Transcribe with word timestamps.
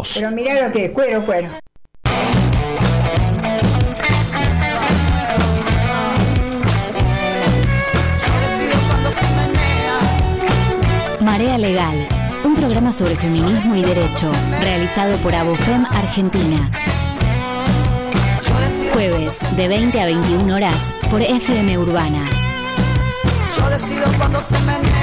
2. 0.00 0.14
Pero 0.14 0.30
mira 0.30 0.66
lo 0.66 0.72
que 0.72 0.86
es, 0.86 0.90
cuero, 0.92 1.24
cuero. 1.24 1.48
Marea 11.20 11.58
Legal, 11.58 12.08
un 12.44 12.54
programa 12.56 12.92
sobre 12.92 13.14
feminismo 13.14 13.76
y 13.76 13.82
derecho, 13.82 14.32
realizado 14.60 15.16
por 15.18 15.34
Abofem 15.34 15.84
Argentina. 15.90 16.70
Jueves, 18.92 19.38
de 19.56 19.68
20 19.68 20.00
a 20.00 20.06
21 20.06 20.54
horas, 20.54 20.92
por 21.10 21.22
FM 21.22 21.78
Urbana. 21.78 22.39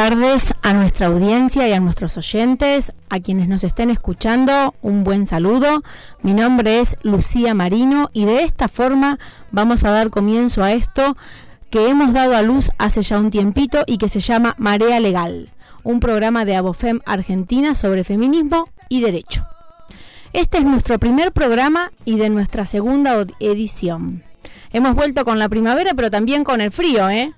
tardes 0.04 0.52
a 0.62 0.72
nuestra 0.72 1.06
audiencia 1.06 1.68
y 1.68 1.72
a 1.72 1.78
nuestros 1.78 2.16
oyentes, 2.16 2.92
a 3.08 3.20
quienes 3.20 3.46
nos 3.46 3.62
estén 3.62 3.88
escuchando, 3.88 4.74
un 4.82 5.04
buen 5.04 5.28
saludo. 5.28 5.84
Mi 6.22 6.34
nombre 6.34 6.80
es 6.80 6.96
Lucía 7.02 7.54
Marino 7.54 8.10
y 8.12 8.24
de 8.24 8.42
esta 8.42 8.66
forma 8.66 9.20
vamos 9.52 9.84
a 9.84 9.92
dar 9.92 10.10
comienzo 10.10 10.64
a 10.64 10.72
esto 10.72 11.16
que 11.70 11.88
hemos 11.88 12.12
dado 12.12 12.34
a 12.34 12.42
luz 12.42 12.72
hace 12.78 13.02
ya 13.02 13.16
un 13.16 13.30
tiempito 13.30 13.84
y 13.86 13.98
que 13.98 14.08
se 14.08 14.18
llama 14.18 14.56
Marea 14.58 14.98
Legal, 14.98 15.50
un 15.84 16.00
programa 16.00 16.44
de 16.44 16.56
Abofem 16.56 16.98
Argentina 17.06 17.76
sobre 17.76 18.02
feminismo 18.02 18.70
y 18.88 19.02
derecho. 19.02 19.46
Este 20.32 20.58
es 20.58 20.64
nuestro 20.64 20.98
primer 20.98 21.30
programa 21.30 21.92
y 22.04 22.18
de 22.18 22.28
nuestra 22.28 22.66
segunda 22.66 23.24
edición. 23.38 24.24
Hemos 24.72 24.96
vuelto 24.96 25.24
con 25.24 25.38
la 25.38 25.48
primavera, 25.48 25.92
pero 25.94 26.10
también 26.10 26.42
con 26.42 26.60
el 26.60 26.72
frío, 26.72 27.08
¿eh? 27.08 27.34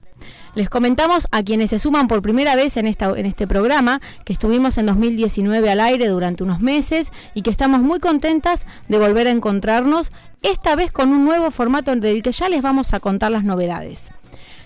Les 0.55 0.71
comentamos 0.71 1.27
a 1.33 1.43
quienes 1.43 1.71
se 1.71 1.81
suman 1.81 2.07
por 2.07 2.23
primera 2.23 2.55
vez 2.55 2.77
en, 2.77 2.87
esta, 2.87 3.11
en 3.19 3.27
este 3.27 3.49
programa 3.49 4.01
que 4.25 4.33
estuvimos 4.33 4.79
en 4.79 4.87
2019 4.87 5.69
al 5.69 5.81
aire 5.81 6.07
durante 6.07 6.45
unos 6.45 6.61
meses 6.61 7.11
y 7.35 7.43
que 7.43 7.51
estamos 7.51 7.81
muy 7.81 7.99
contentas 7.99 8.65
de 8.89 8.99
volver 8.99 9.27
a 9.27 9.33
encontrarnos, 9.33 10.13
esta 10.43 10.77
vez 10.77 10.93
con 10.93 11.09
un 11.13 11.25
nuevo 11.25 11.51
formato 11.51 11.97
del 11.97 12.23
que 12.23 12.31
ya 12.31 12.49
les 12.49 12.63
vamos 12.63 12.95
a 12.95 13.01
contar 13.01 13.33
las 13.33 13.43
novedades. 13.43 14.13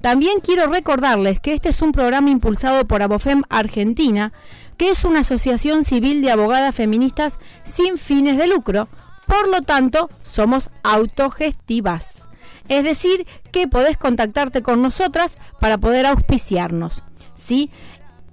También 0.01 0.39
quiero 0.41 0.67
recordarles 0.67 1.39
que 1.39 1.53
este 1.53 1.69
es 1.69 1.81
un 1.81 1.91
programa 1.91 2.29
impulsado 2.29 2.85
por 2.85 3.01
Abofem 3.01 3.41
Argentina, 3.50 4.34
que 4.78 4.89
es 4.89 5.06
una 5.06 5.22
asociación 5.22 5.85
civil 5.85 6.22
de 6.22 6.31
abogadas 6.31 6.75
feministas 6.75 7.39
sin 7.63 7.97
fines 7.97 8.38
de 8.38 8.47
lucro. 8.47 8.89
Por 9.28 9.47
lo 9.47 9.61
tanto, 9.61 10.09
somos 10.22 10.69
autogestivas. 10.84 12.28
Es 12.67 12.84
decir, 12.84 13.25
que 13.51 13.67
podés 13.67 13.97
contactarte 13.97 14.61
con 14.61 14.81
nosotras 14.81 15.38
para 15.59 15.78
poder 15.78 16.05
auspiciarnos. 16.05 17.03
¿sí? 17.35 17.72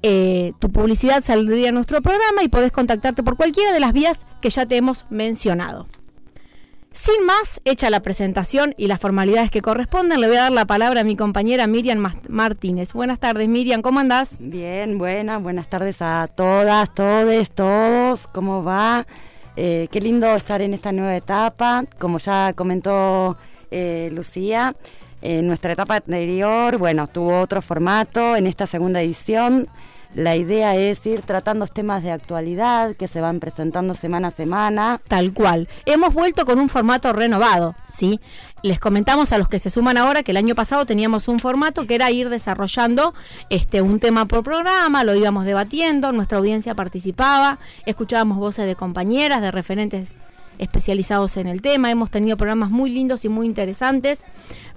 Eh, 0.03 0.53
tu 0.59 0.71
publicidad 0.71 1.25
saldría 1.25 1.69
en 1.69 1.75
nuestro 1.75 2.01
programa 2.01 2.43
y 2.43 2.49
podés 2.49 2.73
contactarte 2.73 3.23
por 3.23 3.37
cualquiera 3.37 3.73
de 3.73 3.81
las 3.81 3.93
vías 3.93 4.27
que 4.41 4.51
ya 4.51 4.67
te 4.67 4.77
hemos 4.77 5.07
mencionado. 5.11 5.87
Sin 6.93 7.25
más, 7.25 7.61
hecha 7.65 7.89
la 7.89 8.01
presentación 8.01 8.75
y 8.77 8.89
las 8.89 9.01
formalidades 9.01 9.51
que 9.51 9.61
corresponden, 9.61 10.21
le 10.21 10.27
voy 10.27 10.37
a 10.37 10.43
dar 10.43 10.53
la 10.53 10.65
palabra 10.65 11.03
a 11.03 11.05
mi 11.05 11.15
compañera 11.15 11.69
Miriam 11.69 12.05
Martínez. 12.29 12.93
Buenas 12.95 13.21
tardes, 13.21 13.49
Miriam, 13.49 13.81
¿cómo 13.81 14.01
andás? 14.01 14.31
Bien, 14.41 14.99
buenas, 14.99 15.41
buenas 15.41 15.71
tardes 15.71 16.03
a 16.03 16.27
todas, 16.27 16.93
todes, 16.93 17.53
todos, 17.53 18.27
¿cómo 18.33 18.65
va? 18.65 19.07
Eh, 19.55 19.87
qué 19.93 20.01
lindo 20.01 20.35
estar 20.35 20.63
en 20.63 20.75
esta 20.75 20.91
nueva 20.91 21.15
etapa, 21.15 21.85
como 22.01 22.19
ya 22.19 22.55
comentó 22.55 23.37
eh, 23.71 24.11
Lucía, 24.13 24.75
en 25.23 25.47
nuestra 25.47 25.75
etapa 25.75 25.97
anterior, 25.97 26.77
bueno, 26.77 27.07
tuvo 27.07 27.41
otro 27.41 27.63
formato, 27.63 28.35
en 28.35 28.49
esta 28.49 28.67
segunda 28.67 29.01
edición 29.01 29.69
la 30.15 30.35
idea 30.35 30.75
es 30.75 31.05
ir 31.07 31.23
tratando 31.23 31.67
temas 31.69 32.03
de 32.03 32.11
actualidad 32.11 32.97
que 32.97 33.07
se 33.07 33.21
van 33.21 33.39
presentando 33.39 33.95
semana 33.95 34.29
a 34.29 34.31
semana. 34.33 35.01
Tal 35.07 35.33
cual. 35.33 35.69
Hemos 35.87 36.13
vuelto 36.13 36.45
con 36.45 36.59
un 36.59 36.69
formato 36.69 37.13
renovado, 37.13 37.77
¿sí? 37.87 38.21
Les 38.63 38.81
comentamos 38.81 39.33
a 39.33 39.39
los 39.39 39.49
que 39.49 39.59
se 39.59 39.71
suman 39.71 39.97
ahora 39.97 40.23
que 40.23 40.33
el 40.33 40.37
año 40.37 40.55
pasado 40.55 40.85
teníamos 40.85 41.29
un 41.29 41.39
formato 41.39 41.87
que 41.87 41.95
era 41.95 42.11
ir 42.11 42.29
desarrollando 42.29 43.15
este 43.51 43.83
un 43.83 44.01
tema 44.01 44.27
por 44.27 44.43
programa, 44.43 45.05
lo 45.05 45.15
íbamos 45.15 45.45
debatiendo, 45.45 46.13
nuestra 46.13 46.39
audiencia 46.39 46.75
participaba, 46.75 47.59
escuchábamos 47.87 48.39
voces 48.39 48.67
de 48.67 48.75
compañeras, 48.75 49.41
de 49.41 49.51
referentes 49.51 50.09
especializados 50.59 51.39
en 51.39 51.47
el 51.47 51.63
tema, 51.63 51.91
hemos 51.91 52.11
tenido 52.11 52.37
programas 52.37 52.71
muy 52.71 52.91
lindos 52.91 53.25
y 53.25 53.31
muy 53.31 53.47
interesantes, 53.47 54.21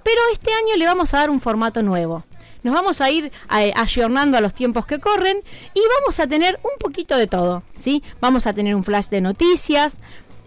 pero 0.02 0.20
este 0.32 0.50
año 0.50 0.76
le 0.78 0.86
vamos 0.86 1.12
a 1.12 1.18
dar 1.18 1.28
un 1.28 1.40
formato 1.40 1.82
nuevo. 1.82 2.24
Nos 2.64 2.74
vamos 2.74 3.00
a 3.00 3.10
ir 3.10 3.30
eh, 3.56 3.72
ayornando 3.76 4.36
a 4.36 4.40
los 4.40 4.54
tiempos 4.54 4.86
que 4.86 4.98
corren 4.98 5.36
y 5.74 5.80
vamos 6.00 6.18
a 6.18 6.26
tener 6.26 6.58
un 6.64 6.76
poquito 6.80 7.16
de 7.16 7.28
todo, 7.28 7.62
¿sí? 7.76 8.02
Vamos 8.20 8.48
a 8.48 8.52
tener 8.52 8.74
un 8.74 8.82
flash 8.82 9.06
de 9.06 9.20
noticias, 9.20 9.98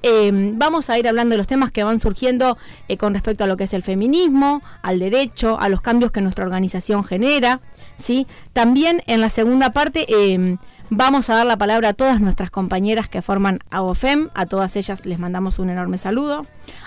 eh, 0.03 0.31
vamos 0.53 0.89
a 0.89 0.99
ir 0.99 1.07
hablando 1.07 1.33
de 1.33 1.37
los 1.37 1.47
temas 1.47 1.71
que 1.71 1.83
van 1.83 1.99
surgiendo 1.99 2.57
eh, 2.87 2.97
con 2.97 3.13
respecto 3.13 3.43
a 3.43 3.47
lo 3.47 3.57
que 3.57 3.63
es 3.63 3.73
el 3.73 3.81
feminismo, 3.81 4.61
al 4.83 4.99
derecho, 4.99 5.59
a 5.59 5.69
los 5.69 5.81
cambios 5.81 6.11
que 6.11 6.21
nuestra 6.21 6.45
organización 6.45 7.03
genera, 7.03 7.61
¿sí? 7.95 8.27
También 8.53 9.01
en 9.07 9.21
la 9.21 9.29
segunda 9.29 9.71
parte 9.71 10.05
eh, 10.07 10.57
vamos 10.89 11.29
a 11.29 11.35
dar 11.35 11.45
la 11.45 11.57
palabra 11.57 11.89
a 11.89 11.93
todas 11.93 12.21
nuestras 12.21 12.51
compañeras 12.51 13.09
que 13.09 13.21
forman 13.21 13.59
AOFEM, 13.71 14.29
a 14.35 14.45
todas 14.45 14.75
ellas 14.75 15.05
les 15.05 15.17
mandamos 15.17 15.57
un 15.57 15.69
enorme 15.71 15.97
saludo, 15.97 16.45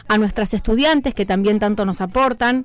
a 0.08 0.16
nuestras 0.16 0.54
estudiantes 0.54 1.12
que 1.12 1.26
también 1.26 1.58
tanto 1.58 1.84
nos 1.84 2.00
aportan, 2.00 2.64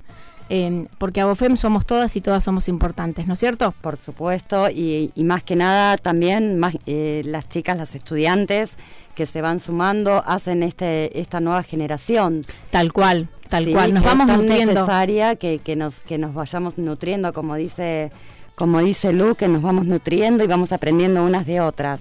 eh, 0.49 0.85
porque 0.97 1.21
AOFEM 1.21 1.55
somos 1.57 1.85
todas 1.85 2.15
y 2.15 2.21
todas 2.21 2.43
somos 2.43 2.67
importantes, 2.67 3.27
¿no 3.27 3.33
es 3.33 3.39
cierto? 3.39 3.73
Por 3.81 3.97
supuesto, 3.97 4.69
y, 4.69 5.11
y 5.15 5.23
más 5.23 5.43
que 5.43 5.55
nada 5.55 5.97
también 5.97 6.59
más, 6.59 6.75
eh, 6.85 7.21
las 7.25 7.49
chicas, 7.49 7.77
las 7.77 7.95
estudiantes 7.95 8.73
que 9.15 9.25
se 9.25 9.41
van 9.41 9.59
sumando, 9.59 10.23
hacen 10.27 10.61
este 10.61 11.19
esta 11.19 11.39
nueva 11.39 11.63
generación. 11.63 12.41
Tal 12.69 12.91
cual, 12.93 13.29
tal 13.49 13.65
Sí, 13.65 13.71
cual, 13.71 13.93
nos 13.93 14.03
vamos 14.03 14.27
es 14.27 14.33
tan 14.33 14.41
nutriendo. 14.41 14.73
necesaria 14.73 15.35
que, 15.37 15.59
que 15.59 15.75
nos 15.75 15.99
que 16.03 16.17
nos 16.17 16.33
vayamos 16.33 16.77
nutriendo, 16.77 17.31
como 17.33 17.55
dice 17.55 18.11
como 18.55 18.79
dice 18.79 19.11
Lu, 19.13 19.35
que 19.35 19.47
nos 19.47 19.61
vamos 19.61 19.85
nutriendo 19.85 20.43
y 20.43 20.47
vamos 20.47 20.71
aprendiendo 20.71 21.23
unas 21.23 21.45
de 21.45 21.59
otras. 21.61 21.99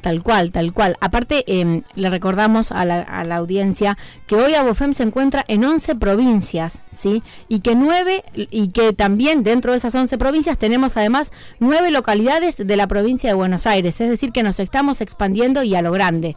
Tal 0.00 0.22
cual, 0.22 0.52
tal 0.52 0.72
cual. 0.72 0.96
Aparte, 1.00 1.44
em, 1.46 1.82
le 1.94 2.08
recordamos 2.08 2.70
a 2.70 2.84
la, 2.84 3.00
a 3.00 3.24
la, 3.24 3.36
audiencia 3.36 3.98
que 4.26 4.36
hoy 4.36 4.54
Abofem 4.54 4.92
se 4.92 5.02
encuentra 5.02 5.44
en 5.48 5.64
11 5.64 5.96
provincias, 5.96 6.82
¿sí? 6.90 7.22
Y 7.48 7.60
que 7.60 7.74
nueve, 7.74 8.24
y 8.34 8.68
que 8.68 8.92
también 8.92 9.42
dentro 9.42 9.72
de 9.72 9.78
esas 9.78 9.94
11 9.94 10.16
provincias 10.16 10.56
tenemos 10.56 10.96
además 10.96 11.32
nueve 11.58 11.90
localidades 11.90 12.56
de 12.58 12.76
la 12.76 12.86
provincia 12.86 13.28
de 13.28 13.34
Buenos 13.34 13.66
Aires. 13.66 14.00
Es 14.00 14.08
decir, 14.08 14.30
que 14.30 14.44
nos 14.44 14.60
estamos 14.60 15.00
expandiendo 15.00 15.64
y 15.64 15.74
a 15.74 15.82
lo 15.82 15.90
grande. 15.90 16.36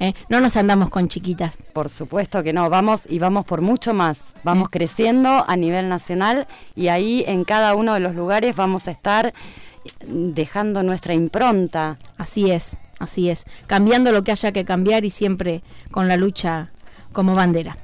¿eh? 0.00 0.14
No 0.28 0.40
nos 0.40 0.56
andamos 0.56 0.90
con 0.90 1.08
chiquitas. 1.08 1.62
Por 1.72 1.88
supuesto 1.88 2.42
que 2.42 2.52
no, 2.52 2.68
vamos 2.68 3.02
y 3.08 3.18
vamos 3.18 3.44
por 3.44 3.60
mucho 3.60 3.94
más. 3.94 4.18
Vamos 4.42 4.68
¿Eh? 4.68 4.70
creciendo 4.72 5.44
a 5.46 5.56
nivel 5.56 5.88
nacional 5.88 6.48
y 6.74 6.88
ahí 6.88 7.24
en 7.26 7.44
cada 7.44 7.74
uno 7.74 7.94
de 7.94 8.00
los 8.00 8.14
lugares 8.14 8.56
vamos 8.56 8.88
a 8.88 8.90
estar 8.90 9.32
dejando 10.06 10.82
nuestra 10.82 11.14
impronta. 11.14 11.98
Así 12.16 12.50
es. 12.50 12.76
Así 13.00 13.30
es, 13.30 13.44
cambiando 13.66 14.12
lo 14.12 14.22
que 14.22 14.30
haya 14.30 14.52
que 14.52 14.64
cambiar 14.64 15.04
y 15.04 15.10
siempre 15.10 15.62
con 15.90 16.06
la 16.06 16.16
lucha 16.16 16.70
como 17.12 17.34
bandera. 17.34 17.76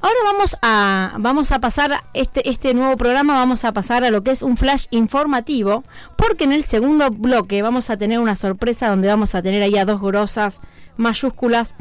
Ahora 0.00 0.18
vamos 0.24 0.56
a, 0.62 1.14
vamos 1.18 1.50
a 1.50 1.58
pasar 1.58 2.04
este, 2.14 2.48
este 2.48 2.72
nuevo 2.72 2.96
programa, 2.96 3.34
vamos 3.34 3.64
a 3.64 3.72
pasar 3.72 4.04
a 4.04 4.10
lo 4.10 4.22
que 4.22 4.30
es 4.30 4.42
un 4.42 4.56
flash 4.56 4.86
informativo, 4.90 5.82
porque 6.16 6.44
en 6.44 6.52
el 6.52 6.62
segundo 6.62 7.10
bloque 7.10 7.62
vamos 7.62 7.90
a 7.90 7.96
tener 7.96 8.20
una 8.20 8.36
sorpresa 8.36 8.88
donde 8.88 9.08
vamos 9.08 9.34
a 9.34 9.42
tener 9.42 9.62
ahí 9.62 9.76
a 9.76 9.84
dos 9.84 10.00
grosas 10.00 10.60
mayúsculas 10.96 11.74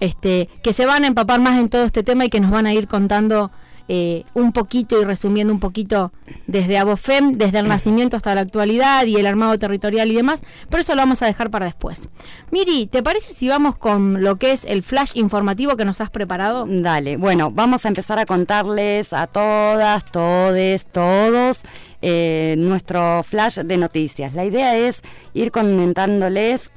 este, 0.00 0.50
que 0.62 0.72
se 0.72 0.84
van 0.84 1.04
a 1.04 1.06
empapar 1.06 1.40
más 1.40 1.58
en 1.58 1.68
todo 1.68 1.84
este 1.84 2.02
tema 2.02 2.24
y 2.24 2.28
que 2.28 2.40
nos 2.40 2.50
van 2.50 2.66
a 2.66 2.74
ir 2.74 2.88
contando 2.88 3.52
eh, 3.94 4.24
un 4.32 4.52
poquito 4.52 4.98
y 4.98 5.04
resumiendo 5.04 5.52
un 5.52 5.60
poquito 5.60 6.12
desde 6.46 6.78
Abofem, 6.78 7.36
desde 7.36 7.58
el 7.58 7.68
nacimiento 7.68 8.16
hasta 8.16 8.34
la 8.34 8.40
actualidad 8.40 9.04
y 9.04 9.16
el 9.16 9.26
armado 9.26 9.58
territorial 9.58 10.10
y 10.10 10.14
demás, 10.14 10.40
pero 10.70 10.80
eso 10.80 10.94
lo 10.94 11.02
vamos 11.02 11.20
a 11.20 11.26
dejar 11.26 11.50
para 11.50 11.66
después. 11.66 12.08
Miri, 12.50 12.86
¿te 12.86 13.02
parece 13.02 13.34
si 13.34 13.48
vamos 13.48 13.76
con 13.76 14.22
lo 14.22 14.36
que 14.36 14.52
es 14.52 14.64
el 14.64 14.82
flash 14.82 15.10
informativo 15.12 15.76
que 15.76 15.84
nos 15.84 16.00
has 16.00 16.08
preparado? 16.08 16.64
Dale, 16.66 17.18
bueno, 17.18 17.50
vamos 17.50 17.84
a 17.84 17.88
empezar 17.88 18.18
a 18.18 18.24
contarles 18.24 19.12
a 19.12 19.26
todas, 19.26 20.10
todes, 20.10 20.86
todos. 20.86 21.60
Eh, 22.04 22.56
nuestro 22.58 23.22
flash 23.22 23.58
de 23.58 23.76
noticias. 23.76 24.34
La 24.34 24.44
idea 24.44 24.76
es 24.76 25.00
ir 25.34 25.52
comentándoles 25.52 26.72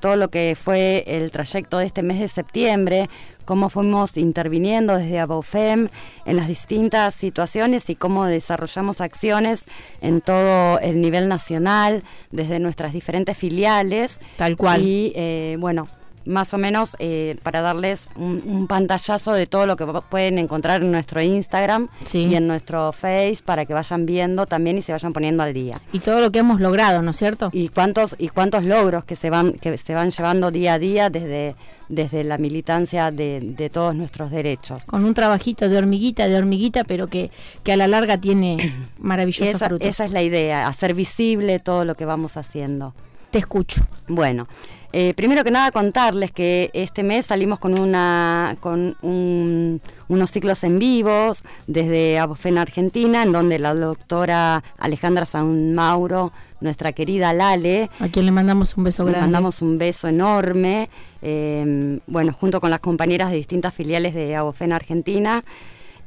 todo 0.00 0.16
lo 0.16 0.28
que 0.28 0.56
fue 0.60 1.02
el 1.06 1.30
trayecto 1.30 1.78
de 1.78 1.86
este 1.86 2.02
mes 2.02 2.20
de 2.20 2.28
septiembre, 2.28 3.08
cómo 3.46 3.70
fuimos 3.70 4.18
interviniendo 4.18 4.96
desde 4.96 5.20
Abofem 5.20 5.88
en 6.26 6.36
las 6.36 6.48
distintas 6.48 7.14
situaciones 7.14 7.88
y 7.88 7.94
cómo 7.94 8.26
desarrollamos 8.26 9.00
acciones 9.00 9.62
en 10.02 10.20
todo 10.20 10.78
el 10.80 11.00
nivel 11.00 11.28
nacional, 11.28 12.02
desde 12.30 12.58
nuestras 12.58 12.92
diferentes 12.92 13.38
filiales. 13.38 14.18
Tal 14.36 14.58
cual. 14.58 14.82
Y 14.82 15.12
eh, 15.14 15.56
bueno, 15.58 15.86
más 16.26 16.52
o 16.54 16.58
menos 16.58 16.96
eh, 16.98 17.36
para 17.42 17.62
darles 17.62 18.08
un, 18.16 18.66
pantallazo 18.66 19.32
de 19.32 19.46
todo 19.46 19.66
lo 19.66 19.76
que 19.76 19.86
pueden 20.10 20.38
encontrar 20.38 20.82
en 20.82 20.90
nuestro 20.90 21.22
Instagram 21.22 21.88
y 22.12 22.34
en 22.34 22.46
nuestro 22.46 22.92
Face 22.92 23.38
para 23.44 23.64
que 23.64 23.74
vayan 23.74 24.06
viendo 24.06 24.46
también 24.46 24.78
y 24.78 24.82
se 24.82 24.92
vayan 24.92 25.12
poniendo 25.12 25.42
al 25.42 25.54
día. 25.54 25.80
Y 25.92 26.00
todo 26.00 26.20
lo 26.20 26.32
que 26.32 26.40
hemos 26.40 26.60
logrado, 26.60 27.02
¿no 27.02 27.12
es 27.12 27.16
cierto? 27.16 27.50
Y 27.52 27.68
cuántos 27.68 28.16
y 28.18 28.28
cuántos 28.28 28.64
logros 28.64 29.04
que 29.04 29.16
se 29.16 29.30
van 29.30 29.52
que 29.54 29.76
se 29.78 29.94
van 29.94 30.10
llevando 30.10 30.50
día 30.50 30.74
a 30.74 30.78
día 30.78 31.10
desde 31.10 31.54
desde 31.88 32.24
la 32.24 32.38
militancia 32.38 33.10
de, 33.10 33.70
todos 33.72 33.94
nuestros 33.94 34.30
derechos. 34.30 34.84
Con 34.84 35.04
un 35.04 35.14
trabajito 35.14 35.68
de 35.68 35.78
hormiguita, 35.78 36.26
de 36.28 36.36
hormiguita, 36.36 36.84
pero 36.84 37.08
que, 37.08 37.30
que 37.62 37.72
a 37.72 37.76
la 37.76 37.86
larga 37.86 38.18
tiene 38.18 38.56
maravillosos 38.98 39.54
esa, 39.54 39.68
frutos. 39.68 39.88
Esa 39.88 40.04
es 40.04 40.12
la 40.12 40.22
idea, 40.22 40.66
hacer 40.66 40.94
visible 40.94 41.58
todo 41.58 41.84
lo 41.84 41.94
que 41.94 42.04
vamos 42.04 42.36
haciendo. 42.36 42.94
Te 43.30 43.38
escucho. 43.38 43.86
Bueno, 44.08 44.48
eh, 44.92 45.14
primero 45.14 45.44
que 45.44 45.50
nada 45.50 45.70
contarles 45.70 46.30
que 46.30 46.70
este 46.72 47.02
mes 47.02 47.26
salimos 47.26 47.58
con 47.58 47.78
una 47.78 48.56
con 48.60 48.96
unos 49.02 50.30
ciclos 50.30 50.62
en 50.64 50.78
vivos 50.78 51.42
desde 51.66 52.18
Abofen 52.18 52.58
Argentina, 52.58 53.22
en 53.22 53.32
donde 53.32 53.58
la 53.58 53.74
doctora 53.74 54.62
Alejandra 54.78 55.24
San 55.24 55.74
Mauro, 55.74 56.32
nuestra 56.60 56.92
querida 56.92 57.32
Lale, 57.32 57.90
a 57.98 58.08
quien 58.08 58.26
le 58.26 58.32
mandamos 58.32 58.76
un 58.76 58.84
beso 58.84 59.04
grande, 59.04 59.20
le 59.20 59.26
mandamos 59.26 59.62
un 59.62 59.78
beso 59.78 60.08
enorme, 60.08 60.88
eh, 61.22 61.98
bueno, 62.06 62.32
junto 62.32 62.60
con 62.60 62.70
las 62.70 62.80
compañeras 62.80 63.30
de 63.30 63.36
distintas 63.36 63.74
filiales 63.74 64.14
de 64.14 64.36
Abofen 64.36 64.72
Argentina. 64.72 65.44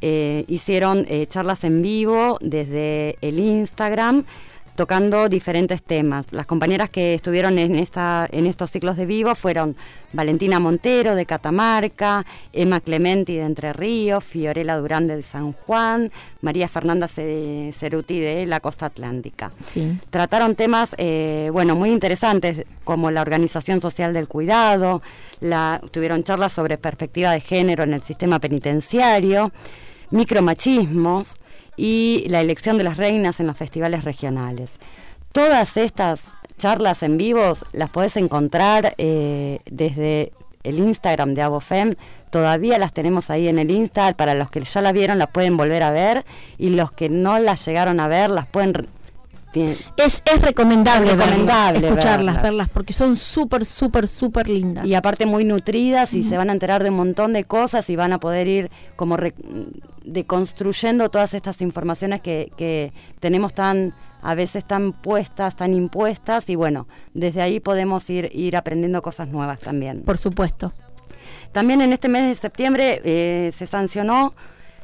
Eh, 0.01 0.45
hicieron 0.47 1.05
charlas 1.27 1.65
en 1.65 1.81
vivo 1.81 2.37
desde 2.39 3.17
el 3.19 3.37
Instagram 3.37 4.23
tocando 4.79 5.27
diferentes 5.27 5.83
temas. 5.83 6.25
Las 6.31 6.45
compañeras 6.45 6.89
que 6.89 7.13
estuvieron 7.13 7.59
en, 7.59 7.75
esta, 7.75 8.25
en 8.31 8.47
estos 8.47 8.71
ciclos 8.71 8.95
de 8.95 9.05
vivo 9.05 9.35
fueron 9.35 9.75
Valentina 10.13 10.57
Montero 10.61 11.15
de 11.15 11.25
Catamarca, 11.25 12.25
Emma 12.53 12.79
Clementi 12.79 13.35
de 13.35 13.41
Entre 13.41 13.73
Ríos, 13.73 14.23
Fiorella 14.23 14.77
Durán 14.77 15.07
de 15.07 15.21
San 15.21 15.51
Juan, 15.51 16.13
María 16.39 16.69
Fernanda 16.69 17.09
Ceruti 17.09 18.21
de 18.21 18.45
la 18.45 18.61
Costa 18.61 18.85
Atlántica. 18.85 19.51
Sí. 19.57 19.99
Trataron 20.09 20.55
temas 20.55 20.95
eh, 20.97 21.49
bueno, 21.51 21.75
muy 21.75 21.91
interesantes 21.91 22.65
como 22.85 23.11
la 23.11 23.21
organización 23.21 23.81
social 23.81 24.13
del 24.13 24.29
cuidado, 24.29 25.01
la, 25.41 25.81
tuvieron 25.91 26.23
charlas 26.23 26.53
sobre 26.53 26.77
perspectiva 26.77 27.33
de 27.33 27.41
género 27.41 27.83
en 27.83 27.95
el 27.95 28.01
sistema 28.01 28.39
penitenciario, 28.39 29.51
micromachismos, 30.09 31.33
y 31.79 32.25
la 32.27 32.41
elección 32.41 32.77
de 32.77 32.83
las 32.83 32.97
reinas 32.97 33.39
en 33.39 33.47
los 33.47 33.55
festivales 33.55 34.03
regionales. 34.03 34.71
Todas 35.31 35.77
estas 35.77 36.33
charlas 36.57 37.03
en 37.03 37.17
vivos 37.17 37.63
las 37.71 37.89
podés 37.89 38.17
encontrar 38.17 38.95
eh, 38.97 39.59
desde 39.65 40.33
el 40.63 40.79
Instagram 40.79 41.33
de 41.35 41.41
Abofem. 41.41 41.95
Todavía 42.31 42.77
las 42.79 42.91
tenemos 42.91 43.29
ahí 43.29 43.47
en 43.47 43.59
el 43.59 43.71
Insta. 43.71 44.11
Para 44.13 44.33
los 44.33 44.49
que 44.49 44.59
ya 44.59 44.81
la 44.81 44.91
vieron, 44.91 45.19
las 45.19 45.29
pueden 45.29 45.55
volver 45.55 45.83
a 45.83 45.91
ver. 45.91 46.25
Y 46.57 46.69
los 46.69 46.91
que 46.91 47.07
no 47.07 47.39
las 47.39 47.65
llegaron 47.65 48.01
a 48.01 48.09
ver, 48.09 48.29
las 48.29 48.45
pueden 48.45 48.87
es, 49.53 50.23
es 50.25 50.41
recomendable, 50.41 51.11
escucharlas, 51.11 52.41
verlas, 52.41 52.69
porque 52.69 52.93
son 52.93 53.15
súper, 53.15 53.65
súper, 53.65 54.07
súper 54.07 54.47
lindas. 54.47 54.85
Y 54.85 54.95
aparte 54.95 55.25
muy 55.25 55.43
nutridas 55.43 56.13
y 56.13 56.23
se 56.23 56.37
van 56.37 56.49
a 56.49 56.53
enterar 56.53 56.83
de 56.83 56.89
un 56.89 56.97
montón 56.97 57.33
de 57.33 57.43
cosas 57.43 57.89
y 57.89 57.95
van 57.95 58.13
a 58.13 58.19
poder 58.19 58.47
ir 58.47 58.71
como 58.95 59.17
deconstruyendo 60.03 61.09
todas 61.09 61.33
estas 61.33 61.61
informaciones 61.61 62.21
que, 62.21 62.51
que 62.57 62.93
tenemos 63.19 63.53
tan 63.53 63.93
a 64.21 64.35
veces 64.35 64.65
tan 64.65 64.91
puestas, 64.91 65.55
tan 65.55 65.73
impuestas 65.73 66.49
y 66.49 66.55
bueno, 66.55 66.87
desde 67.13 67.41
ahí 67.41 67.61
podemos 67.61 68.09
ir, 68.09 68.29
ir 68.33 68.57
aprendiendo 68.57 69.01
cosas 69.01 69.29
nuevas 69.29 69.59
también. 69.59 70.01
Por 70.01 70.17
supuesto. 70.17 70.73
También 71.53 71.81
en 71.81 71.93
este 71.93 72.09
mes 72.09 72.27
de 72.27 72.35
septiembre 72.35 73.01
eh, 73.05 73.51
se 73.55 73.65
sancionó 73.65 74.33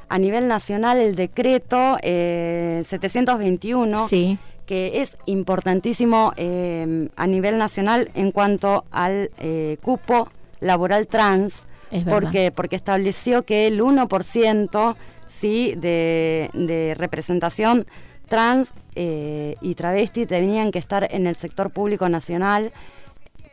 a 0.07 0.17
nivel 0.17 0.47
nacional 0.47 0.99
el 0.99 1.15
decreto 1.15 1.97
eh, 2.01 2.81
721 2.87 4.07
sí 4.07 4.37
que 4.65 5.01
es 5.01 5.17
importantísimo 5.25 6.33
eh, 6.37 7.09
a 7.15 7.27
nivel 7.27 7.57
nacional 7.57 8.09
en 8.15 8.31
cuanto 8.31 8.85
al 8.91 9.31
eh, 9.37 9.77
cupo 9.81 10.29
laboral 10.59 11.07
trans, 11.07 11.63
porque, 12.09 12.51
porque 12.51 12.75
estableció 12.75 13.43
que 13.43 13.67
el 13.67 13.79
1% 13.79 14.95
¿sí? 15.29 15.75
de, 15.77 16.49
de 16.53 16.93
representación 16.97 17.85
trans 18.27 18.73
eh, 18.95 19.55
y 19.61 19.75
travesti 19.75 20.25
tenían 20.25 20.71
que 20.71 20.79
estar 20.79 21.07
en 21.09 21.27
el 21.27 21.35
sector 21.35 21.69
público 21.69 22.09
nacional. 22.09 22.73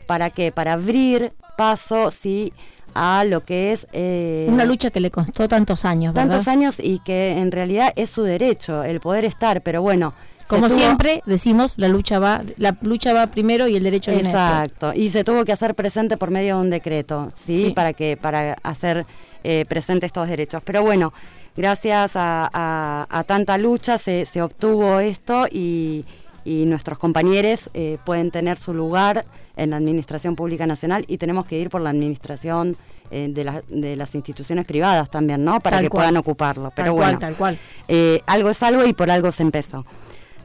¿Para 0.07 0.31
qué? 0.31 0.50
Para 0.50 0.73
abrir 0.73 1.33
paso, 1.57 2.11
sí, 2.11 2.52
a 2.95 3.25
lo 3.25 3.45
que 3.45 3.73
es... 3.73 3.87
Una 4.49 4.64
lucha 4.64 4.90
que 4.90 5.00
le 5.00 5.11
costó 5.11 5.49
tantos 5.49 5.85
años, 5.85 6.14
¿verdad? 6.14 6.31
Tantos 6.31 6.49
años 6.49 6.76
y 6.78 6.99
que 7.00 7.38
en 7.38 7.52
realidad 7.52 7.92
es 7.97 8.11
su 8.11 8.23
derecho, 8.23 8.83
el 8.83 9.00
poder 9.00 9.25
estar, 9.25 9.62
pero 9.62 9.83
bueno, 9.83 10.14
como 10.52 10.68
siempre 10.68 11.23
decimos, 11.26 11.75
la 11.76 11.88
lucha 11.88 12.18
va, 12.18 12.42
la 12.56 12.76
lucha 12.82 13.12
va 13.12 13.26
primero 13.28 13.66
y 13.68 13.76
el 13.76 13.82
derecho 13.82 14.11
viene 14.12 14.28
Exacto. 14.28 14.92
Y 14.94 15.11
se 15.11 15.25
tuvo 15.25 15.44
que 15.44 15.52
hacer 15.52 15.75
presente 15.75 16.16
por 16.16 16.30
medio 16.30 16.56
de 16.56 16.62
un 16.62 16.71
decreto, 16.71 17.32
¿sí? 17.44 17.73
Para 17.75 17.92
que 17.92 18.16
para 18.16 18.56
hacer 18.62 19.06
eh, 19.44 19.64
presentes 19.68 20.09
estos 20.09 20.28
derechos. 20.28 20.62
Pero 20.64 20.82
bueno, 20.82 21.12
gracias 21.56 22.12
a, 22.14 23.25
tanta 23.26 23.59
lucha 23.59 23.99
se, 23.99 24.25
se, 24.25 24.40
obtuvo 24.40 25.00
esto 25.00 25.47
y, 25.50 26.04
nuestros 26.44 26.99
compañeros 26.99 27.71
eh, 27.73 27.99
pueden 28.04 28.30
tener 28.30 28.59
su 28.59 28.75
lugar 28.75 29.25
en 29.56 29.71
la 29.71 29.76
Administración 29.76 30.35
Pública 30.35 30.66
Nacional 30.66 31.04
y 31.06 31.18
tenemos 31.18 31.44
que 31.47 31.59
ir 31.59 31.71
por 31.71 31.80
la 31.80 31.90
Administración 31.90 32.76
eh, 33.11 33.28
de, 33.30 33.62
de, 33.68 33.97
las 33.97 34.14
instituciones 34.14 34.66
privadas 34.66 35.11
también, 35.11 35.44
¿no? 35.44 35.61
Para 35.61 35.80
que 35.80 35.90
puedan 35.90 36.16
ocuparlo. 36.16 36.73
Pero 36.75 36.87
tal 36.87 36.94
bueno, 36.94 37.18
cual, 37.18 37.18
tal 37.18 37.35
cual. 37.37 37.59
algo 38.26 38.50
es 38.50 38.62
algo 38.62 38.85
y 38.85 38.92
por 38.92 39.11
algo 39.11 39.30
se 39.30 39.42
empezó. 39.42 39.85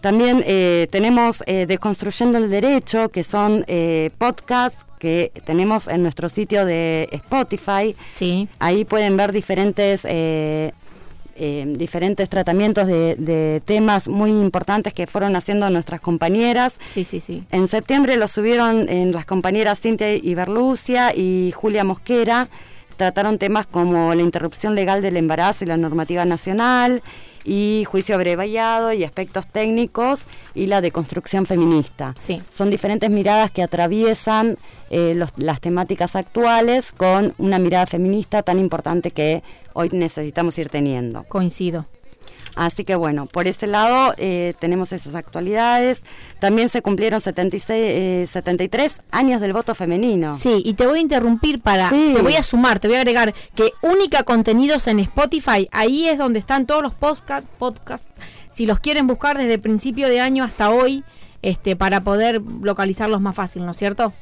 También 0.01 0.43
eh, 0.45 0.87
tenemos 0.91 1.43
eh, 1.45 1.65
Desconstruyendo 1.67 2.37
el 2.37 2.49
Derecho, 2.49 3.09
que 3.09 3.23
son 3.23 3.65
eh, 3.67 4.11
podcasts 4.17 4.85
que 4.99 5.31
tenemos 5.45 5.87
en 5.87 6.01
nuestro 6.01 6.27
sitio 6.29 6.65
de 6.65 7.07
Spotify. 7.11 7.95
Sí. 8.07 8.47
Ahí 8.59 8.83
pueden 8.83 9.15
ver 9.15 9.31
diferentes 9.31 10.05
eh, 11.39 11.65
diferentes 11.77 12.29
tratamientos 12.29 12.87
de, 12.87 13.61
temas 13.63 14.07
muy 14.07 14.31
importantes 14.31 14.91
que 14.91 15.05
fueron 15.05 15.35
haciendo 15.35 15.69
nuestras 15.69 16.01
compañeras. 16.01 16.73
Sí, 16.85 17.03
sí, 17.03 17.19
sí. 17.19 17.43
En 17.51 17.67
septiembre 17.67 18.17
lo 18.17 18.27
subieron 18.27 18.89
en 18.89 19.11
las 19.11 19.27
compañeras 19.27 19.79
Cintia 19.79 20.15
Iberlucia 20.15 21.13
y 21.15 21.53
Julia 21.55 21.83
Mosquera. 21.83 22.49
Trataron 22.95 23.37
temas 23.37 23.67
como 23.67 24.15
la 24.15 24.23
interrupción 24.23 24.73
legal 24.73 25.03
del 25.03 25.15
embarazo 25.15 25.63
y 25.63 25.67
la 25.67 25.77
normativa 25.77 26.25
nacional, 26.25 27.03
y 27.47 27.85
juicio 27.85 28.13
abreviado 28.15 28.91
y 28.91 29.05
aspectos 29.05 29.47
técnicos 29.47 30.25
y 30.53 30.67
la 30.67 30.81
deconstrucción 30.81 31.45
feminista. 31.45 32.13
Sí. 32.19 32.41
Son 32.51 32.69
diferentes 32.69 33.09
miradas 33.09 33.51
que 33.51 33.63
atraviesan 33.63 34.57
eh, 34.89 35.17
las 35.37 35.61
temáticas 35.61 36.17
actuales 36.17 36.91
con 36.91 37.33
una 37.37 37.57
mirada 37.57 37.85
feminista 37.85 38.43
tan 38.43 38.59
importante 38.59 39.11
que 39.11 39.43
hoy 39.73 39.89
necesitamos 39.93 40.57
ir 40.59 40.67
teniendo. 40.67 41.23
Coincido. 41.23 41.85
Así 42.57 42.83
que 42.83 42.95
bueno, 42.95 43.27
por 43.27 43.47
ese 43.47 43.67
lado 43.67 44.15
eh, 44.17 44.55
tenemos 44.59 44.91
esas 44.91 45.13
actualidades. 45.13 46.01
También 46.39 46.69
se 46.69 46.81
cumplieron 46.81 47.21
76, 47.21 48.27
73 48.31 48.91
eh, 48.91 48.95
años 49.11 49.41
del 49.41 49.53
voto 49.53 49.75
femenino. 49.75 50.35
Sí, 50.35 50.63
y 50.65 50.73
te 50.73 50.87
voy 50.87 50.97
a 50.97 51.01
interrumpir 51.03 51.61
para, 51.61 51.89
te 51.89 52.19
voy 52.19 52.33
a 52.33 52.41
sumar, 52.41 52.79
te 52.79 52.87
voy 52.87 52.97
a 52.97 53.01
agregar 53.01 53.35
que 53.53 53.73
única 53.83 54.23
contenidos 54.23 54.87
en 54.87 54.99
Spotify, 55.01 55.69
ahí 55.71 56.07
es 56.07 56.17
donde 56.17 56.39
están 56.39 56.65
todos 56.65 56.81
los 56.81 56.95
podcast, 56.95 57.45
podcasts, 57.59 58.07
si 58.49 58.65
los 58.65 58.79
quieren 58.79 59.05
buscar 59.05 59.37
desde 59.37 59.59
principio 59.59 60.09
de 60.09 60.19
año 60.19 60.43
hasta 60.43 60.71
hoy, 60.71 61.03
este, 61.43 61.75
para 61.75 62.01
poder 62.01 62.41
localizarlos 62.63 63.21
más 63.21 63.35
fácil, 63.35 63.65
¿no 63.65 63.71
es 63.71 63.77
cierto? 63.77 64.13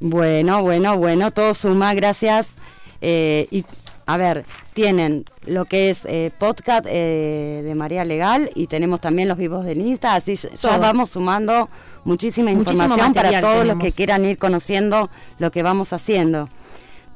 Bueno, 0.00 0.60
bueno, 0.60 0.98
bueno, 0.98 1.30
todo 1.30 1.54
suma, 1.54 1.94
gracias. 1.94 2.48
Eh, 3.00 3.46
y 3.52 3.64
a 4.06 4.16
ver, 4.16 4.44
tienen 4.72 5.24
lo 5.46 5.64
que 5.64 5.90
es 5.90 6.04
eh, 6.04 6.30
podcast 6.38 6.86
eh, 6.88 7.62
de 7.64 7.74
María 7.74 8.04
Legal 8.04 8.50
y 8.54 8.68
tenemos 8.68 9.00
también 9.00 9.26
los 9.26 9.36
vivos 9.36 9.64
de 9.64 9.72
Insta, 9.72 10.14
así 10.14 10.36
ya 10.36 10.78
vamos 10.78 11.10
sumando 11.10 11.68
muchísima 12.04 12.52
información 12.52 13.12
para 13.12 13.40
todos 13.40 13.66
los 13.66 13.78
que 13.78 13.90
quieran 13.90 14.24
ir 14.24 14.38
conociendo 14.38 15.10
lo 15.38 15.50
que 15.50 15.64
vamos 15.64 15.92
haciendo. 15.92 16.48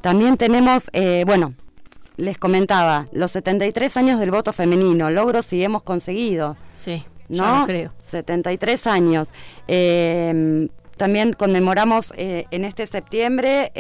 También 0.00 0.36
tenemos, 0.36 0.90
eh, 0.92 1.22
bueno, 1.26 1.54
les 2.16 2.38
comentaba, 2.38 3.06
los 3.12 3.30
73 3.30 3.96
años 3.96 4.18
del 4.18 4.32
voto 4.32 4.52
femenino, 4.52 5.10
logros 5.10 5.52
y 5.52 5.62
hemos 5.62 5.84
conseguido. 5.84 6.56
Sí, 6.74 7.04
¿no? 7.28 7.66
creo. 7.66 7.92
73 8.02 8.86
años. 8.88 9.28
también 10.96 11.34
conmemoramos 11.34 12.12
en 12.16 12.64
este 12.64 12.86
septiembre 12.86 13.70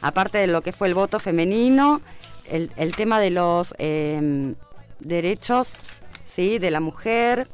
aparte 0.00 0.38
de 0.38 0.46
lo 0.46 0.62
que 0.62 0.72
fue 0.72 0.88
el 0.88 0.94
voto 0.94 1.18
femenino, 1.18 2.00
el, 2.50 2.96
tema 2.96 3.20
de 3.20 3.30
los 3.30 3.74
em, 3.78 4.54
derechos 5.00 5.72
¿sí? 6.24 6.58
de 6.58 6.70
la 6.70 6.80
mujer, 6.80 7.46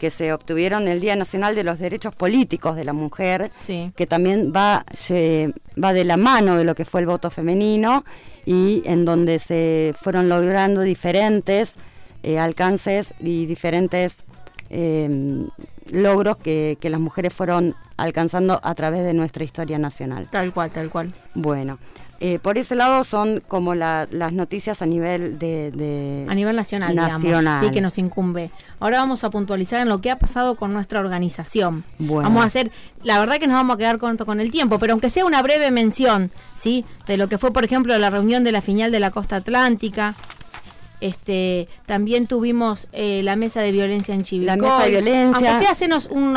que 0.00 0.10
se 0.10 0.32
obtuvieron 0.32 0.88
el 0.88 0.98
Día 0.98 1.14
Nacional 1.14 1.54
de 1.54 1.62
los 1.62 1.78
Derechos 1.78 2.14
Políticos 2.14 2.74
de 2.74 2.84
la 2.84 2.94
Mujer, 2.94 3.50
que 3.94 4.06
también 4.06 4.50
va, 4.50 4.84
va 5.82 5.92
de 5.92 6.04
la 6.04 6.16
mano 6.16 6.56
de 6.56 6.64
lo 6.64 6.74
que 6.74 6.86
fue 6.86 7.02
el 7.02 7.06
voto 7.06 7.30
femenino 7.30 8.04
y 8.46 8.82
en 8.86 9.04
donde 9.04 9.38
se 9.38 9.94
fueron 10.00 10.30
logrando 10.30 10.80
diferentes 10.80 11.74
eh, 12.22 12.38
alcances 12.38 13.12
y 13.20 13.44
diferentes 13.44 14.16
em, 14.70 15.48
logros 15.90 16.36
que, 16.36 16.78
que, 16.80 16.90
las 16.90 17.00
mujeres 17.00 17.32
fueron 17.32 17.74
alcanzando 17.96 18.60
a 18.62 18.74
través 18.74 19.04
de 19.04 19.14
nuestra 19.14 19.44
historia 19.44 19.78
nacional. 19.78 20.28
Tal 20.30 20.52
cual, 20.52 20.70
tal 20.70 20.90
cual. 20.90 21.12
Bueno, 21.34 21.78
eh, 22.22 22.38
por 22.38 22.58
ese 22.58 22.74
lado 22.74 23.02
son 23.02 23.42
como 23.48 23.74
las 23.74 24.10
noticias 24.10 24.82
a 24.82 24.86
nivel 24.86 25.38
de, 25.38 26.26
a 26.28 26.34
nivel 26.34 26.54
nacional, 26.54 26.90
digamos, 26.92 27.60
sí 27.60 27.70
que 27.70 27.80
nos 27.80 27.96
incumbe. 27.96 28.50
Ahora 28.78 28.98
vamos 28.98 29.24
a 29.24 29.30
puntualizar 29.30 29.80
en 29.80 29.88
lo 29.88 30.02
que 30.02 30.10
ha 30.10 30.18
pasado 30.18 30.54
con 30.54 30.74
nuestra 30.74 31.00
organización. 31.00 31.82
Vamos 31.98 32.42
a 32.44 32.46
hacer, 32.46 32.70
la 33.02 33.18
verdad 33.18 33.38
que 33.38 33.46
nos 33.46 33.54
vamos 33.54 33.76
a 33.76 33.78
quedar 33.78 33.96
corto 33.96 34.26
con 34.26 34.38
el 34.38 34.50
tiempo, 34.50 34.78
pero 34.78 34.92
aunque 34.92 35.08
sea 35.08 35.24
una 35.24 35.40
breve 35.40 35.70
mención, 35.70 36.30
sí, 36.54 36.84
de 37.06 37.16
lo 37.16 37.26
que 37.26 37.38
fue, 37.38 37.54
por 37.54 37.64
ejemplo, 37.64 37.96
la 37.96 38.10
reunión 38.10 38.44
de 38.44 38.52
la 38.52 38.60
final 38.60 38.92
de 38.92 39.00
la 39.00 39.10
Costa 39.10 39.36
Atlántica, 39.36 40.14
este, 41.00 41.68
también 41.86 42.26
tuvimos 42.26 42.88
eh, 42.92 43.22
la 43.22 43.36
mesa 43.36 43.60
de 43.60 43.72
violencia 43.72 44.14
en 44.14 44.22
Chivilcoy. 44.22 44.56
La 44.56 44.62
mesa 44.62 44.82
de 44.84 44.90
violencia. 44.90 45.34
Aunque 45.34 45.64
sea, 45.64 45.72
hacenos 45.72 46.06
un, 46.10 46.36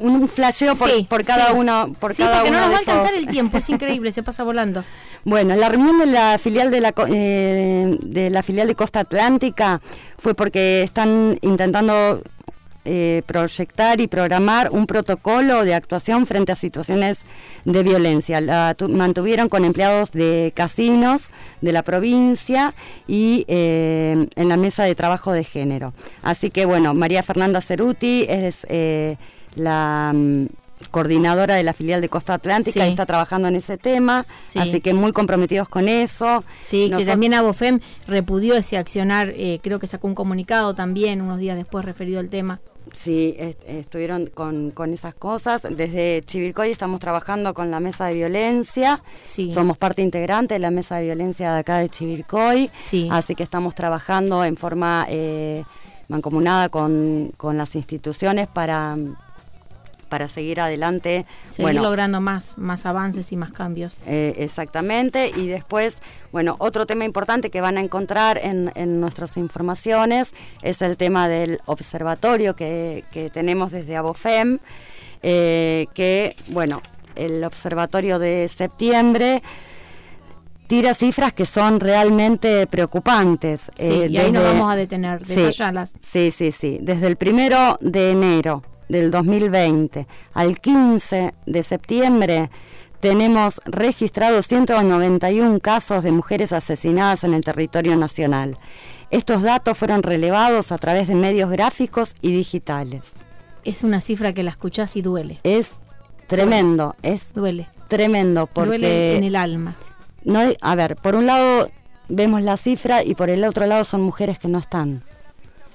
un 0.00 0.28
flasheo 0.28 0.76
por, 0.76 1.06
por 1.06 1.24
cada 1.24 1.52
uno. 1.52 1.94
Por 1.98 2.14
cada 2.14 2.38
porque 2.38 2.50
no 2.50 2.60
nos 2.60 2.70
va 2.70 2.76
a 2.76 2.78
alcanzar 2.78 3.14
el 3.14 3.26
tiempo, 3.26 3.58
es 3.58 3.68
increíble, 3.70 4.12
se 4.12 4.22
pasa 4.22 4.42
volando. 4.44 4.84
Bueno, 5.24 5.56
la 5.56 5.68
reunión 5.68 5.98
de 5.98 6.06
la 6.06 6.38
filial 6.38 6.70
de 6.70 6.80
la, 6.80 6.94
eh, 7.08 7.96
de 8.02 8.30
la 8.30 8.42
filial 8.42 8.68
de 8.68 8.74
Costa 8.74 9.00
Atlántica 9.00 9.80
fue 10.18 10.34
porque 10.34 10.82
están 10.82 11.38
intentando 11.42 12.22
eh, 12.86 13.22
proyectar 13.24 14.02
y 14.02 14.08
programar 14.08 14.68
un 14.70 14.86
protocolo 14.86 15.64
de 15.64 15.74
actuación 15.74 16.26
frente 16.26 16.52
a 16.52 16.54
situaciones 16.54 17.16
de 17.64 17.82
violencia. 17.82 18.42
La 18.42 18.76
mantuvieron 18.90 19.48
con 19.48 19.64
empleados 19.64 20.10
de 20.10 20.52
casinos 20.54 21.30
de 21.62 21.72
la 21.72 21.82
provincia 21.82 22.74
y 23.08 23.46
eh, 23.48 24.28
en 24.36 24.48
la 24.50 24.58
mesa 24.58 24.84
de 24.84 24.94
trabajo 24.94 25.32
de 25.32 25.44
género. 25.44 25.94
Así 26.20 26.50
que 26.50 26.66
bueno, 26.66 26.92
María 26.92 27.22
Fernanda 27.22 27.62
Ceruti 27.62 28.26
es 28.28 28.66
eh, 28.68 29.16
la 29.54 30.12
mm, 30.14 30.44
coordinadora 30.90 31.54
de 31.54 31.62
la 31.62 31.72
filial 31.72 32.02
de 32.02 32.10
Costa 32.10 32.34
Atlántica 32.34 32.86
y 32.86 32.90
está 32.90 33.06
trabajando 33.06 33.48
en 33.48 33.56
ese 33.56 33.78
tema, 33.78 34.26
así 34.56 34.82
que 34.82 34.92
muy 34.92 35.12
comprometidos 35.12 35.70
con 35.70 35.88
eso. 35.88 36.44
Sí, 36.60 36.92
que 36.94 37.06
también 37.06 37.32
Abofem 37.32 37.80
repudió 38.06 38.54
ese 38.56 38.76
accionar, 38.76 39.32
creo 39.62 39.78
que 39.78 39.86
sacó 39.86 40.06
un 40.06 40.14
comunicado 40.14 40.74
también 40.74 41.22
unos 41.22 41.38
días 41.38 41.56
después 41.56 41.82
referido 41.86 42.20
al 42.20 42.28
tema. 42.28 42.60
Sí, 42.92 43.36
estuvieron 43.66 44.26
con, 44.26 44.70
con, 44.70 44.92
esas 44.92 45.14
cosas. 45.14 45.62
Desde 45.62 46.20
Chivilcoy 46.24 46.70
estamos 46.70 47.00
trabajando 47.00 47.54
con 47.54 47.70
la 47.70 47.80
mesa 47.80 48.06
de 48.06 48.14
violencia. 48.14 49.02
Somos 49.52 49.78
parte 49.78 50.02
integrante 50.02 50.54
de 50.54 50.60
la 50.60 50.70
mesa 50.70 50.96
de 50.96 51.04
violencia 51.04 51.52
de 51.52 51.58
acá 51.60 51.78
de 51.78 51.88
Chivilcoy. 51.88 52.70
Así 53.10 53.34
que 53.34 53.42
estamos 53.42 53.74
trabajando 53.74 54.44
en 54.44 54.56
forma 54.56 55.06
eh, 55.08 55.64
mancomunada 56.08 56.68
con, 56.68 57.32
con 57.36 57.56
las 57.56 57.74
instituciones 57.74 58.48
para 58.48 58.96
para 60.14 60.28
seguir 60.28 60.60
adelante. 60.60 61.26
Seguir 61.48 61.74
logrando 61.74 62.20
más, 62.20 62.56
más 62.56 62.86
avances 62.86 63.32
y 63.32 63.36
más 63.36 63.50
cambios. 63.50 63.98
Eh, 64.06 64.32
exactamente. 64.36 65.32
Y 65.36 65.48
después, 65.48 65.96
bueno, 66.30 66.54
otro 66.60 66.86
tema 66.86 67.04
importante 67.04 67.50
que 67.50 67.60
van 67.60 67.78
a 67.78 67.80
encontrar 67.80 68.38
en, 68.40 69.00
nuestras 69.00 69.36
informaciones 69.36 70.32
es 70.62 70.82
el 70.82 70.96
tema 70.96 71.28
del 71.28 71.58
observatorio 71.64 72.54
que, 72.54 73.02
tenemos 73.32 73.72
desde 73.72 73.96
Abofem, 73.96 74.60
eh, 75.24 75.88
que, 75.94 76.36
bueno, 76.46 76.80
el 77.16 77.42
observatorio 77.42 78.20
de 78.20 78.46
septiembre 78.46 79.42
tira 80.68 80.94
cifras 80.94 81.32
que 81.32 81.44
son 81.44 81.80
realmente 81.80 82.68
preocupantes. 82.68 83.62
Sí, 83.62 83.82
eh, 83.82 84.08
y 84.08 84.16
ahí 84.16 84.30
nos 84.30 84.44
vamos 84.44 84.72
a 84.72 84.76
detener, 84.76 85.26
detallarlas. 85.26 85.92
Sí, 86.02 86.30
sí, 86.30 86.52
sí. 86.52 86.78
Desde 86.80 87.08
el 87.08 87.16
primero 87.16 87.78
de 87.80 88.12
enero 88.12 88.62
del 88.94 89.10
2020 89.10 90.06
al 90.34 90.60
15 90.60 91.34
de 91.46 91.62
septiembre 91.64 92.50
tenemos 93.00 93.60
registrados 93.64 94.46
191 94.46 95.58
casos 95.58 96.04
de 96.04 96.12
mujeres 96.12 96.52
asesinadas 96.52 97.24
en 97.24 97.34
el 97.34 97.44
territorio 97.44 97.96
nacional. 97.96 98.56
Estos 99.10 99.42
datos 99.42 99.76
fueron 99.76 100.02
relevados 100.02 100.70
a 100.72 100.78
través 100.78 101.08
de 101.08 101.16
medios 101.16 101.50
gráficos 101.50 102.14
y 102.22 102.32
digitales. 102.32 103.02
Es 103.64 103.82
una 103.82 104.00
cifra 104.00 104.32
que 104.32 104.42
la 104.42 104.52
escuchás 104.52 104.96
y 104.96 105.02
duele. 105.02 105.40
Es 105.42 105.70
tremendo, 106.28 106.94
es 107.02 107.34
duele. 107.34 107.68
Tremendo 107.88 108.46
porque 108.46 108.78
duele 108.78 109.16
en 109.16 109.24
el 109.24 109.36
alma. 109.36 109.74
No, 110.22 110.40
a 110.60 110.74
ver, 110.76 110.96
por 110.96 111.16
un 111.16 111.26
lado 111.26 111.68
vemos 112.08 112.42
la 112.42 112.56
cifra 112.56 113.02
y 113.02 113.16
por 113.16 113.28
el 113.28 113.44
otro 113.44 113.66
lado 113.66 113.84
son 113.84 114.02
mujeres 114.02 114.38
que 114.38 114.48
no 114.48 114.60
están. 114.60 115.02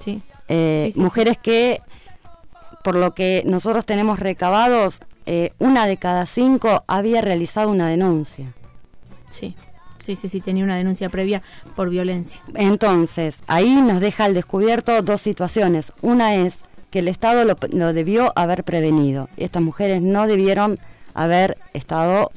Sí. 0.02 0.22
Eh, 0.48 0.92
mujeres 0.96 1.38
que 1.38 1.80
por 2.82 2.94
lo 2.94 3.14
que 3.14 3.42
nosotros 3.46 3.84
tenemos 3.84 4.18
recabados, 4.18 5.00
eh, 5.26 5.52
una 5.58 5.86
de 5.86 5.96
cada 5.96 6.26
cinco 6.26 6.84
había 6.86 7.20
realizado 7.20 7.70
una 7.70 7.88
denuncia. 7.88 8.52
Sí, 9.28 9.54
sí, 9.98 10.16
sí, 10.16 10.28
sí, 10.28 10.40
tenía 10.40 10.64
una 10.64 10.76
denuncia 10.76 11.08
previa 11.08 11.42
por 11.76 11.90
violencia. 11.90 12.40
Entonces, 12.54 13.38
ahí 13.46 13.76
nos 13.76 14.00
deja 14.00 14.24
al 14.24 14.34
descubierto 14.34 15.02
dos 15.02 15.20
situaciones. 15.20 15.92
Una 16.00 16.34
es 16.34 16.58
que 16.90 17.00
el 17.00 17.08
Estado 17.08 17.44
lo, 17.44 17.92
debió 17.92 18.32
haber 18.34 18.64
prevenido. 18.64 19.28
Estas 19.36 19.62
mujeres 19.62 20.02
no 20.02 20.26
debieron 20.26 20.78
haber 21.14 21.58
estado 21.72 22.30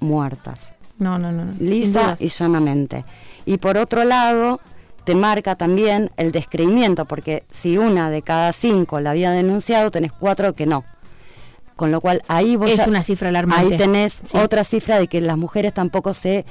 muertas. 0.00 0.58
No, 0.98 1.18
no. 1.18 1.32
no. 1.32 1.54
Lisa 1.58 2.16
y 2.18 2.28
llanamente. 2.28 3.04
Y 3.46 3.58
por 3.58 3.78
otro 3.78 4.04
lado, 4.04 4.60
te 5.04 5.14
marca 5.14 5.56
también 5.56 6.10
el 6.16 6.32
descreimiento, 6.32 7.04
porque 7.04 7.44
si 7.50 7.78
una 7.78 8.10
de 8.10 8.22
cada 8.22 8.52
cinco 8.52 9.00
la 9.00 9.10
había 9.10 9.30
denunciado, 9.30 9.90
tenés 9.90 10.12
cuatro 10.12 10.52
que 10.52 10.66
no. 10.66 10.84
Con 11.76 11.90
lo 11.90 12.00
cual 12.00 12.22
ahí 12.28 12.56
vos 12.56 12.70
es 12.70 12.86
una 12.86 13.02
cifra 13.02 13.30
alarmante. 13.30 13.72
Ahí 13.72 13.78
tenés 13.78 14.20
otra 14.34 14.64
cifra 14.64 14.98
de 14.98 15.08
que 15.08 15.20
las 15.20 15.38
mujeres 15.38 15.72
tampoco 15.72 16.12
se 16.12 16.44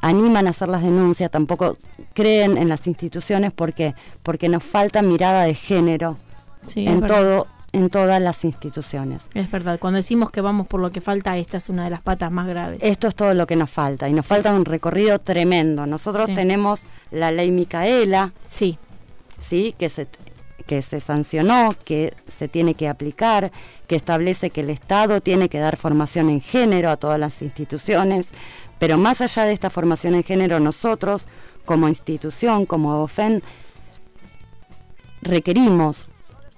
animan 0.00 0.46
a 0.46 0.50
hacer 0.50 0.68
las 0.68 0.82
denuncias, 0.82 1.30
tampoco 1.30 1.76
creen 2.12 2.58
en 2.58 2.68
las 2.68 2.86
instituciones 2.86 3.52
porque 3.52 3.94
porque 4.22 4.48
nos 4.48 4.62
falta 4.62 5.00
mirada 5.00 5.44
de 5.44 5.54
género 5.54 6.18
en 6.74 7.06
todo 7.06 7.46
en 7.72 7.88
todas 7.88 8.20
las 8.20 8.44
instituciones. 8.44 9.22
Es 9.34 9.50
verdad, 9.50 9.78
cuando 9.78 9.96
decimos 9.96 10.30
que 10.30 10.40
vamos 10.40 10.66
por 10.66 10.80
lo 10.80 10.92
que 10.92 11.00
falta, 11.00 11.36
esta 11.38 11.56
es 11.56 11.68
una 11.68 11.84
de 11.84 11.90
las 11.90 12.02
patas 12.02 12.30
más 12.30 12.46
graves. 12.46 12.80
Esto 12.82 13.08
es 13.08 13.14
todo 13.14 13.34
lo 13.34 13.46
que 13.46 13.56
nos 13.56 13.70
falta 13.70 14.08
y 14.08 14.12
nos 14.12 14.26
falta 14.26 14.54
un 14.54 14.64
recorrido 14.64 15.18
tremendo. 15.18 15.86
Nosotros 15.86 16.30
tenemos 16.34 16.80
la 17.10 17.30
ley 17.30 17.50
Micaela, 17.50 18.32
sí. 18.42 18.78
Sí, 19.40 19.74
que 19.78 19.88
se 19.88 20.06
que 20.66 20.80
se 20.80 21.00
sancionó, 21.00 21.74
que 21.84 22.14
se 22.28 22.46
tiene 22.46 22.74
que 22.74 22.88
aplicar, 22.88 23.50
que 23.88 23.96
establece 23.96 24.50
que 24.50 24.60
el 24.60 24.70
Estado 24.70 25.20
tiene 25.20 25.48
que 25.48 25.58
dar 25.58 25.76
formación 25.76 26.30
en 26.30 26.40
género 26.40 26.90
a 26.90 26.96
todas 26.96 27.18
las 27.18 27.42
instituciones, 27.42 28.28
pero 28.78 28.96
más 28.96 29.20
allá 29.20 29.44
de 29.44 29.52
esta 29.52 29.70
formación 29.70 30.14
en 30.14 30.22
género, 30.22 30.60
nosotros 30.60 31.24
como 31.64 31.88
institución, 31.88 32.64
como 32.64 33.02
OFEN, 33.02 33.42
requerimos 35.20 36.06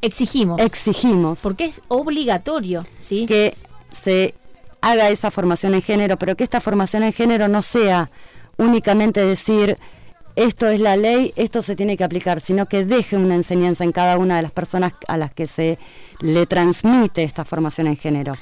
Exigimos. 0.05 0.61
Exigimos. 0.61 1.39
Porque 1.41 1.65
es 1.65 1.81
obligatorio, 1.89 2.85
¿sí? 2.99 3.27
Que 3.27 3.57
se 4.03 4.35
haga 4.81 5.09
esa 5.09 5.31
formación 5.31 5.75
en 5.75 5.83
género, 5.83 6.19
pero 6.19 6.37
que 6.37 6.45
esta 6.45 6.61
formación 6.61 7.03
en 7.03 7.13
género 7.13 7.49
no 7.49 7.63
sea 7.63 8.11
únicamente 8.59 9.25
decir 9.25 9.79
esto 10.37 10.69
es 10.69 10.81
la 10.81 10.97
ley, 10.97 11.33
esto 11.37 11.63
se 11.63 11.77
tiene 11.77 11.97
que 11.97 12.05
aplicar, 12.05 12.41
sino 12.41 12.67
que 12.67 12.85
deje 12.85 13.17
una 13.17 13.35
enseñanza 13.35 13.85
en 13.85 13.93
cada 13.93 14.19
una 14.19 14.37
de 14.37 14.43
las 14.43 14.53
personas 14.53 14.93
a 15.07 15.17
las 15.17 15.33
que 15.33 15.47
se 15.47 15.79
le 16.21 16.47
transmite 16.47 17.23
esta 17.23 17.45
formación 17.45 17.87
en 17.87 17.97
género, 17.97 18.35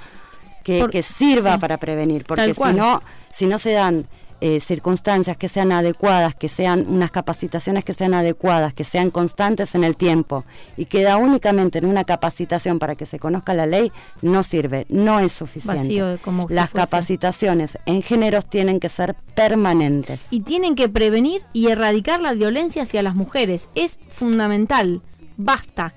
que, 0.65 0.87
que 0.91 1.03
sirva 1.03 1.59
para 1.59 1.77
prevenir, 1.77 2.25
porque 2.25 2.55
si 2.55 2.73
no, 2.73 3.03
si 3.33 3.47
no 3.47 3.59
se 3.59 3.73
dan 3.73 4.07
eh, 4.45 4.59
circunstancias 4.59 5.37
que 5.37 5.49
sean 5.49 5.71
adecuadas, 5.71 6.35
que 6.35 6.49
sean 6.49 6.85
unas 6.89 7.13
capacitaciones 7.13 7.85
que 7.85 7.95
sean 7.95 8.13
adecuadas, 8.13 8.75
que 8.75 8.83
sean 8.83 9.11
constantes 9.11 9.77
en 9.77 9.85
el 9.85 9.97
tiempo 9.97 10.45
y 10.77 10.87
queda 10.87 11.17
únicamente 11.17 11.79
en 11.79 11.87
una 11.87 12.03
capacitación 12.03 12.81
para 12.81 12.97
que 12.97 13.07
se 13.07 13.21
conozca 13.21 13.55
la 13.55 13.67
ley, 13.67 13.93
no 14.21 14.43
sirve, 14.43 14.85
no 14.89 15.21
es 15.21 15.31
suficiente. 15.31 16.19
Las 16.49 16.71
capacitaciones 16.71 17.79
en 17.87 18.03
géneros 18.03 18.51
tienen 18.51 18.81
que 18.81 18.89
ser 18.89 19.15
permanentes. 19.37 20.27
Y 20.31 20.41
tienen 20.41 20.75
que 20.75 20.89
prevenir 20.89 21.43
y 21.53 21.69
erradicar 21.69 22.21
la 22.21 22.35
violencia 22.35 22.83
hacia 22.83 23.01
las 23.03 23.15
mujeres. 23.15 23.69
Es 23.77 24.01
fundamental. 24.09 25.03
Basta. 25.37 25.95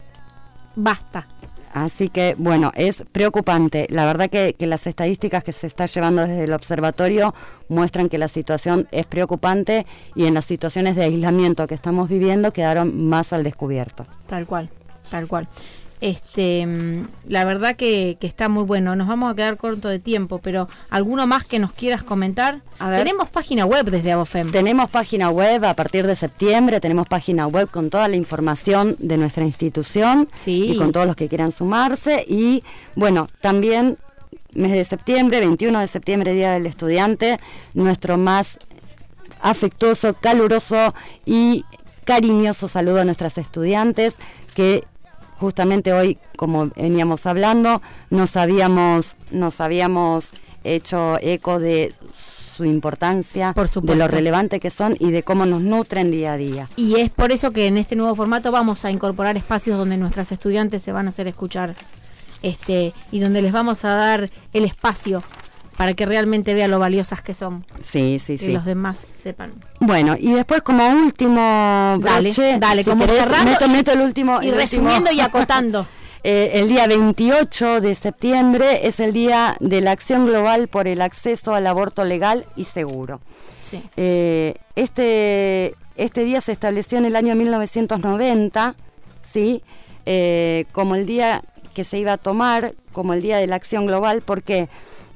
Basta. 0.76 1.28
Así 1.76 2.08
que, 2.08 2.36
bueno, 2.38 2.72
es 2.74 3.04
preocupante. 3.12 3.86
La 3.90 4.06
verdad 4.06 4.30
que, 4.30 4.56
las 4.60 4.88
estadísticas 4.88 5.44
que 5.44 5.52
se 5.52 5.68
está 5.68 5.88
llevando 5.88 6.22
desde 6.22 6.46
el 6.46 6.54
observatorio 6.54 7.36
muestran 7.68 8.08
que 8.08 8.18
la 8.18 8.30
situación 8.30 8.88
es 8.94 9.06
preocupante 9.06 9.86
y 10.16 10.26
en 10.26 10.36
las 10.36 10.46
situaciones 10.46 10.96
de 10.96 11.04
aislamiento 11.04 11.68
que 11.68 11.76
estamos 11.76 12.08
viviendo 12.08 12.54
quedaron 12.54 13.10
más 13.10 13.34
al 13.34 13.44
descubierto. 13.44 14.06
Tal 14.26 14.48
cual, 14.48 14.70
tal 15.12 15.28
cual. 15.28 15.50
Este, 16.02 16.68
la 17.28 17.46
verdad 17.46 17.76
que, 17.76 18.18
está 18.22 18.50
muy 18.50 18.64
bueno. 18.64 18.96
Nos 18.96 19.08
vamos 19.08 19.32
a 19.32 19.36
quedar 19.36 19.58
corto 19.58 19.88
de 19.90 20.00
tiempo, 20.00 20.40
pero 20.40 20.68
¿alguno 20.90 21.26
más 21.26 21.46
que 21.46 21.60
nos 21.60 21.72
quieras 21.72 22.04
comentar? 22.04 22.62
Tenemos 22.78 23.30
página 23.30 23.66
web 23.66 23.90
desde 23.90 24.12
Abofem. 24.12 24.52
Tenemos 24.52 24.90
página 24.90 25.30
web 25.30 25.64
a 25.66 25.74
partir 25.74 26.06
de 26.06 26.16
septiembre, 26.16 26.80
tenemos 26.80 27.08
página 27.08 27.48
web 27.48 27.70
con 27.72 27.90
toda 27.90 28.08
la 28.08 28.16
información 28.18 28.96
de 29.00 29.18
nuestra 29.18 29.46
institución 29.46 30.28
y 30.46 30.78
con 30.78 30.92
todos 30.92 31.08
los 31.08 31.16
que 31.16 31.30
quieran 31.30 31.52
sumarse. 31.52 32.26
Y 32.28 32.64
bueno, 32.96 33.28
también 33.42 33.98
mes 34.54 34.72
de 34.72 34.84
septiembre, 34.84 35.40
21 35.40 35.80
de 35.80 35.88
septiembre, 35.88 36.34
Día 36.34 36.52
del 36.52 36.66
Estudiante, 36.66 37.40
nuestro 37.74 38.18
más 38.18 38.58
afectuoso, 39.42 40.14
caluroso 40.16 40.94
y 41.26 41.66
cariñoso 42.04 42.68
saludo 42.68 43.02
a 43.02 43.06
nuestras 43.06 43.38
estudiantes 43.38 44.16
que 44.56 44.84
justamente 45.40 45.94
hoy, 45.94 46.18
como 46.36 46.68
veníamos 46.76 47.26
hablando, 47.26 47.82
nos 48.10 48.36
habíamos, 48.36 49.16
nos 49.32 49.62
habíamos 49.62 50.32
hecho 50.64 51.18
eco 51.22 51.60
de 51.60 51.94
su 52.56 52.66
importancia, 52.66 53.54
de 53.54 53.96
lo 53.96 54.08
relevante 54.08 54.60
que 54.60 54.70
son 54.70 54.96
y 55.00 55.12
de 55.12 55.24
cómo 55.24 55.46
nos 55.46 55.62
nutren 55.62 56.10
día 56.10 56.34
a 56.34 56.38
día. 56.38 56.70
Y 56.78 57.00
es 57.00 57.10
por 57.10 57.32
eso 57.32 57.52
que 57.52 57.68
en 57.68 57.78
este 57.78 57.96
nuevo 57.96 58.16
formato 58.16 58.52
vamos 58.52 58.86
a 58.86 58.92
incorporar 58.92 59.36
espacios 59.36 59.78
donde 59.78 59.98
nuestras 59.98 60.32
estudiantes 60.32 60.82
se 60.82 60.92
van 60.92 61.08
a 61.08 61.10
hacer 61.10 61.28
escuchar 61.28 61.76
este 62.42 62.94
y 63.12 63.20
donde 63.20 63.42
les 63.42 63.52
vamos 63.52 63.84
a 63.84 63.90
dar 63.90 64.30
el 64.54 64.66
espacio 64.66 65.24
para 65.78 65.94
que 65.94 66.06
realmente 66.06 66.54
vea 66.54 66.68
lo 66.68 66.80
valiosas 66.80 67.22
que 67.22 67.34
son. 67.34 67.66
Sí, 67.82 68.20
sí, 68.24 68.38
sí. 68.38 68.48
Que 68.48 68.54
los 68.54 68.66
demás 68.66 69.06
sepan. 69.22 69.54
Bueno, 69.80 70.16
y 70.18 70.32
después 70.34 70.62
como 70.62 70.88
último 70.88 71.98
broche, 72.00 72.58
dale, 72.60 72.84
como 72.84 73.06
cerrando 73.06 73.68
meto, 73.68 73.92
el 73.92 74.02
último 74.02 74.42
y 74.42 74.52
resumiendo 74.52 75.12
y 75.12 75.20
acotando. 75.20 75.88
Eh, 76.28 76.60
el 76.60 76.70
día 76.70 76.88
28 76.88 77.82
de 77.82 77.94
septiembre 77.94 78.88
es 78.88 79.00
el 79.00 79.14
día 79.14 79.56
de 79.60 79.80
la 79.82 79.92
acción 79.92 80.26
global 80.26 80.68
por 80.68 80.88
el 80.88 81.02
acceso 81.02 81.54
al 81.54 81.68
aborto 81.68 82.04
legal 82.04 82.48
y 82.56 82.64
seguro. 82.64 83.22
Sí. 83.62 83.84
Eh, 83.96 84.56
este, 84.76 85.76
este 85.98 86.24
día 86.24 86.42
se 86.42 86.52
estableció 86.52 86.98
en 86.98 87.06
el 87.06 87.16
año 87.16 87.36
1990, 87.36 88.74
¿sí? 89.22 89.62
Eh, 90.08 90.66
como 90.72 90.96
el 90.96 91.06
día 91.06 91.44
que 91.76 91.84
se 91.84 92.00
iba 92.00 92.14
a 92.14 92.18
tomar, 92.18 92.74
como 92.92 93.14
el 93.14 93.22
día 93.22 93.38
de 93.38 93.46
la 93.46 93.58
acción 93.58 93.86
global, 93.86 94.24
porque 94.26 94.68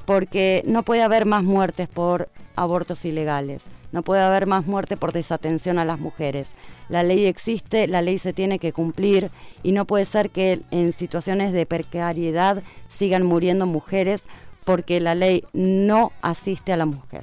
porque 0.10 0.64
no 0.66 0.82
puede 0.82 1.04
haber 1.04 1.28
más 1.28 1.44
muertes 1.44 1.88
por 1.88 2.30
abortos 2.56 3.06
ilegales, 3.06 3.62
no 3.92 4.02
puede 4.02 4.22
haber 4.22 4.48
más 4.48 4.66
muertes 4.66 4.98
por 4.98 5.12
desatención 5.12 5.78
a 5.78 5.86
las 5.86 6.00
mujeres. 6.00 6.48
La 6.90 7.04
ley 7.04 7.28
existe, 7.28 7.86
la 7.88 8.02
ley 8.02 8.18
se 8.18 8.34
tiene 8.34 8.58
que 8.58 8.74
cumplir 8.74 9.30
y 9.62 9.72
no 9.72 9.86
puede 9.86 10.06
ser 10.06 10.32
que 10.32 10.62
en 10.72 10.94
situaciones 10.94 11.54
de 11.54 11.68
precariedad 11.68 12.64
sigan 12.88 13.22
muriendo 13.22 13.68
mujeres 13.68 14.24
porque 14.66 15.00
la 15.00 15.14
ley 15.14 15.44
no 15.54 16.12
asiste 16.24 16.74
a 16.74 16.78
la 16.78 16.88
mujer. 16.88 17.22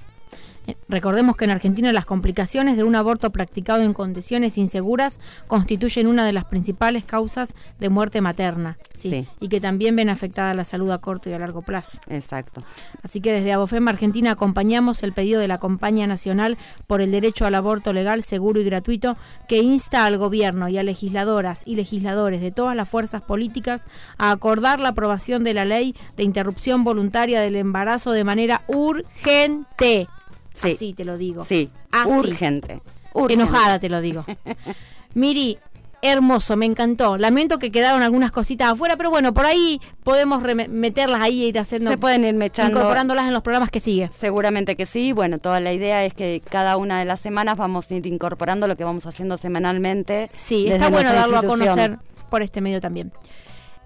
Recordemos 0.88 1.36
que 1.36 1.44
en 1.44 1.50
Argentina 1.50 1.92
las 1.92 2.06
complicaciones 2.06 2.76
de 2.76 2.84
un 2.84 2.94
aborto 2.94 3.30
practicado 3.30 3.82
en 3.82 3.92
condiciones 3.92 4.58
inseguras 4.58 5.20
constituyen 5.46 6.06
una 6.06 6.24
de 6.24 6.32
las 6.32 6.44
principales 6.44 7.04
causas 7.04 7.54
de 7.78 7.88
muerte 7.88 8.20
materna, 8.20 8.78
¿sí? 8.94 9.26
y 9.40 9.48
que 9.48 9.60
también 9.60 9.96
ven 9.96 10.08
afectada 10.08 10.54
la 10.54 10.64
salud 10.64 10.90
a 10.90 10.98
corto 10.98 11.30
y 11.30 11.32
a 11.32 11.38
largo 11.38 11.62
plazo. 11.62 11.98
Exacto. 12.08 12.62
Así 13.02 13.20
que 13.20 13.32
desde 13.32 13.52
Abofem 13.52 13.86
Argentina 13.88 14.32
acompañamos 14.32 15.02
el 15.02 15.12
pedido 15.12 15.40
de 15.40 15.48
la 15.48 15.58
Compañía 15.58 16.06
Nacional 16.06 16.56
por 16.86 17.00
el 17.00 17.10
Derecho 17.10 17.46
al 17.46 17.54
Aborto 17.54 17.92
Legal, 17.92 18.22
Seguro 18.22 18.60
y 18.60 18.64
Gratuito 18.64 19.16
que 19.48 19.58
insta 19.58 20.04
al 20.04 20.18
gobierno 20.18 20.68
y 20.68 20.78
a 20.78 20.82
legisladoras 20.82 21.62
y 21.66 21.76
legisladores 21.76 22.40
de 22.40 22.50
todas 22.50 22.76
las 22.76 22.88
fuerzas 22.88 23.22
políticas 23.22 23.84
a 24.18 24.30
acordar 24.30 24.80
la 24.80 24.90
aprobación 24.90 25.44
de 25.44 25.54
la 25.54 25.64
ley 25.64 25.94
de 26.16 26.24
interrupción 26.24 26.84
voluntaria 26.84 27.40
del 27.40 27.56
embarazo 27.56 28.12
de 28.12 28.24
manera 28.24 28.62
urgente 28.68 30.08
Sí. 30.56 30.72
Así 30.72 30.92
te 30.94 31.04
lo 31.04 31.16
digo. 31.18 31.44
Sí, 31.44 31.70
Urgente, 32.06 32.80
Enojada 33.14 33.78
te 33.78 33.88
lo 33.88 34.00
digo. 34.00 34.24
Miri, 35.14 35.58
hermoso, 36.02 36.56
me 36.56 36.66
encantó. 36.66 37.16
Lamento 37.16 37.58
que 37.58 37.70
quedaron 37.70 38.02
algunas 38.02 38.32
cositas 38.32 38.72
afuera, 38.72 38.96
pero 38.96 39.10
bueno, 39.10 39.34
por 39.34 39.46
ahí 39.46 39.80
podemos 40.02 40.42
meterlas 40.68 41.20
ahí 41.20 41.44
e 41.44 41.48
ir 41.48 41.58
haciendo. 41.58 41.90
Se 41.90 41.98
pueden 41.98 42.24
ir 42.24 42.34
mechando. 42.34 42.78
Incorporándolas 42.78 43.26
en 43.26 43.32
los 43.32 43.42
programas 43.42 43.70
que 43.70 43.80
siguen. 43.80 44.10
Seguramente 44.12 44.76
que 44.76 44.86
sí. 44.86 45.12
Bueno, 45.12 45.38
toda 45.38 45.60
la 45.60 45.72
idea 45.72 46.04
es 46.04 46.14
que 46.14 46.42
cada 46.48 46.76
una 46.76 46.98
de 46.98 47.04
las 47.04 47.20
semanas 47.20 47.56
vamos 47.56 47.90
a 47.90 47.94
ir 47.94 48.06
incorporando 48.06 48.68
lo 48.68 48.76
que 48.76 48.84
vamos 48.84 49.06
haciendo 49.06 49.36
semanalmente. 49.36 50.30
Sí, 50.36 50.68
está 50.68 50.88
bueno 50.88 51.12
darlo 51.12 51.38
a 51.38 51.42
conocer 51.42 51.98
por 52.30 52.42
este 52.42 52.60
medio 52.60 52.80
también. 52.80 53.12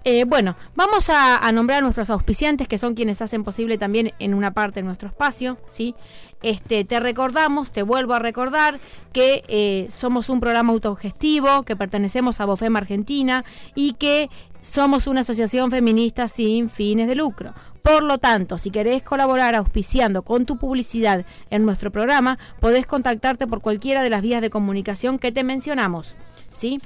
Eh, 0.03 0.25
bueno, 0.25 0.55
vamos 0.75 1.09
a, 1.09 1.51
nombrar 1.51 1.79
a 1.79 1.81
nuestros 1.81 2.09
auspiciantes, 2.09 2.67
que 2.67 2.79
son 2.79 2.95
quienes 2.95 3.21
hacen 3.21 3.43
posible 3.43 3.77
también 3.77 4.13
en 4.17 4.33
una 4.33 4.51
parte 4.51 4.81
nuestro 4.81 5.07
espacio, 5.07 5.59
¿sí? 5.67 5.93
Este, 6.41 6.85
te 6.85 6.99
recordamos, 6.99 7.71
te 7.71 7.83
vuelvo 7.83 8.13
a 8.13 8.19
recordar 8.19 8.79
que 9.13 9.43
eh, 9.47 9.87
somos 9.91 10.29
un 10.29 10.39
programa 10.39 10.73
autogestivo, 10.73 11.63
que 11.63 11.75
pertenecemos 11.75 12.39
a 12.39 12.45
Bofem 12.45 12.75
Argentina 12.75 13.45
y 13.75 13.93
que 13.93 14.29
somos 14.61 15.07
una 15.07 15.21
asociación 15.21 15.71
feminista 15.71 16.27
sin 16.27 16.69
fines 16.69 17.07
de 17.07 17.15
lucro. 17.15 17.53
Por 17.81 18.03
lo 18.03 18.19
tanto, 18.19 18.57
si 18.57 18.69
querés 18.69 19.03
colaborar 19.03 19.55
auspiciando 19.55 20.21
con 20.21 20.45
tu 20.45 20.57
publicidad 20.57 21.25
en 21.49 21.65
nuestro 21.65 21.91
programa, 21.91 22.37
podés 22.59 22.85
contactarte 22.85 23.47
por 23.47 23.61
cualquiera 23.61 24.03
de 24.03 24.09
las 24.09 24.21
vías 24.21 24.41
de 24.41 24.49
comunicación 24.49 25.19
que 25.19 25.31
te 25.31 25.43
mencionamos. 25.43 26.15
¿Sí? 26.51 26.79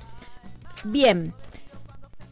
Bien, 0.83 1.33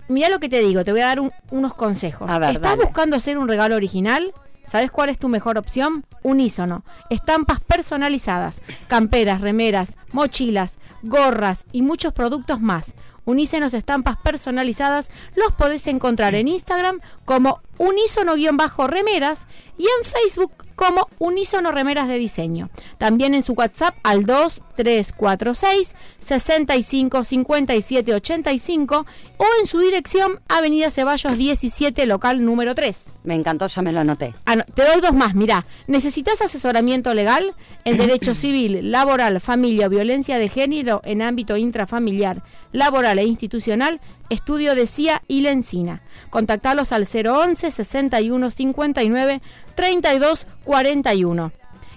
mira 0.07 0.29
lo 0.29 0.39
que 0.39 0.49
te 0.49 0.59
digo, 0.59 0.83
te 0.83 0.91
voy 0.91 1.01
a 1.01 1.07
dar 1.07 1.21
unos 1.51 1.73
consejos. 1.73 2.29
¿Estás 2.49 2.77
buscando 2.77 3.15
hacer 3.15 3.37
un 3.37 3.47
regalo 3.47 3.75
original? 3.75 4.33
¿Sabes 4.65 4.91
cuál 4.91 5.09
es 5.09 5.19
tu 5.19 5.29
mejor 5.29 5.57
opción? 5.57 6.05
Unísono. 6.23 6.83
Estampas 7.09 7.59
personalizadas, 7.59 8.61
camperas, 8.87 9.41
remeras, 9.41 9.97
mochilas, 10.11 10.77
gorras 11.03 11.65
y 11.71 11.81
muchos 11.81 12.13
productos 12.13 12.61
más. 12.61 12.93
Unísonos 13.25 13.73
estampas 13.73 14.17
personalizadas 14.17 15.09
los 15.35 15.53
podés 15.53 15.87
encontrar 15.87 16.35
en 16.35 16.49
Instagram 16.49 16.99
como 17.23 17.61
unísono-remeras 17.77 19.47
y 19.77 19.83
en 19.83 20.05
Facebook 20.05 20.51
como 20.75 21.07
Unísono 21.19 21.71
Remeras 21.71 22.07
de 22.07 22.17
Diseño. 22.17 22.69
También 22.97 23.35
en 23.35 23.43
su 23.43 23.53
WhatsApp 23.53 23.95
al 24.03 24.25
2346 24.25 25.95
65 26.19 27.23
57 27.23 28.13
85 28.13 29.05
o 29.37 29.45
en 29.59 29.67
su 29.67 29.79
dirección 29.79 30.39
Avenida 30.47 30.89
Ceballos 30.89 31.37
17, 31.37 32.05
local 32.05 32.43
número 32.43 32.75
3. 32.75 33.05
Me 33.23 33.35
encantó, 33.35 33.67
ya 33.67 33.81
me 33.81 33.91
lo 33.91 34.01
anoté. 34.01 34.33
Ah, 34.45 34.57
te 34.57 34.83
doy 34.83 34.99
dos 35.01 35.13
más, 35.13 35.35
mirá. 35.35 35.65
¿Necesitas 35.87 36.41
asesoramiento 36.41 37.13
legal 37.13 37.55
en 37.85 37.97
derecho 37.97 38.33
civil, 38.35 38.91
laboral, 38.91 39.39
familia, 39.39 39.87
violencia 39.87 40.37
de 40.37 40.49
género 40.49 41.01
en 41.05 41.21
ámbito 41.21 41.55
intrafamiliar, 41.55 42.43
laboral 42.71 43.19
e 43.19 43.23
institucional? 43.23 44.01
Estudio 44.29 44.75
de 44.75 44.87
CIA 44.87 45.21
y 45.27 45.41
Lencina. 45.41 46.01
Contactalos 46.29 46.91
al 46.91 47.07
011 47.07 47.71
61 47.71 48.49
59 48.49 49.41
32 49.75 50.47
41. 50.63 51.51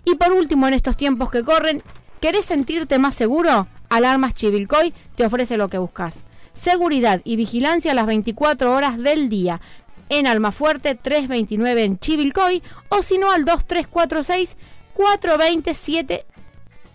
Y 0.05 0.15
por 0.15 0.33
último, 0.33 0.69
en 0.69 0.75
estos 0.75 0.97
tiempos 0.97 1.31
que 1.31 1.43
corren, 1.43 1.83
¿querés 2.21 2.45
sentirte 2.45 2.99
más 2.99 3.15
seguro? 3.15 3.67
Alarmas 3.89 4.35
Chivilcoy 4.35 4.93
te 5.15 5.25
ofrece 5.25 5.57
lo 5.57 5.69
que 5.69 5.79
buscas. 5.79 6.21
Seguridad 6.53 7.21
y 7.25 7.37
vigilancia 7.37 7.93
a 7.93 7.95
las 7.95 8.07
24 8.07 8.75
horas 8.75 8.99
del 8.99 9.29
día. 9.29 9.61
En 10.09 10.27
Almafuerte 10.27 10.95
329 10.95 11.85
en 11.85 11.99
Chivilcoy 11.99 12.63
o 12.89 13.03
si 13.03 13.19
no 13.19 13.33
al 13.33 13.45
2346 13.45 14.57
427 14.95 16.27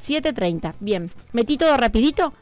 730. 0.02 0.76
Bien, 0.80 1.12
metí 1.32 1.58
todo 1.58 1.78
rapidito. 1.78 2.34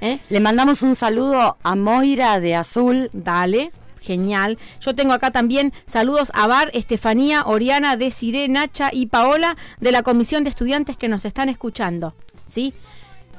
¿Eh? 0.00 0.20
Le 0.28 0.40
mandamos 0.40 0.82
un 0.82 0.96
saludo 0.96 1.56
a 1.62 1.74
Moira 1.74 2.40
de 2.40 2.54
Azul. 2.54 3.10
Dale. 3.12 3.72
Genial. 4.00 4.56
Yo 4.80 4.94
tengo 4.94 5.12
acá 5.12 5.32
también 5.32 5.72
saludos 5.84 6.30
a 6.32 6.46
Bar, 6.46 6.70
Estefanía, 6.74 7.42
Oriana, 7.44 7.96
Desiree, 7.96 8.48
Nacha 8.48 8.90
y 8.92 9.06
Paola 9.06 9.56
de 9.80 9.90
la 9.90 10.04
Comisión 10.04 10.44
de 10.44 10.50
Estudiantes 10.50 10.96
que 10.96 11.08
nos 11.08 11.24
están 11.24 11.48
escuchando. 11.48 12.14
¿Sí? 12.46 12.72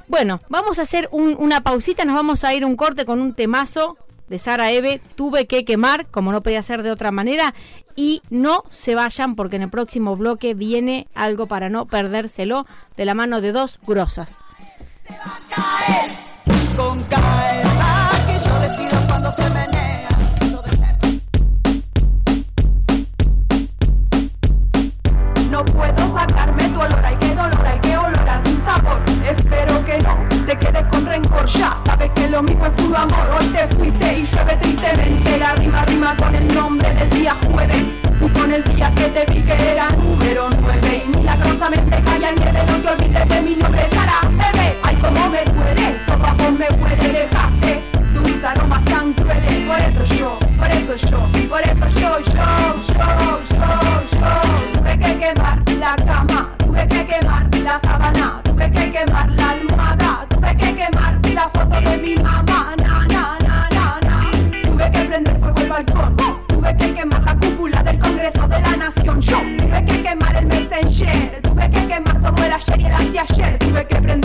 Bueno, 0.10 0.42
vamos 0.50 0.80
a 0.80 0.82
hacer 0.82 1.08
una 1.12 1.62
pausita, 1.62 2.06
nos 2.06 2.16
vamos 2.16 2.44
a 2.44 2.54
ir 2.54 2.66
un 2.66 2.76
corte 2.76 3.06
con 3.06 3.22
un 3.22 3.34
temazo 3.34 3.98
de 4.30 4.40
Sara 4.40 4.72
Eve, 4.72 5.02
tuve 5.16 5.48
que 5.48 5.64
quemar, 5.64 6.08
como 6.08 6.32
no 6.32 6.44
podía 6.44 6.62
ser 6.62 6.84
de 6.84 6.92
otra 6.92 7.12
manera, 7.12 7.54
y 7.96 8.22
no 8.30 8.64
se 8.70 8.96
vayan 8.96 9.36
porque 9.36 9.56
en 9.56 9.64
el 9.64 9.70
próximo 9.70 10.16
bloque 10.16 10.54
viene 10.54 11.08
algo 11.14 11.48
para 11.48 11.70
no 11.70 11.86
perdérselo 11.86 12.66
de 12.96 13.06
la 13.06 13.14
mano 13.14 13.42
de 13.42 13.52
dos 13.52 13.80
grosas. 13.86 14.38
Se 15.08 15.14
va 15.14 15.38
a 15.38 15.86
caer 15.86 16.37
con 16.78 17.04
que 17.06 17.16
yo 18.46 18.60
decido 18.60 19.00
cuando 19.08 19.32
se 19.32 19.50
menea. 19.50 20.08
No 25.50 25.66
puedo 25.66 26.16
sacarme 26.16 26.70
tu 26.70 26.80
olor, 26.80 27.02
ay 27.04 27.18
qué 27.20 27.34
dolor, 27.34 27.66
ay 27.66 27.80
qué 27.82 27.98
olor 27.98 28.30
a 28.30 28.44
tu 28.44 28.52
sabor. 28.64 29.00
Espero 29.26 29.84
que 29.86 29.98
no 30.04 30.46
te 30.46 30.58
quedes 30.60 30.86
con 30.92 31.06
rencor 31.08 31.48
ya. 31.48 31.78
Sabes 31.84 32.12
que 32.14 32.30
lo 32.30 32.44
mismo 32.44 32.68
es 32.68 32.72
puro 32.74 32.98
amor. 32.98 33.28
Hoy 33.40 33.48
te 33.48 33.76
fuiste 33.76 34.20
y 34.20 34.26
llueve 34.28 34.58
tristemente. 34.58 35.40
La 35.40 35.56
rima 35.56 35.84
rima 35.86 36.16
con 36.16 36.36
el 36.36 36.54
nombre 36.54 36.94
del 36.94 37.10
día 37.10 37.36
jueves. 37.52 37.86
Con 38.34 38.52
el 38.52 38.64
día 38.64 38.92
que 38.94 39.06
te 39.06 39.34
vi 39.34 39.42
que 39.42 39.72
era 39.72 39.88
número 39.90 40.50
9 40.60 41.04
Y 41.06 41.18
milagrosamente 41.18 42.02
calla 42.04 42.32
nieve 42.32 42.60
No 42.68 42.78
te 42.78 42.90
olvides 42.90 43.30
de 43.30 43.42
mi 43.42 43.56
nombre 43.56 43.88
Sara 43.90 44.37
como 45.02 45.30
me 45.30 45.44
duele 45.46 46.00
Todo 46.06 46.26
a 46.26 46.34
me 46.52 46.68
huele 46.80 47.08
Dejaste 47.14 47.84
tus 48.14 48.44
aromas 48.44 48.84
tan 48.86 49.14
crueles 49.14 49.54
Por 49.68 49.80
eso 49.80 50.16
yo, 50.16 50.40
por 50.58 50.70
eso 50.70 50.96
yo 50.96 51.48
Por 51.50 51.62
eso 51.62 51.90
yo, 52.00 52.20
yo, 52.20 52.34
yo, 52.88 53.42
yo, 53.52 54.02
yo 54.12 54.72
Tuve 54.74 54.98
que 54.98 55.18
quemar 55.20 55.62
la 55.80 55.96
cama 55.96 56.50
Tuve 56.58 56.88
que 56.88 57.06
quemar 57.06 57.48
la 57.64 57.80
sábana 57.82 58.42
Tuve 58.44 58.72
que 58.72 58.92
quemar 58.92 59.32
la 59.32 59.50
almohada 59.52 60.26
Tuve 60.30 60.56
que 60.58 60.76
quemar 60.76 61.20
la 61.34 61.50
foto 61.50 61.82
de 61.90 61.98
mi 61.98 62.16
mamá 62.16 62.76
Na, 62.82 63.06
na, 63.08 63.38
na, 63.46 63.70
na, 63.72 64.00
na 64.02 64.32
Tuve 64.64 64.92
que 64.92 65.00
prender 65.02 65.40
fuego 65.40 65.62
el 65.62 65.70
balcón 65.70 66.18
Tuve 66.48 66.76
que 66.78 66.94
quemar 66.94 67.24
la 67.24 67.36
cúpula 67.36 67.84
del 67.84 68.00
Congreso 68.00 68.48
de 68.48 68.60
la 68.62 68.78
Nación. 68.78 69.22
Yo 69.22 69.38
tuve 69.58 69.86
que 69.86 70.02
quemar 70.02 70.36
el 70.38 70.48
Messenger. 70.48 71.42
Tuve 71.44 71.70
que 71.70 71.88
quemar 71.88 72.20
todo 72.22 72.46
el 72.46 72.52
ayer 72.52 72.80
y 72.82 72.86
el 72.86 72.94
anteayer. 72.94 73.60
Tuve 73.60 73.86
que 73.86 73.96
prender 74.02 74.17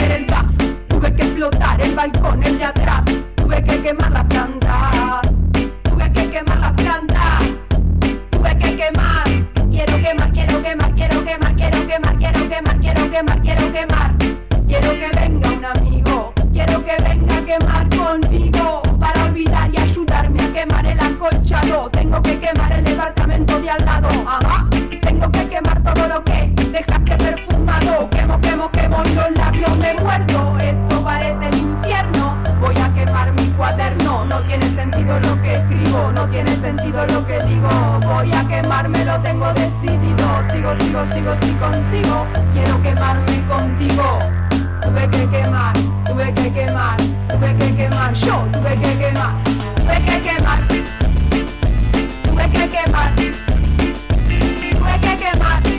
el 1.92 1.96
balcón, 1.96 2.42
el 2.42 2.58
de 2.58 2.64
atrás. 2.64 3.04
Tuve 3.34 3.62
que 3.64 3.82
quemar 3.82 4.10
la 4.10 4.26
planta. 4.26 5.20
Tuve 5.82 6.10
que 6.12 6.30
quemar 6.30 6.58
la 6.58 6.74
planta. 6.74 7.38
Tuve 8.30 8.56
que 8.58 8.76
quemar. 8.76 9.28
Quiero 9.70 9.96
quemar, 10.00 10.32
quiero 10.32 10.62
quemar, 10.62 10.94
quiero 10.94 11.24
quemar, 11.24 11.54
quiero 11.54 11.86
quemar, 11.86 12.18
quiero 12.18 12.48
quemar, 12.48 12.80
quiero 12.80 13.10
quemar, 13.10 13.42
quiero 13.42 13.72
quemar. 13.72 14.14
Quiero 14.66 14.90
que 14.90 15.10
venga 15.20 15.50
un 15.50 15.64
amigo. 15.64 16.32
Quiero 16.52 16.84
que 16.84 16.96
venga 17.04 17.36
a 17.36 17.44
quemar 17.44 17.88
conmigo 17.90 18.82
para 18.98 19.24
olvidar 19.24 19.70
y 19.74 19.76
ayudarme 19.78 20.42
a 20.42 20.52
quemar 20.52 20.86
el 20.86 21.00
acolchado. 21.00 21.90
Tengo 21.90 22.22
que 22.22 22.38
quemar 22.38 22.72
el 22.72 22.84
departamento 22.84 23.60
de 23.60 23.70
al 23.70 23.84
lado. 23.84 24.08
Ajá. 24.26 24.61
No 36.14 36.28
tiene 36.28 36.56
sentido 36.56 37.06
lo 37.06 37.26
que 37.26 37.38
digo. 37.44 37.68
Voy 38.04 38.32
a 38.32 38.46
quemarme, 38.46 39.04
lo 39.04 39.20
tengo 39.20 39.52
decidido. 39.52 40.26
Sigo, 40.50 40.74
sigo, 40.80 41.04
sigo, 41.12 41.34
si 41.42 41.52
consigo. 41.54 42.26
Quiero 42.52 42.80
quemarme 42.82 43.46
contigo 43.46 44.18
tuve 44.92 45.08
que 45.08 45.28
quemar, 45.28 45.72
tuve 46.04 46.34
que 46.34 46.52
quemar, 46.52 46.96
tuve 47.28 47.56
que 47.56 47.76
quemar, 47.76 48.12
yo 48.14 48.46
tuve 48.52 48.76
que 48.76 48.98
quemar, 48.98 49.42
tuve 49.76 50.04
que 50.04 50.20
quemar, 50.22 50.60
tuve 52.22 52.50
que 52.50 52.68
quemar, 52.68 53.14
tuve 54.72 55.00
que 55.00 55.16
quemar, 55.18 55.71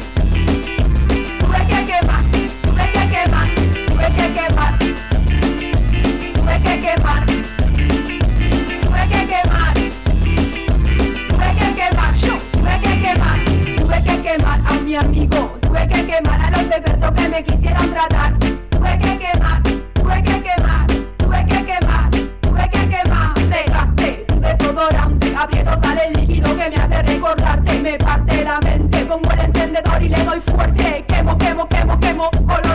mi 14.94 15.00
amigo, 15.00 15.58
tuve 15.60 15.88
que 15.88 16.06
quemar 16.06 16.40
a 16.40 16.52
los 16.52 16.62
expertos 16.62 17.12
que 17.14 17.30
me 17.30 17.44
quisieran 17.44 17.90
tratar 17.94 18.38
tuve 18.38 19.00
que 19.00 19.18
quemar, 19.18 19.64
tuve 19.94 20.24
que 20.24 20.44
quemar, 20.44 20.88
tuve 21.18 21.46
que 21.48 21.66
quemar, 21.66 22.12
tuve 22.42 22.70
que 22.70 22.90
quemar. 22.90 23.34
Dejaste 23.50 24.26
tu 24.28 24.40
desodorante, 24.40 25.36
aprieto 25.36 25.72
sale 25.82 26.02
el 26.10 26.14
líquido 26.14 26.56
que 26.56 26.70
me 26.70 26.76
hace 26.76 27.02
recordarte. 27.02 27.80
Me 27.80 27.98
parte 27.98 28.44
la 28.44 28.60
mente, 28.60 29.06
pongo 29.06 29.32
el 29.32 29.40
encendedor 29.40 30.04
y 30.04 30.10
le 30.10 30.24
doy 30.24 30.40
fuerte. 30.42 31.06
Quemo, 31.08 31.38
quemo, 31.40 31.68
quemo, 31.68 32.00
quemo, 32.00 32.30
olor 32.48 32.73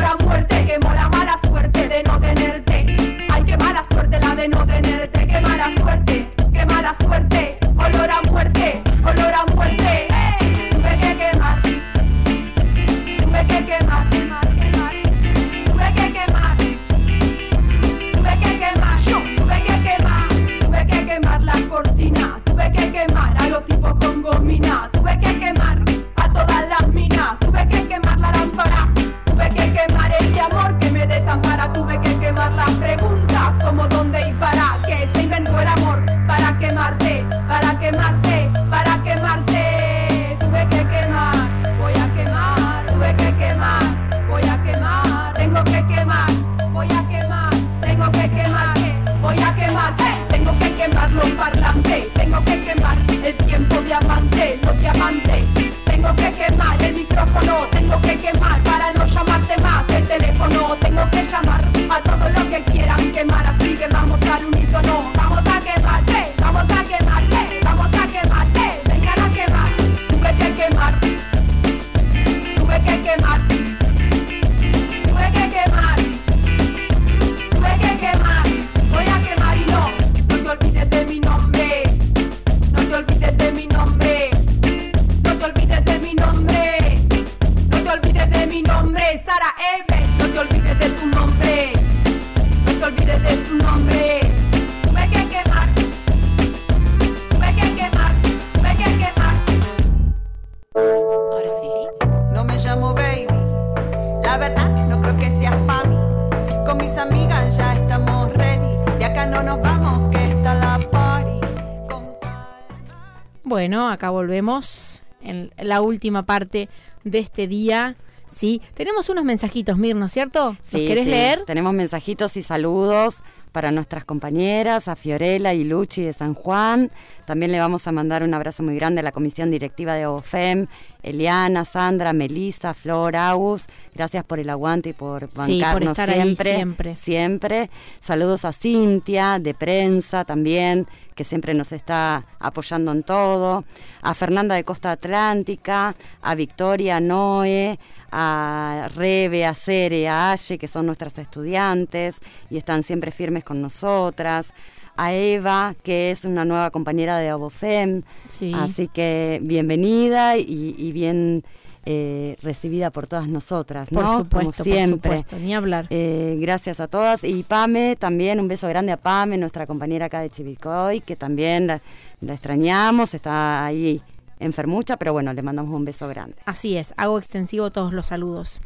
Bueno, 113.79 113.93
acá 113.93 114.11
volvemos 114.11 115.03
en 115.23 115.53
la 115.57 115.83
última 115.83 116.25
parte 116.25 116.69
de 117.05 117.21
este 117.21 117.47
día. 117.47 117.95
Sí, 118.29 118.61
tenemos 118.75 119.09
unos 119.09 119.23
mensajitos, 119.25 119.79
Mirno, 119.79 120.09
¿cierto? 120.09 120.57
¿Los 120.59 120.67
Sí, 120.69 120.85
querés 120.85 121.05
sí, 121.05 121.11
leer? 121.11 121.45
Tenemos 121.45 121.73
mensajitos 121.73 122.37
y 122.37 122.43
saludos 122.43 123.15
para 123.51 123.71
nuestras 123.71 124.05
compañeras, 124.05 124.89
a 124.89 124.97
Fiorella 124.97 125.55
y 125.55 125.65
Luchi 125.65 126.03
de 126.03 126.13
San 126.13 126.35
Juan. 126.35 126.91
También 127.25 127.53
le 127.53 127.61
vamos 127.61 127.87
a 127.87 127.93
mandar 127.93 128.23
un 128.23 128.33
abrazo 128.33 128.63
muy 128.63 128.75
grande 128.77 129.01
a 129.01 129.03
la 129.03 129.13
comisión 129.13 129.51
directiva 129.51 129.95
de 129.95 130.07
OFEM, 130.07 130.67
Eliana, 131.03 131.65
Sandra, 131.65 132.13
Melissa, 132.13 132.75
Flor, 132.75 133.17
Agus. 133.17 133.65
Gracias 133.95 134.25
por 134.25 134.39
el 134.39 134.49
aguante 134.51 134.91
y 134.91 134.93
por 134.93 135.31
Sí, 135.31 135.37
por 135.37 135.49
bancarnos 135.49 135.91
estar 135.91 136.11
ahí 136.11 136.23
siempre, 136.23 136.55
siempre. 136.55 136.95
siempre. 136.97 137.71
Saludos 138.03 138.45
a 138.45 138.53
Cintia 138.53 139.39
de 139.39 139.55
prensa 139.55 140.25
también, 140.25 140.87
que 141.15 141.25
siempre 141.25 141.53
nos 141.53 141.73
está 141.73 142.25
apoyando 142.39 142.93
en 142.93 143.03
todo. 143.03 143.65
A 144.03 144.15
Fernanda 144.15 144.55
de 144.55 144.65
Costa 144.65 144.93
Atlántica, 144.93 145.95
a 146.23 146.35
Victoria, 146.35 146.97
a 146.97 147.01
Noé, 147.01 147.79
a 148.11 148.89
Rebe, 148.95 149.45
a 149.47 149.55
Cere, 149.55 150.09
a 150.09 150.33
Aye, 150.33 150.59
que 150.59 150.69
son 150.69 150.87
nuestras 150.87 151.19
estudiantes 151.19 152.17
y 152.51 152.57
están 152.57 152.83
siempre 152.83 153.11
firmes 153.11 153.45
con 153.45 153.61
nosotras. 153.61 154.53
A 155.01 155.13
Eva, 155.15 155.77
que 155.85 156.11
es 156.11 156.25
una 156.25 156.45
nueva 156.45 156.71
compañera 156.71 157.19
de 157.19 157.29
Abofem. 157.29 158.03
Sí. 158.27 158.53
Así 158.55 158.89
que 158.89 159.39
bienvenida 159.43 160.37
y, 160.37 160.75
y 160.77 160.91
bien 160.91 161.45
eh, 161.87 162.37
recibida 162.43 162.91
por 162.91 163.07
todas 163.07 163.29
nosotras, 163.29 163.89
Por 163.89 164.03
¿no? 164.03 164.19
supuesto, 164.19 164.65
Como 164.65 164.75
siempre. 164.75 165.11
por 165.11 165.19
supuesto, 165.21 165.39
ni 165.39 165.55
hablar. 165.55 165.87
Eh, 165.91 166.37
gracias 166.41 166.81
a 166.81 166.89
todas. 166.89 167.23
Y 167.23 167.45
Pame, 167.45 167.97
también 167.97 168.41
un 168.41 168.49
beso 168.49 168.67
grande 168.69 168.91
a 168.93 168.97
Pame, 168.97 169.39
nuestra 169.39 169.67
compañera 169.67 170.07
acá 170.07 170.21
de 170.21 170.31
Chivicoy, 170.31 171.01
que 171.01 171.15
también 171.15 171.69
la, 171.69 171.81
la 172.21 172.35
extrañamos, 172.35 173.15
está 173.15 173.65
ahí 173.65 174.03
enfermucha, 174.41 174.97
pero 174.97 175.13
bueno, 175.13 175.33
le 175.33 175.43
mandamos 175.43 175.73
un 175.75 175.85
beso 175.85 176.09
grande. 176.09 176.37
Así 176.45 176.77
es, 176.77 176.95
hago 176.97 177.19
extensivo 177.19 177.71
todos 177.71 177.93
los 177.93 178.07
saludos. 178.07 178.61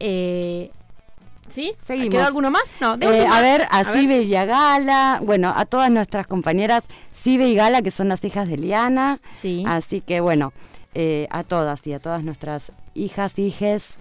Eh, 0.00 0.70
¿Sí? 1.48 1.72
Seguimos. 1.86 2.10
¿Quedó 2.10 2.24
alguno 2.24 2.50
más? 2.50 2.62
No, 2.80 2.94
Eh, 3.00 3.26
a 3.26 3.40
ver, 3.42 3.62
a, 3.70 3.78
A 3.80 3.82
ver. 3.84 3.94
Sibe 3.94 4.22
y 4.22 4.34
a 4.34 4.44
Gala, 4.46 5.20
bueno, 5.22 5.52
a 5.54 5.66
todas 5.66 5.90
nuestras 5.90 6.26
compañeras 6.26 6.84
Sibe 7.12 7.48
y 7.48 7.54
Gala, 7.54 7.82
que 7.82 7.90
son 7.90 8.08
las 8.08 8.24
hijas 8.24 8.48
de 8.48 8.56
Liana. 8.56 9.20
Sí. 9.28 9.64
Así 9.66 10.00
que 10.00 10.20
bueno, 10.20 10.52
eh, 10.94 11.26
a 11.30 11.42
todas 11.44 11.86
y 11.86 11.92
a 11.92 11.98
todas 11.98 12.22
nuestras 12.22 12.72
hijas, 12.94 13.38
hijes 13.38 13.96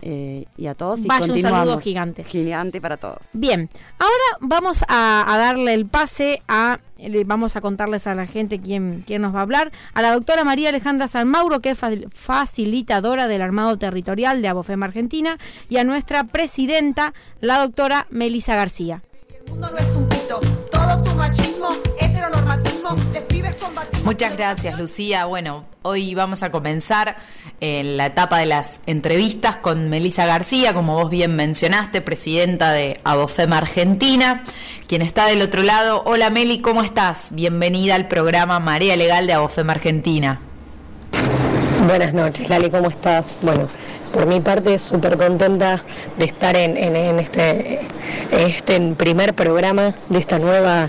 eh, 0.00 0.46
y 0.56 0.66
a 0.66 0.74
todos. 0.74 1.00
Y 1.00 1.06
Vaya 1.06 1.22
un 1.22 1.26
continuamos. 1.28 1.58
saludo 1.60 1.78
gigante. 1.80 2.24
Gigante 2.24 2.80
para 2.80 2.96
todos. 2.96 3.18
Bien, 3.32 3.68
ahora 3.98 4.38
vamos 4.40 4.84
a, 4.88 5.24
a 5.32 5.38
darle 5.38 5.74
el 5.74 5.86
pase 5.86 6.42
a, 6.48 6.78
le 6.98 7.24
vamos 7.24 7.56
a 7.56 7.60
contarles 7.60 8.06
a 8.06 8.14
la 8.14 8.26
gente 8.26 8.60
quién, 8.60 9.02
quién 9.06 9.22
nos 9.22 9.34
va 9.34 9.40
a 9.40 9.42
hablar, 9.42 9.72
a 9.94 10.02
la 10.02 10.12
doctora 10.12 10.44
María 10.44 10.68
Alejandra 10.68 11.08
San 11.08 11.28
Mauro, 11.28 11.60
que 11.60 11.70
es 11.70 11.78
fa- 11.78 11.90
facilitadora 12.12 13.28
del 13.28 13.42
Armado 13.42 13.76
Territorial 13.78 14.40
de 14.42 14.48
Abofema 14.48 14.86
Argentina, 14.86 15.38
y 15.68 15.76
a 15.78 15.84
nuestra 15.84 16.24
presidenta, 16.24 17.12
la 17.40 17.58
doctora 17.58 18.06
Melisa 18.10 18.54
García. 18.56 19.02
El 19.46 19.50
mundo 19.52 19.70
no 19.70 19.76
es 19.78 19.94
un 19.96 20.08
pito, 20.08 20.40
todo 20.70 21.02
tu 21.02 21.10
machismo, 21.14 21.57
Muchas 24.08 24.38
gracias, 24.38 24.78
Lucía. 24.78 25.26
Bueno, 25.26 25.66
hoy 25.82 26.14
vamos 26.14 26.42
a 26.42 26.50
comenzar 26.50 27.16
en 27.60 27.98
la 27.98 28.06
etapa 28.06 28.38
de 28.38 28.46
las 28.46 28.80
entrevistas 28.86 29.58
con 29.58 29.90
Melisa 29.90 30.24
García, 30.24 30.72
como 30.72 30.94
vos 30.94 31.10
bien 31.10 31.36
mencionaste, 31.36 32.00
presidenta 32.00 32.72
de 32.72 32.98
Abofema 33.04 33.58
Argentina, 33.58 34.44
quien 34.86 35.02
está 35.02 35.26
del 35.26 35.42
otro 35.42 35.62
lado. 35.62 36.02
Hola 36.06 36.30
Meli, 36.30 36.62
¿cómo 36.62 36.82
estás? 36.82 37.32
Bienvenida 37.34 37.96
al 37.96 38.08
programa 38.08 38.58
Marea 38.60 38.96
Legal 38.96 39.26
de 39.26 39.34
Abofema 39.34 39.74
Argentina. 39.74 40.40
Buenas 41.86 42.14
noches, 42.14 42.48
Lali, 42.48 42.70
¿cómo 42.70 42.88
estás? 42.88 43.38
Bueno, 43.42 43.68
por 44.14 44.24
mi 44.24 44.40
parte, 44.40 44.78
súper 44.78 45.18
contenta 45.18 45.84
de 46.16 46.24
estar 46.24 46.56
en, 46.56 46.78
en- 46.78 46.96
en 46.96 47.20
este, 47.20 47.80
este 48.32 48.80
primer 48.94 49.34
programa 49.34 49.94
de 50.08 50.18
esta 50.18 50.38
nueva, 50.38 50.88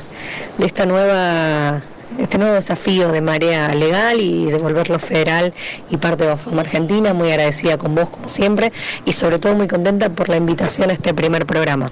de 0.58 0.66
esta 0.66 0.86
nueva, 0.86 1.82
este 2.18 2.38
nuevo 2.38 2.56
desafío 2.56 3.12
de 3.12 3.22
marea 3.22 3.74
legal 3.76 4.20
y 4.20 4.46
de 4.46 4.58
volverlo 4.58 5.00
federal 5.00 5.54
y 5.90 5.98
parte 5.98 6.26
de 6.26 6.32
OFAM 6.32 6.60
Argentina. 6.60 7.14
Muy 7.14 7.30
agradecida 7.30 7.78
con 7.78 7.96
vos, 7.96 8.10
como 8.10 8.30
siempre, 8.30 8.72
y 9.06 9.14
sobre 9.14 9.40
todo 9.40 9.54
muy 9.56 9.68
contenta 9.68 10.10
por 10.10 10.30
la 10.30 10.38
invitación 10.38 10.90
a 10.90 10.94
este 10.94 11.14
primer 11.14 11.46
programa. 11.46 11.92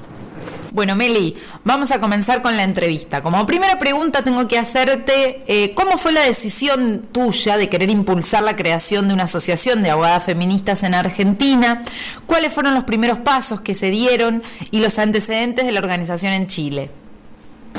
Bueno, 0.72 0.96
Meli, 0.96 1.36
vamos 1.64 1.92
a 1.92 2.00
comenzar 2.00 2.42
con 2.42 2.56
la 2.56 2.64
entrevista. 2.64 3.22
Como 3.22 3.46
primera 3.48 3.80
pregunta 3.80 4.24
tengo 4.24 4.48
que 4.48 4.60
hacerte, 4.60 5.44
eh, 5.48 5.74
¿cómo 5.74 5.98
fue 5.98 6.12
la 6.12 6.22
decisión 6.22 7.08
tuya 7.12 7.58
de 7.58 7.68
querer 7.68 7.90
impulsar 7.90 8.44
la 8.44 8.56
creación 8.56 9.08
de 9.08 9.14
una 9.14 9.24
asociación 9.24 9.82
de 9.82 9.90
abogadas 9.90 10.24
feministas 10.26 10.84
en 10.84 10.94
Argentina? 10.94 11.82
¿Cuáles 12.28 12.54
fueron 12.54 12.76
los 12.76 12.84
primeros 12.84 13.20
pasos 13.20 13.62
que 13.62 13.74
se 13.74 13.90
dieron 13.90 14.44
y 14.70 14.82
los 14.82 15.00
antecedentes 15.00 15.66
de 15.66 15.72
la 15.72 15.80
organización 15.80 16.34
en 16.34 16.46
Chile? 16.48 16.92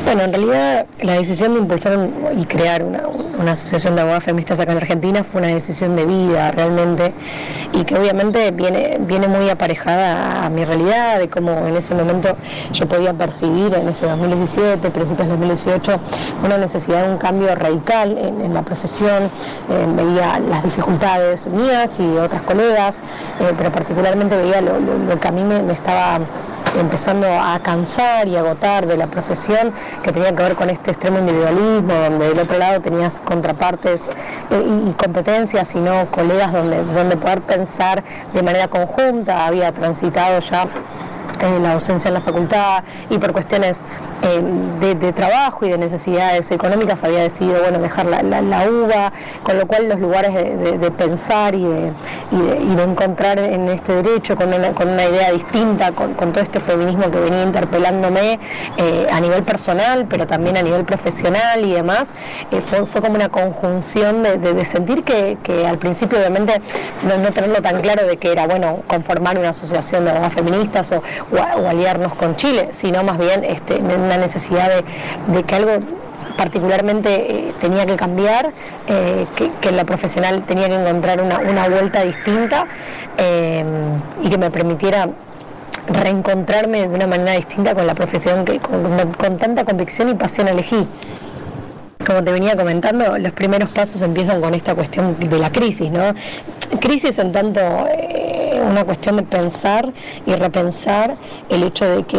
Bueno, 0.04 0.22
en 0.22 0.32
realidad 0.32 0.86
la 1.02 1.14
decisión 1.14 1.52
de 1.54 1.60
impulsar 1.60 1.96
un- 1.96 2.14
y 2.36 2.44
crear 2.46 2.82
una, 2.82 3.02
una 3.38 3.52
asociación 3.52 3.94
de 3.94 4.00
abogadas 4.02 4.24
feministas 4.24 4.58
acá 4.58 4.72
en 4.72 4.78
Argentina 4.78 5.22
fue 5.22 5.40
una 5.42 5.50
decisión 5.50 5.96
de 5.96 6.06
vida 6.06 6.50
realmente 6.50 7.12
y 7.72 7.84
que 7.84 7.94
obviamente 7.96 8.50
viene, 8.52 8.96
viene 9.00 9.28
muy 9.28 9.50
aparejada 9.50 10.46
a 10.46 10.48
mi 10.50 10.64
realidad, 10.64 11.18
de 11.18 11.28
cómo 11.28 11.66
en 11.66 11.76
ese 11.76 11.94
momento 11.94 12.36
yo 12.72 12.88
podía 12.88 13.12
percibir 13.12 13.74
en 13.74 13.88
ese 13.88 14.06
2017, 14.06 14.90
principios 14.90 15.28
de 15.28 15.32
2018, 15.36 16.00
una 16.42 16.56
necesidad 16.56 17.02
de 17.04 17.10
un 17.12 17.18
cambio 17.18 17.54
radical 17.54 18.16
en, 18.16 18.54
la 18.54 18.62
profesión, 18.62 19.24
eh, 19.24 19.86
veía 19.94 20.38
las 20.38 20.62
dificultades 20.64 21.48
mías 21.48 22.00
y 22.00 22.06
de 22.06 22.20
otras 22.20 22.42
colegas, 22.42 23.00
eh, 23.40 23.52
pero 23.58 23.70
particularmente 23.70 24.36
veía 24.36 24.62
lo, 24.62 24.80
lo- 24.80 24.96
lo 24.98 25.20
que 25.20 25.28
a 25.28 25.32
mí 25.32 25.44
me, 25.44 25.62
me 25.62 25.74
estaba 25.74 26.18
empezando 26.80 27.26
a 27.28 27.58
cansar 27.62 28.26
y 28.28 28.36
agotar 28.36 28.86
de 28.86 28.96
la 28.96 29.06
profesión 29.08 29.72
que 30.02 30.12
tenía 30.12 30.34
que 30.34 30.42
ver 30.42 30.54
con 30.54 30.70
este 30.70 30.90
extremo 30.90 31.18
individualismo, 31.18 31.94
donde 31.94 32.28
del 32.28 32.38
otro 32.38 32.58
lado 32.58 32.80
tenías 32.80 33.20
contrapartes 33.20 34.10
eh, 34.50 34.88
y, 34.88 34.92
competencias 34.92 35.74
y 35.74 35.80
no 35.80 36.10
colegas 36.10 36.52
donde, 36.52 36.84
donde 36.84 37.16
poder 37.16 37.42
pensar 37.42 38.02
de 38.32 38.42
manera 38.42 38.68
conjunta, 38.68 39.46
había 39.46 39.72
transitado 39.72 40.40
ya 40.40 40.66
eh, 41.40 41.58
la 41.60 41.72
docencia 41.74 42.08
en 42.08 42.14
la 42.14 42.20
facultad 42.20 42.82
y 43.10 43.18
por 43.18 43.32
cuestiones 43.32 43.84
eh, 44.22 44.94
de, 44.94 45.12
trabajo 45.12 45.64
y 45.66 45.70
de 45.70 45.78
necesidades 45.78 46.50
económicas 46.50 47.02
había 47.04 47.20
decidido 47.20 47.60
bueno 47.62 47.78
dejar 47.78 48.06
la, 48.06 48.22
la- 48.22 48.42
la 48.42 48.68
UBA, 48.70 49.12
con 49.42 49.58
lo 49.58 49.66
cual 49.66 49.88
los 49.88 49.98
lugares 50.00 50.32
de, 50.34 50.90
pensar 50.90 51.54
y 51.54 51.64
de, 51.64 51.92
y, 52.32 52.72
y 52.72 52.74
de 52.74 52.82
encontrar 52.82 53.38
en 53.38 53.68
este 53.68 54.02
derecho 54.02 54.36
con 54.36 54.52
una, 54.52 54.72
con 54.72 54.88
una 54.88 55.04
idea 55.04 55.30
distinta, 55.32 55.92
con, 55.92 56.14
todo 56.14 56.40
este 56.40 56.60
feminismo 56.60 57.10
que 57.10 57.18
venía 57.20 57.42
interpelándome 57.42 58.38
eh, 58.76 59.06
a 59.10 59.20
nivel 59.20 59.42
personal, 59.42 60.06
pero 60.08 60.26
también 60.26 60.56
a 60.56 60.62
nivel 60.62 60.84
profesional 60.84 61.64
y 61.64 61.72
demás, 61.72 62.08
eh, 62.50 62.62
fue, 62.66 62.86
fue 62.86 63.00
como 63.00 63.14
una 63.14 63.28
conjunción 63.28 64.22
de 64.22 64.64
sentir 64.64 65.04
que, 65.04 65.38
que 65.42 65.66
al 65.66 65.78
principio 65.78 66.18
obviamente 66.18 66.60
no, 67.02 67.16
no 67.18 67.32
tenerlo 67.32 67.60
tan 67.62 67.80
claro 67.80 68.06
de 68.06 68.16
que 68.16 68.32
era 68.32 68.46
bueno 68.46 68.80
conformar 68.86 69.38
una 69.38 69.50
asociación 69.50 70.04
de 70.04 70.10
abogadas 70.10 70.34
feministas 70.34 70.92
o, 70.92 71.02
o 71.30 71.68
aliarnos 71.68 72.14
con 72.14 72.36
Chile, 72.36 72.68
sino 72.72 73.02
más 73.04 73.18
bien 73.18 73.44
este, 73.44 73.76
una 73.76 74.16
necesidad 74.16 74.70
de, 75.28 75.42
que 75.44 75.54
algo 75.54 75.70
particularmente 76.36 77.48
eh, 77.48 77.54
tenía 77.60 77.84
que 77.84 77.96
cambiar, 77.96 78.52
eh, 78.86 79.26
que, 79.60 79.72
la 79.72 79.84
profesional 79.84 80.44
tenía 80.46 80.68
que 80.68 80.74
encontrar 80.74 81.20
una, 81.20 81.68
vuelta 81.68 82.04
distinta 82.04 82.66
eh, 83.16 83.64
y 84.22 84.30
que 84.30 84.38
me 84.38 84.50
permitiera 84.50 85.08
reencontrarme 85.88 86.86
de 86.88 86.94
una 86.94 87.06
manera 87.06 87.32
distinta 87.32 87.74
con 87.74 87.86
la 87.86 87.94
profesión 87.94 88.44
que 88.44 88.60
con 88.60 89.38
tanta 89.38 89.64
convicción 89.64 90.10
y 90.10 90.14
pasión 90.14 90.48
elegí. 90.48 90.86
Como 92.08 92.24
te 92.24 92.32
venía 92.32 92.56
comentando, 92.56 93.18
los 93.18 93.32
primeros 93.32 93.68
pasos 93.68 94.00
empiezan 94.00 94.40
con 94.40 94.54
esta 94.54 94.74
cuestión 94.74 95.14
de 95.20 95.38
la 95.38 95.52
crisis, 95.52 95.90
¿no? 95.90 96.14
Crisis 96.80 97.18
en 97.18 97.32
tanto 97.32 97.60
eh, 97.60 98.62
una 98.66 98.82
cuestión 98.84 99.16
de 99.16 99.24
pensar 99.24 99.92
y 100.24 100.32
repensar 100.34 101.16
el 101.50 101.62
hecho 101.64 101.84
de 101.88 102.04
que, 102.04 102.18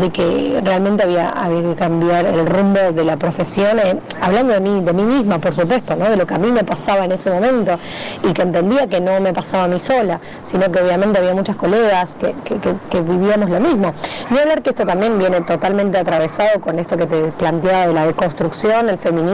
de 0.00 0.10
que 0.10 0.60
realmente 0.64 1.02
había, 1.02 1.28
había 1.28 1.62
que 1.62 1.74
cambiar 1.74 2.24
el 2.24 2.46
rumbo 2.46 2.92
de 2.92 3.04
la 3.04 3.18
profesión, 3.18 3.78
eh, 3.78 4.00
hablando 4.22 4.54
de 4.54 4.60
mí, 4.60 4.80
de 4.80 4.92
mí 4.94 5.02
misma, 5.02 5.38
por 5.38 5.52
supuesto, 5.54 5.94
¿no? 5.96 6.08
de 6.08 6.16
lo 6.16 6.26
que 6.26 6.32
a 6.34 6.38
mí 6.38 6.50
me 6.50 6.64
pasaba 6.64 7.04
en 7.04 7.12
ese 7.12 7.30
momento 7.30 7.78
y 8.22 8.32
que 8.32 8.40
entendía 8.42 8.86
que 8.86 9.00
no 9.02 9.20
me 9.20 9.34
pasaba 9.34 9.64
a 9.64 9.68
mí 9.68 9.78
sola, 9.78 10.18
sino 10.42 10.72
que 10.72 10.80
obviamente 10.80 11.18
había 11.18 11.34
muchas 11.34 11.56
colegas 11.56 12.14
que, 12.16 12.34
que- 12.44 13.00
vivíamos 13.02 13.50
lo 13.50 13.60
mismo. 13.60 13.92
Ni 14.30 14.38
hablar 14.38 14.62
que 14.62 14.70
esto 14.70 14.86
también 14.86 15.18
viene 15.18 15.42
totalmente 15.42 15.98
atravesado 15.98 16.58
con 16.62 16.78
esto 16.78 16.96
que 16.96 17.06
te 17.06 17.32
planteaba 17.32 17.86
de 17.88 17.92
la 17.92 18.06
deconstrucción, 18.06 18.88
el 18.88 18.96
feminismo 18.98 19.25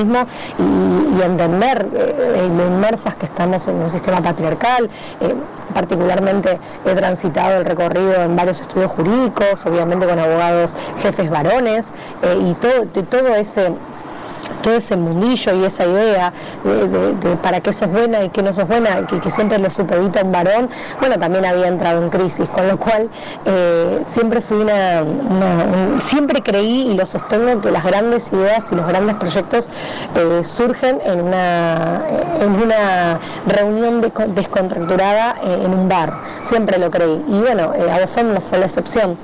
y, 0.58 1.18
y 1.18 1.22
entender 1.22 1.88
eh, 1.94 2.50
lo 2.56 2.66
inmersas 2.66 3.14
que 3.16 3.26
estamos 3.26 3.66
en 3.68 3.76
un 3.76 3.90
sistema 3.90 4.20
patriarcal. 4.22 4.90
eh, 5.20 5.34
particularmente 5.72 6.58
he 6.84 6.94
transitado 6.94 7.60
el 7.60 7.64
recorrido 7.64 8.14
en 8.22 8.36
varios 8.36 8.60
estudios 8.60 8.90
jurídicos, 8.90 9.64
obviamente 9.66 10.06
con 10.06 10.18
abogados 10.18 10.76
jefes 10.98 11.30
varones 11.30 11.92
eh, 12.22 12.38
y 12.40 12.54
todo, 12.54 12.86
todo 12.86 13.34
ese 13.34 13.72
todo 14.62 14.74
ese 14.74 14.96
mundillo 14.96 15.54
y 15.54 15.64
esa 15.64 15.86
idea 15.86 16.32
de, 16.64 17.36
para 17.36 17.60
qué 17.60 17.72
sos 17.72 17.90
buena 17.90 18.24
y 18.24 18.28
qué 18.30 18.42
no 18.42 18.52
sos 18.52 18.68
buena, 18.68 19.06
que, 19.06 19.30
siempre 19.30 19.58
lo 19.58 19.70
supedita 19.70 20.22
un 20.22 20.32
varón, 20.32 20.70
bueno, 21.00 21.18
también 21.18 21.44
había 21.44 21.68
entrado 21.68 22.02
en 22.02 22.10
crisis, 22.10 22.48
con 22.48 22.68
lo 22.68 22.78
cual 22.78 23.08
eh, 23.44 24.00
siempre 24.04 24.40
fui 24.40 24.58
una, 24.58 25.04
siempre 26.00 26.42
creí 26.42 26.88
y 26.90 26.94
lo 26.94 27.06
sostengo 27.06 27.60
que 27.60 27.70
las 27.70 27.84
grandes 27.84 28.32
ideas 28.32 28.70
y 28.70 28.74
los 28.74 28.86
grandes 28.86 29.16
proyectos 29.16 29.70
eh, 30.14 30.44
surgen 30.44 31.00
en 31.04 31.20
una, 31.20 32.02
en 32.40 32.50
una 32.50 33.20
reunión 33.46 34.00
descontracturada 34.00 35.36
eh, 35.42 35.62
en 35.64 35.74
un 35.74 35.88
bar, 35.88 36.20
siempre 36.42 36.78
lo 36.78 36.90
creí. 36.90 37.24
Y 37.28 37.40
bueno, 37.40 37.72
eh, 37.74 37.88
no 38.22 38.40
fue 38.40 38.58
la 38.58 38.66
excepción. 38.66 39.16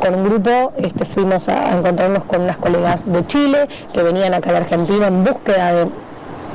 con 0.00 0.14
un 0.14 0.24
grupo 0.24 0.72
este, 0.76 1.04
fuimos 1.04 1.48
a, 1.48 1.70
a 1.70 1.78
encontrarnos 1.78 2.24
con 2.24 2.42
unas 2.42 2.56
colegas 2.56 3.04
de 3.06 3.26
Chile 3.26 3.68
que 3.96 4.02
venían 4.02 4.34
acá 4.34 4.50
a 4.50 4.52
la 4.52 4.58
Argentina 4.58 5.06
en 5.06 5.24
búsqueda 5.24 5.72
de 5.72 5.88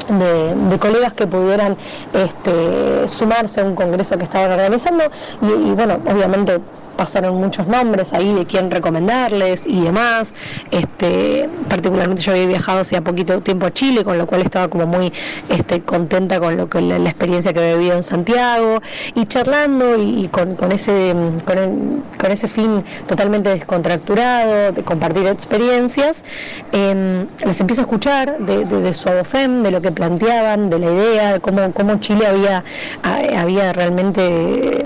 de, 0.10 0.78
colegas 0.80 1.14
que 1.14 1.28
pudieran 1.28 1.78
este, 2.14 3.08
sumarse 3.08 3.62
a 3.62 3.64
un 3.64 3.76
congreso 3.76 4.18
que 4.18 4.24
estaban 4.24 4.52
organizando. 4.52 5.06
Y 5.42 5.72
bueno, 5.72 6.00
obviamente 6.06 6.60
pasaron 6.96 7.36
muchos 7.36 7.68
nombres 7.68 8.14
ahí 8.14 8.34
de 8.34 8.46
quién 8.46 8.72
recomendarles 8.72 9.68
y 9.68 9.82
demás. 9.82 10.34
Este, 10.72 11.50
particularmente 11.70 12.22
yo 12.22 12.32
había 12.32 12.48
viajado 12.48 12.80
hace 12.80 13.02
poquito 13.02 13.42
tiempo 13.42 13.66
a 13.66 13.74
Chile, 13.74 14.04
con 14.04 14.18
lo 14.18 14.28
cual 14.28 14.42
estaba 14.42 14.68
como 14.70 14.86
muy 14.86 15.12
este, 15.50 15.82
contenta 15.82 16.40
con 16.40 16.58
lo 16.58 16.70
que 16.70 16.82
la, 16.82 16.98
experiencia 16.98 17.54
que 17.54 17.60
había 17.60 17.76
vivido 17.76 17.98
en 17.98 18.04
Santiago 18.04 18.82
y 19.16 19.26
charlando 19.26 19.98
y, 19.98 20.28
con, 20.30 20.56
ese 20.72 21.14
con, 21.46 22.32
ese 22.32 22.48
fin 22.48 22.84
totalmente 23.08 23.50
descontracturado 23.50 24.72
de 24.72 24.84
compartir 24.84 25.28
experiencias, 25.28 26.24
em, 26.72 27.28
les 27.46 27.60
empiezo 27.60 27.82
a 27.82 27.84
escuchar 27.84 28.40
de, 28.40 28.66
de, 28.66 28.94
su 28.94 29.10
ABOFEM, 29.10 29.64
de 29.64 29.72
lo 29.72 29.82
que 29.82 29.92
planteaban, 29.92 30.70
de 30.70 30.80
la 30.80 30.92
idea, 30.92 31.34
de 31.34 31.40
cómo, 31.40 31.72
cómo 31.74 32.00
Chile 32.00 32.28
había, 32.28 32.64
había 33.38 33.74
realmente 33.74 34.81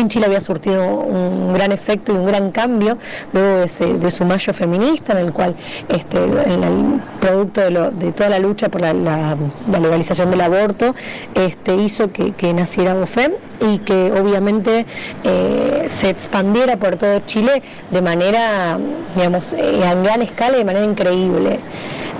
en 0.00 0.08
Chile 0.08 0.26
había 0.26 0.40
surtido 0.40 0.84
un 1.00 1.52
gran 1.54 1.72
efecto 1.72 2.12
y 2.12 2.16
un 2.16 2.26
gran 2.26 2.50
cambio 2.50 2.98
luego 3.32 3.60
de, 3.60 4.10
su 4.10 4.24
mayo 4.24 4.52
feminista, 4.52 5.12
en 5.12 5.26
el 5.26 5.32
cual 5.32 5.56
este, 5.88 6.18
el, 6.24 7.00
producto 7.20 7.60
de, 7.60 8.12
toda 8.12 8.30
la 8.30 8.38
lucha 8.38 8.68
por 8.68 8.80
la, 8.80 8.92
legalización 9.80 10.30
del 10.30 10.40
aborto 10.40 10.94
este, 11.34 11.76
hizo 11.76 12.10
que, 12.12 12.54
naciera 12.54 12.94
BOFEM 12.94 13.32
y 13.60 13.78
que 13.78 14.12
obviamente 14.12 14.86
eh, 15.24 15.84
se 15.88 16.10
expandiera 16.10 16.76
por 16.76 16.96
todo 16.96 17.20
Chile 17.20 17.62
de 17.90 18.02
manera, 18.02 18.78
digamos, 19.16 19.52
eh, 19.54 19.84
a 19.84 19.94
gran 19.94 20.22
escala 20.22 20.56
y 20.56 20.58
de 20.58 20.64
manera 20.64 20.84
increíble. 20.84 21.60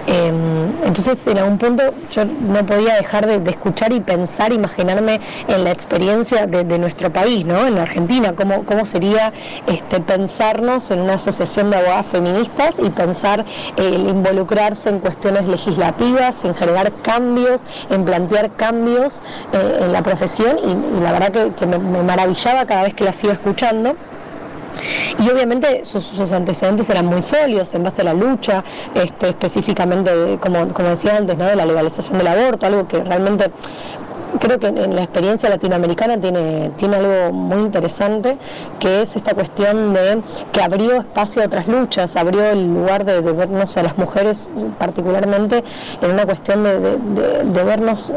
Em, 0.07 0.85
entonces, 0.85 1.27
en 1.27 1.38
algún 1.38 1.59
punto 1.59 1.95
yo 2.11 2.25
no 2.25 2.64
podía 2.67 2.95
dejar 2.95 3.27
de, 3.27 3.51
escuchar 3.51 3.93
y 3.93 4.01
pensar, 4.01 4.53
imaginarme 4.53 5.21
en 5.49 5.64
la 5.64 5.71
experiencia 5.71 6.47
de, 6.47 6.64
nuestro 6.79 7.12
país, 7.12 7.47
¿no? 7.47 7.67
En 7.67 7.79
Argentina, 7.79 8.35
cómo, 8.35 8.64
cómo 8.64 8.85
sería 8.85 9.33
este, 9.67 10.01
pensarnos 10.01 10.90
en 10.90 11.01
una 11.01 11.14
asociación 11.14 11.71
de 11.71 11.77
abogadas 11.77 12.07
feministas 12.07 12.79
y 12.79 12.90
pensar 12.90 13.45
el 13.77 14.09
involucrarse 14.09 14.90
en 14.90 14.99
cuestiones 14.99 15.47
legislativas, 15.47 16.45
en 16.45 16.55
generar 16.55 16.93
cambios, 17.03 17.62
en 17.90 18.05
plantear 18.05 18.57
cambios 18.57 19.21
eh, 19.53 19.79
en 19.83 19.93
la 19.93 20.03
profesión 20.03 20.59
y, 20.59 21.01
la 21.03 21.12
verdad 21.12 21.53
que, 21.55 21.67
me, 21.67 21.79
me 21.79 22.03
maravillaba 22.03 22.67
cada 22.67 22.83
vez 22.83 22.95
que 22.95 23.05
la 23.05 23.14
iba 23.23 23.33
escuchando. 23.33 23.97
Y 25.18 25.30
obviamente 25.30 25.84
sus, 25.84 26.20
antecedentes 26.32 26.88
eran 26.90 27.06
muy 27.06 27.22
sólidos 27.22 27.74
en 27.74 27.82
base 27.82 28.02
a 28.02 28.04
la 28.04 28.14
lucha, 28.14 28.64
este, 28.94 29.28
específicamente, 29.28 30.38
como, 30.40 30.72
como 30.72 30.90
decía 30.90 31.16
antes, 31.16 31.37
¿no? 31.37 31.46
de 31.46 31.56
la 31.56 31.66
legalización 31.66 32.18
del 32.18 32.26
aborto, 32.26 32.66
algo 32.66 32.88
que 32.88 33.02
realmente 33.02 33.50
creo 34.38 34.59
que 34.59 34.68
en 34.68 34.94
la 34.94 35.03
experiencia 35.03 35.49
latinoamericana 35.49 36.18
tiene, 36.18 36.70
tiene 36.77 36.97
algo 36.97 37.33
muy 37.33 37.61
interesante, 37.61 38.37
que 38.79 39.03
es 39.03 39.16
esta 39.16 39.35
cuestión 39.35 39.92
de 39.92 40.23
que 40.53 40.62
abrió 40.62 40.97
espacio 40.97 41.42
a 41.42 41.47
otras 41.47 41.68
luchas, 41.68 42.16
abrió 42.16 42.44
el 42.44 42.73
lugar 42.73 43.05
de, 43.05 43.20
vernos 43.20 43.77
a 43.77 43.83
las 43.83 43.99
mujeres 43.99 44.49
particularmente 44.79 45.64
en 46.01 46.11
una 46.11 46.25
cuestión 46.25 46.64
de, 46.64 47.64
vernos 47.64 48.11
eh, 48.11 48.14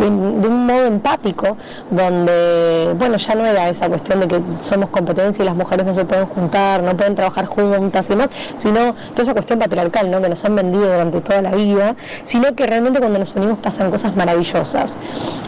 de, 0.00 0.48
un 0.48 0.66
modo 0.66 0.86
empático, 0.86 1.56
donde, 1.90 2.94
bueno, 2.98 3.16
ya 3.16 3.34
no 3.34 3.44
era 3.46 3.68
esa 3.68 3.88
cuestión 3.88 4.20
de 4.20 4.28
que 4.28 4.42
somos 4.60 4.90
competencia 4.90 5.42
y 5.42 5.46
las 5.46 5.56
mujeres 5.56 5.86
no 5.86 5.94
se 5.94 6.04
pueden 6.04 6.26
juntar, 6.26 6.82
no 6.82 6.96
pueden 6.96 7.14
trabajar 7.14 7.46
juntas 7.46 8.06
y 8.06 8.10
demás, 8.10 8.28
sino 8.56 8.94
toda 9.10 9.22
esa 9.22 9.32
cuestión 9.32 9.58
patriarcal, 9.58 10.10
¿no? 10.10 10.20
que 10.20 10.28
nos 10.28 10.44
han 10.44 10.54
vendido 10.54 10.86
durante 10.86 11.20
toda 11.20 11.42
la 11.42 11.52
vida, 11.52 11.96
sino 12.24 12.54
que 12.54 12.66
realmente 12.66 13.00
cuando 13.00 13.18
nos 13.18 13.34
unimos 13.34 13.58
pasan 13.58 13.90
cosas 13.90 14.14
maravillosas. 14.16 14.98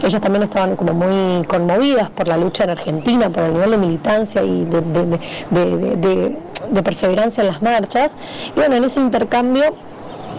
Ellas 0.03 0.21
también 0.21 0.43
estaban 0.43 0.75
como 0.75 0.93
muy 0.93 1.45
conmovidas 1.45 2.09
por 2.09 2.27
la 2.27 2.37
lucha 2.37 2.63
en 2.63 2.69
Argentina, 2.71 3.29
por 3.29 3.43
el 3.43 3.53
nivel 3.53 3.71
de 3.71 3.77
militancia 3.77 4.41
y 4.43 4.65
de, 4.65 6.37
perseverancia 6.83 7.41
en 7.41 7.47
las 7.47 7.61
marchas. 7.61 8.15
Y 8.55 8.59
bueno, 8.59 8.75
en 8.75 8.83
ese 8.85 8.99
intercambio, 8.99 9.75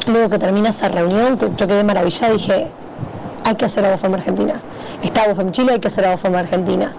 luego 0.06 0.30
que 0.30 0.38
termina 0.38 0.70
esa 0.70 0.88
reunión, 0.88 1.38
yo 1.38 1.66
quedé 1.66 1.84
maravillada, 1.84 2.32
dije, 2.32 2.68
hay 3.44 3.54
que 3.54 3.64
hacer 3.64 3.84
algo 3.84 4.14
Argentina. 4.14 4.60
Está 5.02 5.24
en 5.24 5.52
Chile, 5.52 5.72
hay 5.72 5.80
que 5.80 5.88
hacer 5.88 6.06
algo 6.06 6.36
Argentina. 6.36 6.92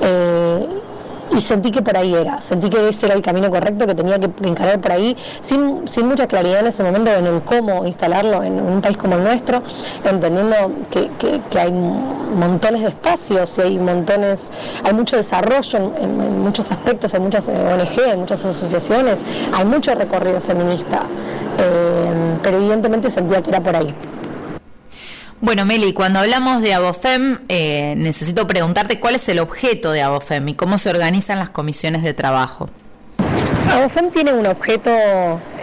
Eh, 0.00 0.82
y 1.36 1.40
sentí 1.40 1.70
que 1.70 1.82
por 1.82 1.96
ahí 1.96 2.14
era, 2.14 2.40
sentí 2.40 2.68
que 2.68 2.88
ese 2.88 3.06
era 3.06 3.14
el 3.14 3.22
camino 3.22 3.50
correcto, 3.50 3.86
que 3.86 3.94
tenía 3.94 4.18
que 4.18 4.30
encarar 4.48 4.80
por 4.80 4.92
ahí, 4.92 5.16
sin, 5.40 5.86
sin 5.88 6.06
mucha 6.06 6.26
claridad 6.26 6.60
en 6.60 6.66
ese 6.68 6.82
momento 6.82 7.10
en 7.12 7.26
el 7.26 7.42
cómo 7.42 7.84
instalarlo 7.86 8.42
en 8.42 8.60
un 8.60 8.80
país 8.80 8.96
como 8.96 9.16
el 9.16 9.24
nuestro, 9.24 9.62
entendiendo 10.04 10.56
que, 10.90 11.10
que, 11.18 11.58
hay 11.58 11.72
montones 11.72 12.82
de 12.82 12.88
espacios 12.88 13.58
y 13.58 13.60
hay 13.62 13.78
montones, 13.78 14.50
hay 14.84 14.92
mucho 14.92 15.16
desarrollo 15.16 15.92
en, 15.98 16.42
muchos 16.42 16.70
aspectos, 16.70 17.14
hay 17.14 17.20
muchas 17.20 17.48
ONG, 17.48 18.10
hay 18.10 18.16
muchas 18.16 18.44
asociaciones, 18.44 19.22
hay 19.52 19.64
mucho 19.64 19.94
recorrido 19.94 20.40
feminista, 20.40 21.04
eh, 21.58 22.38
pero 22.42 22.58
evidentemente 22.58 23.10
sentía 23.10 23.42
que 23.42 23.50
era 23.50 23.60
por 23.60 23.76
ahí. 23.76 23.94
Bueno, 25.40 25.66
Meli, 25.66 25.92
cuando 25.92 26.20
hablamos 26.20 26.62
de 26.62 26.72
ABOFEM, 26.74 27.40
eh, 27.48 27.94
necesito 27.96 28.46
preguntarte 28.46 28.98
cuál 28.98 29.16
es 29.16 29.28
el 29.28 29.40
objeto 29.40 29.92
de 29.92 30.00
ABOFEM 30.00 30.48
y 30.48 30.54
cómo 30.54 30.78
se 30.78 30.88
organizan 30.90 31.38
las 31.38 31.50
comisiones 31.50 32.02
de 32.02 32.14
trabajo. 32.14 32.68
ABOFEM 33.70 34.10
tiene 34.10 34.32
un 34.32 34.46
objeto 34.46 34.90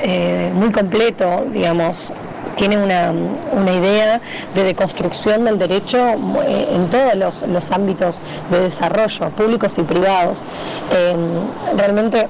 eh, 0.03 0.51
muy 0.53 0.71
completo, 0.71 1.47
digamos, 1.51 2.13
tiene 2.57 2.77
una, 2.77 3.13
idea 3.71 4.21
de 4.53 4.63
deconstrucción 4.63 5.45
del 5.45 5.57
derecho 5.57 5.97
eh, 5.97 6.67
en 6.71 6.89
todos 6.89 7.15
los, 7.15 7.41
los, 7.47 7.71
ámbitos 7.71 8.21
de 8.51 8.59
desarrollo, 8.59 9.29
públicos 9.31 9.77
y 9.77 9.83
privados. 9.83 10.45
realmente 11.75 12.27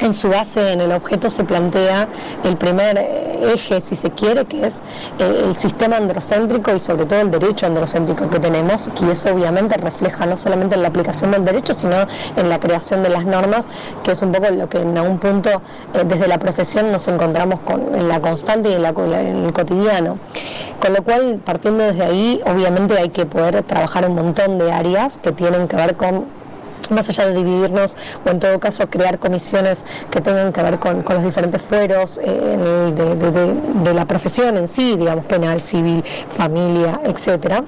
en 0.00 0.14
su 0.14 0.28
base, 0.28 0.72
en 0.72 0.80
el 0.80 0.92
objeto, 0.92 1.30
se 1.30 1.44
plantea 1.44 2.08
el 2.44 2.56
primer 2.56 2.98
eje, 2.98 3.80
si 3.80 3.96
se 3.96 4.10
quiere, 4.10 4.44
que 4.44 4.66
es 4.66 4.82
eh, 5.18 5.44
el 5.46 5.56
sistema 5.56 5.96
androcéntrico 5.96 6.74
y 6.74 6.80
sobre 6.80 7.06
todo 7.06 7.20
el 7.20 7.30
derecho 7.30 7.66
androcéntrico 7.66 8.28
que 8.30 8.38
tenemos, 8.38 8.90
y 9.00 9.10
eso 9.10 9.32
obviamente 9.32 9.76
refleja 9.76 10.26
no 10.26 10.36
solamente 10.36 10.74
en 10.76 10.82
la 10.82 10.88
aplicación 10.88 11.30
del 11.30 11.44
derecho, 11.44 11.74
sino 11.74 11.96
en 12.36 12.48
la 12.48 12.58
creación 12.58 13.02
de 13.02 13.10
las 13.10 13.24
normas, 13.24 13.66
que 14.02 14.12
es 14.12 14.22
un 14.22 14.32
poco 14.32 14.50
lo 14.50 14.68
que 14.68 14.78
en 14.78 14.96
algún 14.96 15.18
punto 15.18 15.50
eh, 15.50 16.04
desde 16.06 16.28
la 16.28 16.38
profesión 16.38 16.92
nos 16.92 17.08
encontramos 17.08 17.60
con, 17.60 17.94
en 17.94 18.08
la 18.08 18.20
constante 18.20 18.70
y 18.70 18.74
en, 18.74 18.84
en 18.84 19.44
el 19.44 19.52
cotidiano. 19.52 20.18
Con 20.80 20.94
lo 20.94 21.02
cual, 21.02 21.40
partiendo 21.44 21.84
desde 21.84 22.04
ahí, 22.04 22.40
obviamente 22.44 22.98
hay 22.98 23.10
que 23.10 23.26
poder 23.26 23.62
trabajar 23.62 24.08
un 24.08 24.16
montón 24.16 24.58
de 24.58 24.72
áreas 24.72 25.18
que 25.18 25.32
tienen 25.32 25.68
que 25.68 25.76
ver 25.76 25.96
con 25.96 26.41
más 26.92 27.08
allá 27.08 27.26
de 27.26 27.34
dividirnos 27.34 27.96
o 28.24 28.30
en 28.30 28.40
todo 28.40 28.58
caso 28.60 28.88
crear 28.88 29.18
comisiones 29.18 29.84
que 30.10 30.20
tengan 30.20 30.52
que 30.52 30.62
ver 30.62 30.78
con, 30.78 31.04
los 31.08 31.24
diferentes 31.24 31.60
fueros 31.60 32.20
eh, 32.22 32.92
de, 33.84 33.94
la 33.94 34.06
profesión 34.06 34.56
en 34.56 34.68
sí, 34.68 34.96
digamos 34.96 35.24
penal, 35.26 35.60
civil, 35.60 36.02
familia, 36.36 37.00
etcétera 37.04 37.64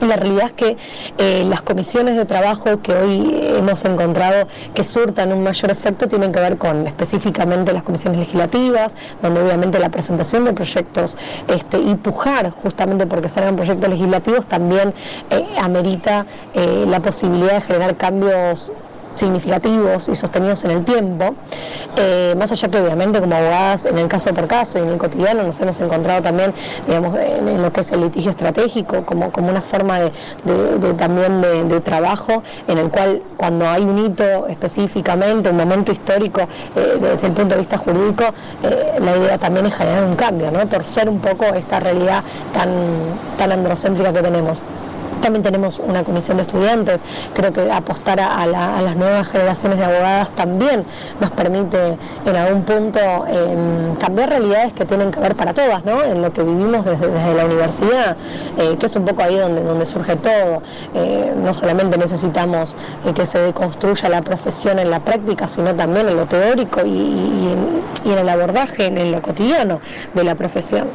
la 0.00 0.16
realidad 0.16 0.46
es 0.46 0.52
que 0.52 0.76
eh, 1.18 1.44
las 1.48 1.62
comisiones 1.62 2.16
de 2.16 2.24
trabajo 2.24 2.80
que 2.82 2.94
hoy 2.94 3.40
hemos 3.56 3.84
encontrado 3.84 4.48
que 4.74 4.84
surtan 4.84 5.32
un 5.32 5.42
mayor 5.42 5.70
efecto 5.70 6.08
tienen 6.08 6.32
que 6.32 6.40
ver 6.40 6.58
con 6.58 6.86
específicamente 6.86 7.72
las 7.72 7.82
comisiones 7.82 8.20
legislativas, 8.20 8.96
donde 9.22 9.42
obviamente 9.42 9.78
la 9.78 9.90
presentación 9.90 10.44
de 10.44 10.52
proyectos 10.52 11.16
este, 11.48 11.78
y 11.78 11.94
pujar 11.94 12.50
justamente 12.50 13.06
porque 13.06 13.28
salgan 13.28 13.56
proyectos 13.56 13.90
legislativos 13.90 14.46
también 14.46 14.94
eh, 15.30 15.46
amerita 15.60 16.26
eh, 16.54 16.84
la 16.88 17.00
posibilidad 17.00 17.54
de 17.54 17.60
generar 17.60 17.96
cambios 17.96 18.72
significativos 19.14 20.08
y 20.08 20.16
sostenidos 20.16 20.64
en 20.64 20.70
el 20.70 20.84
tiempo, 20.84 21.34
eh, 21.96 22.34
más 22.38 22.52
allá 22.52 22.68
que 22.68 22.78
obviamente 22.78 23.20
como 23.20 23.34
abogadas 23.34 23.86
en 23.86 23.98
el 23.98 24.08
caso 24.08 24.32
por 24.34 24.46
caso 24.46 24.78
y 24.78 24.82
en 24.82 24.88
el 24.90 24.98
cotidiano 24.98 25.42
nos 25.42 25.60
hemos 25.60 25.78
encontrado 25.80 26.22
también 26.22 26.54
digamos, 26.86 27.18
en, 27.18 27.62
lo 27.62 27.72
que 27.72 27.80
es 27.80 27.92
el 27.92 28.00
litigio 28.00 28.30
estratégico 28.30 29.04
como, 29.04 29.30
como 29.30 29.50
una 29.50 29.62
forma 29.62 30.00
de, 30.00 30.12
también 30.94 31.40
de, 31.68 31.80
trabajo 31.80 32.42
en 32.66 32.78
el 32.78 32.90
cual 32.90 33.22
cuando 33.36 33.68
hay 33.68 33.82
un 33.82 33.98
hito 33.98 34.46
específicamente, 34.46 35.50
un 35.50 35.56
momento 35.56 35.92
histórico 35.92 36.42
eh, 36.76 36.98
desde 37.00 37.26
el 37.26 37.32
punto 37.32 37.54
de 37.54 37.60
vista 37.60 37.76
jurídico, 37.76 38.24
eh, 38.62 38.98
la 39.00 39.16
idea 39.16 39.38
también 39.38 39.66
es 39.66 39.74
generar 39.74 40.04
un 40.04 40.16
cambio, 40.16 40.50
¿no? 40.50 40.66
torcer 40.68 41.08
un 41.08 41.20
poco 41.20 41.44
esta 41.46 41.80
realidad 41.80 42.22
tan, 42.52 42.68
tan 43.36 43.52
androcéntrica 43.52 44.12
que 44.12 44.22
tenemos. 44.22 44.60
También 45.24 45.42
tenemos 45.42 45.78
una 45.78 46.04
comisión 46.04 46.36
de 46.36 46.42
estudiantes. 46.42 47.02
Creo 47.32 47.50
que 47.50 47.72
apostar 47.72 48.20
a, 48.20 48.44
las 48.46 48.94
nuevas 48.94 49.26
generaciones 49.26 49.78
de 49.78 49.84
abogadas 49.86 50.28
también 50.36 50.84
nos 51.18 51.30
permite 51.30 51.96
en 52.26 52.36
algún 52.36 52.62
punto 52.64 53.00
em, 53.26 53.96
cambiar 53.96 54.28
realidades 54.28 54.74
que 54.74 54.84
tienen 54.84 55.10
que 55.10 55.20
ver 55.20 55.34
para 55.34 55.54
todas, 55.54 55.82
¿no? 55.86 56.02
En 56.02 56.20
lo 56.20 56.30
que 56.30 56.42
vivimos 56.42 56.84
desde, 56.84 57.34
la 57.34 57.46
universidad, 57.46 58.18
eh, 58.58 58.76
que 58.78 58.84
es 58.84 58.96
un 58.96 59.06
poco 59.06 59.22
ahí 59.22 59.38
donde, 59.38 59.62
donde 59.62 59.86
surge 59.86 60.16
todo. 60.16 60.60
Eh, 60.92 61.32
no 61.34 61.54
solamente 61.54 61.96
necesitamos 61.96 62.76
eh, 63.06 63.14
que 63.14 63.24
se 63.24 63.38
deconstruya 63.38 64.10
la 64.10 64.20
profesión 64.20 64.78
en 64.78 64.90
la 64.90 65.00
práctica, 65.00 65.48
sino 65.48 65.74
también 65.74 66.06
en 66.06 66.18
lo 66.18 66.26
teórico 66.26 66.84
y, 66.84 67.48
en, 68.04 68.18
el 68.18 68.28
abordaje, 68.28 68.88
en, 68.88 69.10
lo 69.10 69.22
cotidiano 69.22 69.80
de 70.12 70.22
la 70.22 70.34
profesión. 70.34 70.88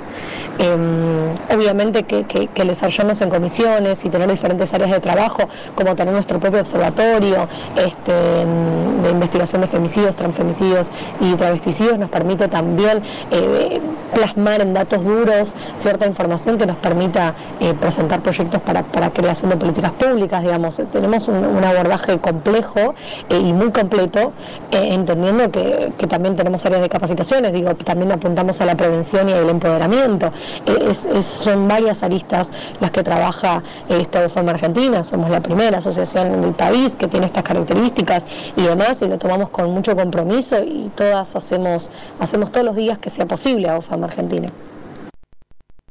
Em, 0.59 1.33
obviamente 1.55 2.03
que, 2.03 2.25
que, 2.25 2.65
les 2.65 2.83
en 2.99 3.29
comisiones 3.29 4.03
y 4.03 4.09
tener 4.19 4.35
diferentes 4.35 4.73
áreas 4.73 4.91
de 4.91 4.99
trabajo, 4.99 5.47
como 5.75 5.95
tener 5.95 6.13
nuestro 6.13 6.39
propio 6.39 6.59
observatorio 6.59 7.47
este, 7.75 8.11
de 8.11 9.09
investigación 9.09 9.61
de 9.61 9.67
femicidios, 9.67 10.15
transfemicidios 10.15 10.91
y 11.21 11.33
travesticidios, 11.35 11.97
nos 11.97 12.09
permite 12.09 12.47
también 12.49 13.01
eh, 13.31 13.79
plasmar 14.13 14.61
en 14.61 14.73
datos 14.73 15.05
duros 15.05 15.55
cierta 15.77 16.05
información 16.05 16.57
que 16.57 16.65
nos 16.65 16.77
permita 16.77 17.33
eh, 17.59 17.73
presentar 17.79 18.21
proyectos 18.21 18.61
para, 18.61 18.83
para, 18.83 19.11
creación 19.11 19.51
de 19.51 19.57
políticas 19.57 19.91
públicas, 19.93 20.41
digamos. 20.43 20.81
Tenemos 20.91 21.27
un, 21.27 21.63
abordaje 21.63 22.17
complejo 22.19 22.95
eh, 23.29 23.37
y 23.37 23.53
muy 23.53 23.71
completo, 23.71 24.33
entendiendo 24.71 25.49
que, 25.51 25.93
también 26.09 26.35
tenemos 26.35 26.65
áreas 26.65 26.81
de 26.81 26.89
capacitaciones, 26.89 27.53
digo, 27.53 27.75
también 27.75 28.11
apuntamos 28.11 28.59
a 28.61 28.65
la 28.65 28.75
prevención 28.75 29.29
y 29.29 29.33
al 29.33 29.49
empoderamiento. 29.49 30.31
son 31.21 31.67
varias 31.67 32.03
aristas 32.03 32.49
las 32.79 32.91
que 32.91 33.03
trabaja 33.03 33.61
esta 34.09 34.29
forma 34.29 34.51
Argentina, 34.51 35.03
somos 35.03 35.29
la 35.29 35.39
primera 35.39 35.77
asociación 35.77 36.41
del 36.41 36.53
país 36.53 36.95
que 36.95 37.07
tiene 37.07 37.27
estas 37.27 37.43
características 37.43 38.25
y 38.55 38.63
demás, 38.63 39.01
y 39.01 39.07
lo 39.07 39.17
tomamos 39.17 39.49
con 39.49 39.71
mucho 39.71 39.95
compromiso 39.95 40.63
y 40.63 40.91
todas 40.95 41.35
hacemos, 41.35 41.91
hacemos 42.19 42.51
todos 42.51 42.65
los 42.65 42.75
días 42.75 42.97
que 42.97 43.09
sea 43.09 43.25
posible 43.27 43.69
a 43.69 43.77
UFAM 43.77 44.03
Argentina. 44.03 44.51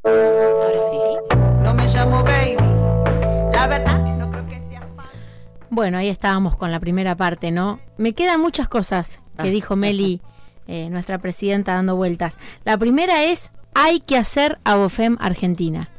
Ahora 0.03 0.79
sí. 0.79 1.37
No 1.63 1.73
me 1.73 1.87
llamo 1.87 2.23
baby, 2.23 2.57
la 3.53 3.67
verdad 3.67 3.99
no 4.17 4.29
creo 4.29 4.45
que 4.47 4.59
sea... 4.61 4.87
Bueno, 5.69 5.97
ahí 5.97 6.09
estábamos 6.09 6.55
con 6.55 6.71
la 6.71 6.79
primera 6.79 7.15
parte, 7.15 7.51
¿no? 7.51 7.79
Me 7.97 8.13
quedan 8.13 8.41
muchas 8.41 8.67
cosas 8.67 9.21
que 9.37 9.47
ah. 9.47 9.51
dijo 9.51 9.75
Meli, 9.75 10.21
eh, 10.67 10.89
nuestra 10.89 11.17
presidenta, 11.19 11.73
dando 11.73 11.95
vueltas. 11.95 12.37
La 12.65 12.77
primera 12.77 13.23
es, 13.23 13.49
hay 13.73 13.99
que 14.01 14.17
hacer 14.17 14.59
a 14.65 14.75
BOFEM 14.75 15.17
Argentina. 15.19 15.89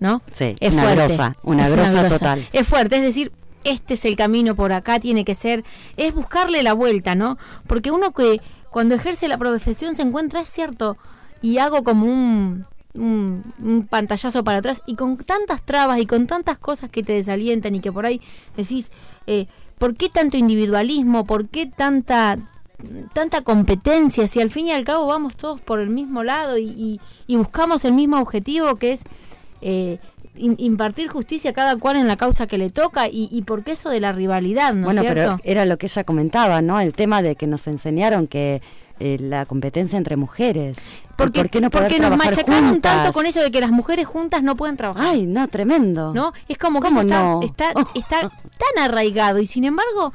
¿No? 0.00 0.22
Sí, 0.34 0.56
es 0.60 0.72
una 0.72 0.82
fuerte. 0.82 1.34
una, 1.42 1.68
grosa, 1.68 2.08
total. 2.08 2.48
Es 2.52 2.66
fuerte, 2.66 2.96
es 2.96 3.02
decir, 3.02 3.32
este 3.64 3.94
es 3.94 4.04
el 4.04 4.16
camino 4.16 4.54
por 4.54 4.72
acá, 4.72 5.00
tiene 5.00 5.24
que 5.24 5.34
ser, 5.34 5.64
es 5.96 6.14
buscarle 6.14 6.62
la 6.62 6.72
vuelta, 6.72 7.14
¿no? 7.14 7.38
Porque 7.66 7.90
uno 7.90 8.12
que 8.12 8.40
cuando 8.70 8.94
ejerce 8.94 9.28
la 9.28 9.38
profesión 9.38 9.94
se 9.94 10.02
encuentra, 10.02 10.40
es 10.40 10.48
cierto, 10.48 10.96
y 11.42 11.58
hago 11.58 11.82
como 11.82 12.06
un, 12.06 12.66
un, 12.94 13.86
pantallazo 13.88 14.44
para 14.44 14.58
atrás, 14.58 14.82
y 14.86 14.94
con 14.94 15.16
tantas 15.16 15.62
trabas 15.62 15.98
y 15.98 16.06
con 16.06 16.26
tantas 16.26 16.58
cosas 16.58 16.90
que 16.90 17.02
te 17.02 17.12
desalientan 17.12 17.74
y 17.74 17.80
que 17.80 17.92
por 17.92 18.06
ahí 18.06 18.20
decís, 18.56 18.90
eh, 19.26 19.46
¿por 19.78 19.96
qué 19.96 20.08
tanto 20.08 20.36
individualismo? 20.36 21.24
¿Por 21.26 21.48
qué 21.48 21.66
tanta 21.66 22.38
tanta 23.14 23.40
competencia 23.40 24.28
si 24.28 24.38
al 24.38 24.50
fin 24.50 24.66
y 24.66 24.72
al 24.72 24.84
cabo 24.84 25.06
vamos 25.06 25.34
todos 25.34 25.62
por 25.62 25.80
el 25.80 25.88
mismo 25.88 26.22
lado 26.22 26.58
y, 26.58 27.00
y 27.26 27.36
buscamos 27.36 27.86
el 27.86 27.94
mismo 27.94 28.18
objetivo 28.18 28.76
que 28.76 28.92
es 28.92 29.02
eh, 29.60 29.98
impartir 30.36 31.08
justicia 31.08 31.52
cada 31.52 31.76
cual 31.76 31.96
en 31.96 32.08
la 32.08 32.16
causa 32.16 32.46
que 32.46 32.58
le 32.58 32.70
toca 32.70 33.08
y, 33.08 33.28
y 33.32 33.42
porque 33.42 33.72
eso 33.72 33.88
de 33.88 34.00
la 34.00 34.12
rivalidad, 34.12 34.74
¿no 34.74 34.86
bueno, 34.86 35.02
pero 35.02 35.38
era 35.44 35.64
lo 35.64 35.78
que 35.78 35.86
ella 35.86 36.04
comentaba, 36.04 36.60
¿no? 36.62 36.78
El 36.80 36.92
tema 36.92 37.22
de 37.22 37.36
que 37.36 37.46
nos 37.46 37.66
enseñaron 37.66 38.26
que 38.26 38.60
eh, 38.98 39.18
la 39.20 39.44
competencia 39.44 39.98
entre 39.98 40.16
mujeres. 40.16 40.78
Porque, 41.16 41.40
¿Por 41.40 41.50
qué 41.50 41.60
no 41.60 41.70
porque 41.70 41.98
nos 41.98 42.16
machacaron 42.16 42.80
tanto 42.80 43.12
con 43.12 43.26
eso 43.26 43.40
de 43.42 43.50
que 43.50 43.60
las 43.60 43.70
mujeres 43.70 44.06
juntas 44.06 44.42
no 44.42 44.56
pueden 44.56 44.76
trabajar. 44.76 45.06
Ay, 45.06 45.26
no, 45.26 45.48
tremendo. 45.48 46.14
¿No? 46.14 46.32
Es 46.48 46.56
como 46.56 46.80
que 46.80 46.88
está, 46.88 47.38
está, 47.42 47.72
oh. 47.74 47.88
está, 47.94 48.20
tan 48.20 48.84
arraigado 48.84 49.38
y 49.38 49.46
sin 49.46 49.64
embargo 49.64 50.14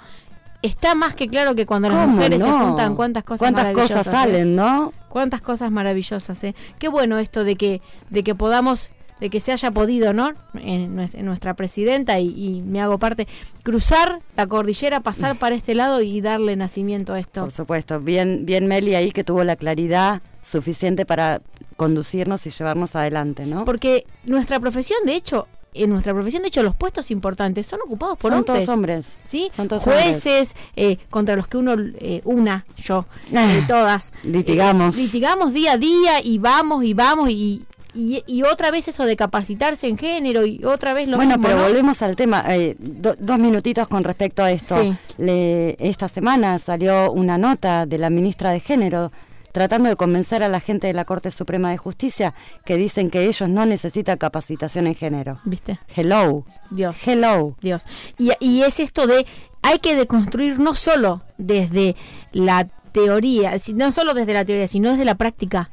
está 0.64 0.96
más 0.96 1.14
que 1.14 1.28
claro 1.28 1.54
que 1.54 1.66
cuando 1.68 1.90
las 1.90 2.08
mujeres 2.08 2.42
se 2.42 2.50
juntan 2.50 2.96
cuántas 2.96 3.24
cosas 3.24 3.40
cuántas 3.40 3.74
cosas 3.74 4.08
¿eh? 4.08 4.12
salen, 4.12 4.56
¿no? 4.56 4.94
Cuántas 5.10 5.42
cosas 5.42 5.72
maravillosas, 5.72 6.44
¿eh? 6.44 6.56
Qué 6.80 6.88
bueno 6.88 7.20
esto 7.20 7.44
de 7.44 7.56
que 7.56 7.82
de 8.10 8.24
que 8.24 8.34
podamos 8.34 8.90
de 9.22 9.30
que 9.30 9.40
se 9.40 9.52
haya 9.54 9.72
podido, 9.72 10.12
¿no? 10.12 10.34
En, 10.56 10.96
nuestra 10.96 11.54
presidenta 11.54 12.20
y, 12.20 12.62
me 12.66 12.82
hago 12.82 12.98
parte, 12.98 13.28
cruzar 13.64 14.20
la 14.36 14.48
cordillera, 14.48 15.00
pasar 15.00 15.38
para 15.38 15.56
este 15.56 15.76
lado 15.76 16.02
y 16.02 16.20
darle 16.20 16.56
nacimiento 16.56 17.14
a 17.14 17.20
esto. 17.20 17.42
Por 17.42 17.52
supuesto, 17.52 18.00
bien, 18.00 18.46
bien 18.46 18.68
Meli 18.68 18.96
ahí 18.96 19.12
que 19.12 19.24
tuvo 19.24 19.44
la 19.44 19.56
claridad 19.56 20.22
suficiente 20.44 21.06
para 21.06 21.42
conducirnos 21.78 22.46
y 22.48 22.50
llevarnos 22.50 22.96
adelante, 22.96 23.46
¿no? 23.46 23.64
Porque 23.64 24.06
nuestra 24.26 24.60
profesión, 24.60 25.00
de 25.06 25.16
hecho, 25.16 25.48
en 25.74 25.90
nuestra 25.90 26.14
profesión, 26.14 26.42
de 26.42 26.50
hecho, 26.50 26.64
los 26.64 26.76
puestos 26.76 27.12
importantes 27.12 27.66
son 27.66 27.80
ocupados 27.86 28.18
por 28.18 28.32
son 28.32 28.40
hombres. 28.40 28.66
todos 28.66 28.70
hombres. 28.70 29.06
¿Sí? 29.24 29.50
Son 29.56 29.68
todos 29.68 29.84
Jueces, 29.84 30.54
eh, 30.76 30.98
contra 31.10 31.36
los 31.36 31.48
que 31.48 31.58
uno, 31.58 31.76
eh, 31.78 32.22
una, 32.26 32.66
yo, 32.78 33.06
eh, 33.32 33.64
todas. 33.68 34.12
litigamos. 34.24 34.96
litigamos 34.98 35.54
día 35.54 35.74
a 35.74 35.78
día 35.78 36.22
y 36.24 36.40
vamos 36.40 36.84
y 36.84 36.94
vamos 36.94 37.30
y, 37.30 37.66
y, 37.94 38.44
otra 38.44 38.72
vez 38.72 38.88
eso 38.88 39.06
de 39.06 39.16
capacitarse 39.16 39.88
en 39.88 39.98
género 39.98 40.46
y 40.46 40.64
otra 40.64 40.94
vez 40.94 41.08
lo 41.08 41.18
bueno, 41.18 41.38
mismo. 41.38 41.44
Bueno, 41.44 41.58
pero 41.58 41.70
volvemos 41.70 42.02
al 42.02 42.16
tema. 42.16 42.44
Eh, 42.50 42.76
dos 42.80 43.40
minutitos 43.40 43.88
con 43.88 44.04
respecto 44.04 44.44
a 44.44 44.52
esto. 44.52 44.96
esta 45.18 46.08
semana 46.08 46.60
salió 46.60 47.12
una 47.12 47.38
nota 47.38 47.86
de 47.86 47.98
la 47.98 48.10
ministra 48.10 48.52
de 48.52 48.60
Género 48.60 49.12
tratando 49.52 49.90
de 49.90 49.98
convencer 49.98 50.44
a 50.44 50.48
la 50.48 50.62
gente 50.62 50.88
de 50.88 50.94
la 50.94 51.04
Corte 51.04 51.30
Suprema 51.30 51.72
de 51.72 51.78
Justicia 51.78 52.34
que 52.64 52.78
dicen 52.78 53.10
que 53.10 53.26
ellos 53.26 53.50
no 53.50 53.66
necesitan 53.66 54.18
capacitación 54.18 54.88
en 54.88 54.96
género. 54.96 55.42
¿Viste? 55.44 55.80
Hello. 55.94 56.46
Dios. 56.70 56.96
Hello. 57.06 57.56
Dios. 57.60 57.84
Y, 58.18 58.32
y 58.40 58.62
es 58.62 58.80
esto 58.80 59.08
de 59.08 59.26
hay 59.62 59.80
que 59.80 59.96
deconstruir 59.96 60.60
no 60.60 60.74
solo 60.74 61.24
desde 61.38 61.96
la 62.32 62.70
teoría, 62.92 63.54
no 63.76 63.92
solo 63.92 64.14
desde 64.14 64.34
la 64.34 64.46
teoría, 64.46 64.68
sino 64.68 64.92
desde 64.92 65.06
la 65.06 65.16
práctica 65.16 65.72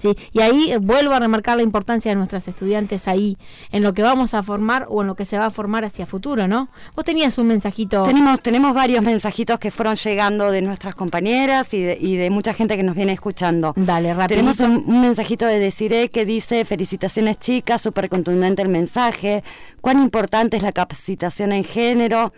¿sí? 0.00 0.16
Y 0.32 0.40
ahí 0.40 0.74
vuelvo 0.80 1.12
a 1.12 1.20
remarcar 1.20 1.56
la 1.56 1.62
importancia 1.62 2.10
de 2.10 2.16
nuestras 2.16 2.48
estudiantes 2.48 3.08
ahí, 3.08 3.36
en 3.72 3.82
lo 3.82 3.94
que 3.94 4.02
vamos 4.02 4.34
a 4.34 4.42
formar 4.42 4.86
o 4.88 5.02
en 5.02 5.06
lo 5.06 5.14
que 5.14 5.24
se 5.24 5.38
va 5.38 5.46
a 5.46 5.50
formar 5.50 5.84
hacia 5.84 6.06
futuro, 6.06 6.48
¿no? 6.48 6.68
Vos 6.96 7.04
tenías 7.04 7.38
un 7.38 7.46
mensajito. 7.46 8.02
Tenemos, 8.04 8.40
tenemos 8.40 8.74
varios 8.74 9.02
mensajitos 9.02 9.58
que 9.58 9.70
fueron 9.70 9.94
llegando 9.96 10.50
de 10.50 10.62
nuestras 10.62 10.94
compañeras 10.94 11.72
y 11.74 11.80
de, 11.82 11.98
y 12.00 12.16
de 12.16 12.30
mucha 12.30 12.54
gente 12.54 12.76
que 12.76 12.82
nos 12.82 12.94
viene 12.94 13.12
escuchando. 13.12 13.72
Dale, 13.76 14.14
rápido. 14.14 14.40
Tenemos 14.40 14.60
un, 14.60 15.00
mensajito 15.00 15.46
de 15.46 15.58
Desiree 15.58 16.10
que 16.10 16.24
dice, 16.24 16.64
felicitaciones 16.64 17.38
chicas, 17.38 17.82
súper 17.82 18.08
contundente 18.08 18.62
el 18.62 18.68
mensaje, 18.68 19.42
cuán 19.80 20.00
importante 20.00 20.56
es 20.56 20.62
la 20.62 20.72
capacitación 20.72 21.52
en 21.52 21.64
género. 21.64 22.32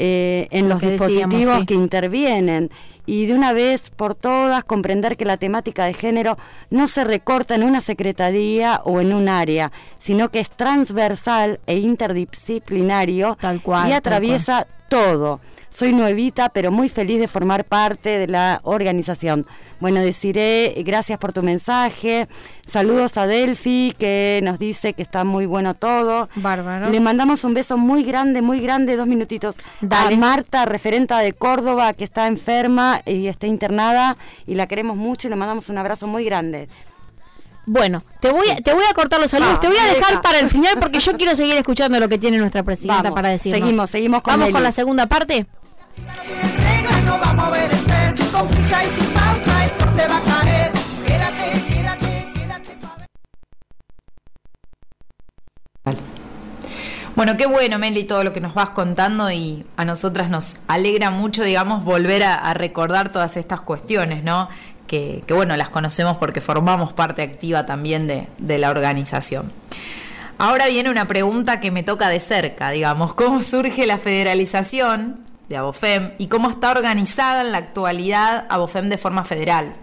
Eh, 0.00 0.46
en 0.52 0.68
los 0.68 0.80
dispositivos 0.80 1.64
que 1.64 1.74
intervienen. 1.74 2.70
Y 3.04 3.26
de 3.26 3.34
una 3.34 3.52
vez 3.52 3.90
por 3.90 4.14
todas 4.14 4.62
comprender 4.62 5.16
que 5.16 5.24
la 5.24 5.38
temática 5.38 5.86
de 5.86 5.92
género 5.92 6.38
no 6.70 6.86
se 6.86 7.02
recorta 7.02 7.56
en 7.56 7.64
una 7.64 7.80
secretaría 7.80 8.80
o 8.84 9.00
en 9.00 9.12
un 9.12 9.28
área, 9.28 9.72
sino 9.98 10.28
que 10.28 10.38
es 10.38 10.50
transversal 10.50 11.58
e 11.66 11.78
interdisciplinario 11.78 13.36
tal 13.40 13.60
cual, 13.60 13.88
y 13.88 13.92
atraviesa 13.92 14.68
todo. 14.88 15.40
Soy 15.70 15.92
nuevita, 15.92 16.48
pero 16.48 16.72
muy 16.72 16.88
feliz 16.88 17.20
de 17.20 17.28
formar 17.28 17.64
parte 17.64 18.18
de 18.18 18.26
la 18.26 18.60
organización. 18.64 19.46
Bueno, 19.80 20.00
deciré 20.00 20.74
gracias 20.84 21.18
por 21.18 21.32
tu 21.32 21.42
mensaje. 21.42 22.26
Saludos 22.66 23.16
a 23.16 23.26
Delphi, 23.26 23.94
que 23.98 24.40
nos 24.42 24.58
dice 24.58 24.92
que 24.92 25.02
está 25.02 25.24
muy 25.24 25.46
bueno 25.46 25.74
todo. 25.74 26.28
Bárbaro. 26.34 26.90
Le 26.90 27.00
mandamos 27.00 27.44
un 27.44 27.54
beso 27.54 27.78
muy 27.78 28.02
grande, 28.02 28.42
muy 28.42 28.60
grande, 28.60 28.96
dos 28.96 29.06
minutitos. 29.06 29.54
A 29.88 30.10
Marta, 30.10 30.66
referenta 30.66 31.18
de 31.18 31.32
Córdoba, 31.32 31.92
que 31.92 32.04
está 32.04 32.26
enferma 32.26 33.00
y 33.06 33.28
está 33.28 33.46
internada, 33.46 34.16
y 34.46 34.56
la 34.56 34.66
queremos 34.66 34.96
mucho 34.96 35.28
y 35.28 35.30
le 35.30 35.36
mandamos 35.36 35.68
un 35.68 35.78
abrazo 35.78 36.06
muy 36.06 36.24
grande. 36.24 36.68
Bueno, 37.70 38.02
te 38.20 38.30
voy, 38.30 38.48
a, 38.48 38.56
te 38.56 38.72
voy 38.72 38.84
a 38.90 38.94
cortar 38.94 39.20
los 39.20 39.30
saludos, 39.30 39.60
te 39.60 39.68
voy 39.68 39.76
a 39.76 39.92
dejar 39.92 40.22
para 40.22 40.40
el 40.40 40.48
final 40.48 40.78
porque 40.80 41.00
yo 41.00 41.12
quiero 41.18 41.36
seguir 41.36 41.54
escuchando 41.54 42.00
lo 42.00 42.08
que 42.08 42.16
tiene 42.16 42.38
nuestra 42.38 42.62
presidenta 42.62 43.14
para 43.14 43.28
decir. 43.28 43.52
Seguimos, 43.52 43.90
seguimos 43.90 44.22
con 44.22 44.32
Vamos 44.32 44.52
con 44.52 44.62
la 44.62 44.72
segunda 44.72 45.06
parte. 45.06 45.46
Bueno, 57.18 57.36
qué 57.36 57.46
bueno, 57.46 57.80
Meli, 57.80 58.04
todo 58.04 58.22
lo 58.22 58.32
que 58.32 58.40
nos 58.40 58.54
vas 58.54 58.70
contando 58.70 59.28
y 59.32 59.66
a 59.76 59.84
nosotras 59.84 60.30
nos 60.30 60.58
alegra 60.68 61.10
mucho, 61.10 61.42
digamos, 61.42 61.84
volver 61.84 62.22
a, 62.22 62.54
recordar 62.54 63.08
todas 63.08 63.36
estas 63.36 63.60
cuestiones, 63.60 64.22
¿no? 64.22 64.48
Que, 64.86 65.24
bueno, 65.28 65.56
las 65.56 65.68
conocemos 65.68 66.16
porque 66.18 66.40
formamos 66.40 66.92
parte 66.92 67.22
activa 67.22 67.66
también 67.66 68.06
de 68.06 68.58
la 68.58 68.70
organización. 68.70 69.50
Ahora 70.38 70.68
viene 70.68 70.90
una 70.90 71.08
pregunta 71.08 71.58
que 71.58 71.72
me 71.72 71.82
toca 71.82 72.08
de 72.08 72.20
cerca, 72.20 72.70
digamos, 72.70 73.14
¿cómo 73.14 73.42
surge 73.42 73.84
la 73.84 73.98
federalización 73.98 75.27
de 75.48 75.56
Abofem 75.56 76.12
y 76.18 76.26
cómo 76.26 76.50
está 76.50 76.70
organizada 76.70 77.40
en 77.40 77.52
la 77.52 77.58
actualidad 77.58 78.46
Abofem 78.48 78.88
de 78.88 78.98
forma 78.98 79.24
federal? 79.24 79.74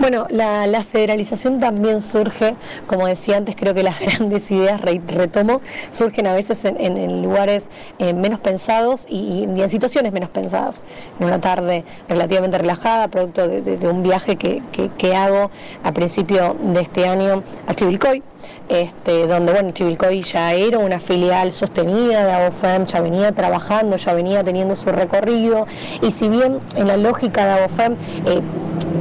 Bueno, 0.00 0.26
la, 0.28 0.84
federalización 0.84 1.58
también 1.58 2.02
surge, 2.02 2.54
como 2.86 3.06
decía 3.06 3.38
antes, 3.38 3.56
creo 3.56 3.72
que 3.72 3.82
las 3.82 3.98
grandes 4.18 4.50
ideas, 4.50 4.80
re, 4.80 5.00
retomo, 5.06 5.62
surgen 5.90 6.26
a 6.26 6.34
veces 6.34 6.64
en, 6.64 7.22
lugares 7.22 7.70
eh, 7.98 8.12
menos 8.12 8.40
pensados 8.40 9.06
y, 9.08 9.44
en 9.44 9.70
situaciones 9.70 10.12
menos 10.12 10.28
pensadas. 10.28 10.82
En 11.18 11.26
una 11.26 11.40
tarde 11.40 11.84
relativamente 12.08 12.58
relajada, 12.58 13.08
producto 13.08 13.48
de, 13.48 13.62
de, 13.62 13.78
de 13.78 13.88
un 13.88 14.02
viaje 14.02 14.36
que, 14.36 14.62
que, 14.70 14.90
que, 14.90 15.16
hago 15.16 15.50
a 15.82 15.92
principio 15.92 16.56
de 16.60 16.80
este 16.80 17.06
año 17.06 17.42
a 17.66 17.74
Chivilcoy, 17.74 18.22
este, 18.68 19.26
donde 19.26 19.52
bueno, 19.52 19.70
Chivilcoy 19.70 20.22
ya 20.22 20.52
era 20.52 20.78
una 20.78 21.00
filial 21.00 21.52
sostenida 21.52 22.24
de 22.24 22.32
ABOFEM, 22.32 22.86
ya 22.86 23.00
venía 23.00 23.32
trabajando, 23.32 23.96
ya 23.96 24.12
venía 24.12 24.42
teniendo 24.42 24.74
su 24.74 24.90
recorrido 24.90 25.66
y 26.02 26.10
si 26.10 26.28
bien 26.28 26.60
en 26.74 26.86
la 26.88 26.96
lógica 26.96 27.46
de 27.46 27.52
ABOFEM 27.52 27.96
eh, 28.26 28.40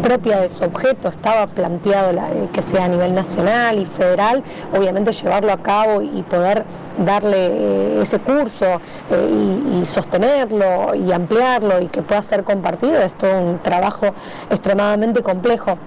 propia 0.01 0.41
de 0.41 0.49
su 0.49 0.63
objeto 0.63 1.09
estaba 1.09 1.47
planteado 1.47 2.13
la, 2.13 2.31
eh, 2.31 2.49
que 2.53 2.61
sea 2.61 2.85
a 2.85 2.87
nivel 2.87 3.15
nacional 3.15 3.79
y 3.79 3.85
federal, 3.85 4.43
obviamente 4.71 5.11
llevarlo 5.11 5.51
a 5.51 5.57
cabo 5.57 6.01
y 6.01 6.21
poder 6.23 6.63
darle 6.99 7.47
eh, 7.47 7.99
ese 8.01 8.19
curso 8.19 8.79
y, 9.09 9.79
y, 9.79 9.85
sostenerlo 9.85 10.93
y 10.95 11.11
ampliarlo 11.11 11.81
y 11.81 11.87
que 11.87 12.01
pueda 12.01 12.21
ser 12.21 12.43
compartido 12.43 13.01
es 13.01 13.15
todo 13.15 13.39
un 13.39 13.59
trabajo 13.59 14.13
extremadamente 14.49 15.23
complejo 15.23 15.77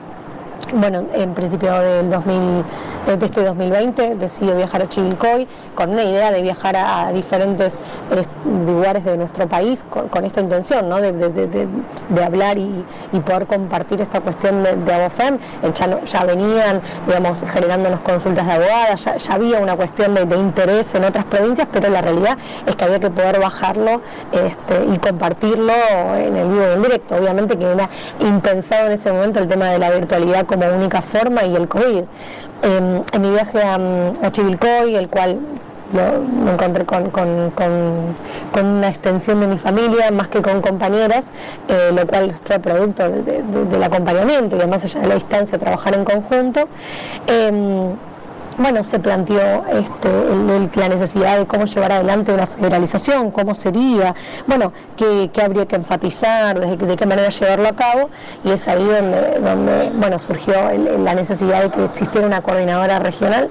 bueno, 0.74 1.04
en 1.14 1.34
principio 1.34 1.72
del 1.80 2.10
2000, 2.10 2.64
de 3.06 3.26
este 3.26 3.42
2020 3.42 4.16
decido 4.16 4.54
viajar 4.54 4.82
a 4.82 4.88
Chivilcoy 4.88 5.48
con 5.74 5.90
una 5.90 6.04
idea 6.04 6.30
de 6.30 6.42
viajar 6.42 6.76
a, 6.76 7.10
diferentes 7.12 7.80
eh, 8.10 8.24
lugares 8.66 9.04
de 9.04 9.16
nuestro 9.16 9.48
país 9.48 9.84
con, 9.88 10.24
esta 10.24 10.40
intención, 10.40 10.88
¿no? 10.88 11.00
de, 11.00 11.12
de, 11.12 11.30
de, 11.46 12.24
hablar 12.24 12.58
y, 12.58 12.84
poder 13.24 13.46
compartir 13.46 14.00
esta 14.00 14.20
cuestión 14.20 14.62
de, 14.62 14.94
Abofem. 14.94 15.38
Ya, 15.74 16.02
ya, 16.02 16.24
venían, 16.24 16.82
digamos, 17.06 17.44
generándonos 17.52 18.00
consultas 18.00 18.46
de 18.46 18.52
abogadas, 18.52 19.04
ya, 19.04 19.16
ya 19.16 19.32
había 19.32 19.60
una 19.60 19.76
cuestión 19.76 20.14
de, 20.14 20.36
interés 20.36 20.94
en 20.94 21.04
otras 21.04 21.24
provincias, 21.24 21.68
pero 21.72 21.88
la 21.88 22.00
realidad 22.00 22.36
es 22.66 22.76
que 22.76 22.84
había 22.84 23.00
que 23.00 23.10
poder 23.10 23.40
bajarlo 23.40 24.00
este, 24.32 24.94
y 24.94 24.98
compartirlo 24.98 25.72
en 26.16 26.36
el 26.36 26.48
vivo 26.48 26.62
y 26.70 26.74
en 26.74 26.82
directo. 26.82 27.16
Obviamente 27.16 27.58
que 27.58 27.72
era 27.72 27.88
impensado 28.20 28.86
en 28.86 28.92
ese 28.92 29.12
momento 29.12 29.40
el 29.40 29.48
tema 29.48 29.66
de 29.70 29.78
la 29.78 29.90
virtualidad 29.90 30.46
como 30.46 30.57
única 30.66 31.02
forma 31.02 31.44
y 31.44 31.54
el 31.54 31.68
COVID. 31.68 32.04
Eh, 32.62 33.02
en 33.12 33.22
mi 33.22 33.30
viaje 33.30 33.62
a, 33.62 33.76
a 34.22 34.32
Chivilcoy, 34.32 34.96
el 34.96 35.08
cual 35.08 35.38
lo, 35.92 36.20
me 36.20 36.52
encontré 36.52 36.84
con, 36.84 37.10
una 38.60 38.88
extensión 38.88 39.40
de 39.40 39.46
mi 39.46 39.58
familia 39.58 40.10
más 40.10 40.28
que 40.28 40.42
con 40.42 40.60
compañeras, 40.60 41.32
eh, 41.68 41.92
lo 41.94 42.06
cual 42.06 42.36
fue 42.44 42.58
producto 42.58 43.08
de, 43.08 43.22
de, 43.22 43.64
del 43.64 43.82
acompañamiento 43.82 44.56
y 44.56 44.60
además 44.60 44.84
allá 44.84 45.00
de 45.00 45.08
la 45.08 45.14
distancia 45.14 45.58
trabajar 45.58 45.94
en 45.94 46.04
conjunto. 46.04 46.68
Eh, 47.26 47.94
bueno, 48.58 48.82
se 48.82 48.98
planteó 48.98 49.64
este, 49.68 50.08
el, 50.08 50.70
la 50.74 50.88
necesidad 50.88 51.38
de 51.38 51.46
cómo 51.46 51.64
llevar 51.64 51.92
adelante 51.92 52.32
una 52.32 52.46
federalización, 52.46 53.30
cómo 53.30 53.54
sería, 53.54 54.14
bueno, 54.46 54.72
qué, 54.96 55.30
qué 55.32 55.42
habría 55.42 55.66
que 55.66 55.76
enfatizar, 55.76 56.58
de, 56.58 56.76
de, 56.76 56.96
qué 56.96 57.06
manera 57.06 57.28
llevarlo 57.28 57.68
a 57.68 57.76
cabo, 57.76 58.10
y 58.44 58.50
es 58.50 58.66
ahí 58.66 58.84
donde, 58.84 59.38
donde 59.40 59.90
bueno, 59.94 60.18
surgió 60.18 60.70
el, 60.70 61.04
la 61.04 61.14
necesidad 61.14 61.62
de 61.62 61.70
que 61.70 61.84
existiera 61.84 62.26
una 62.26 62.42
coordinadora 62.42 62.98
regional 62.98 63.48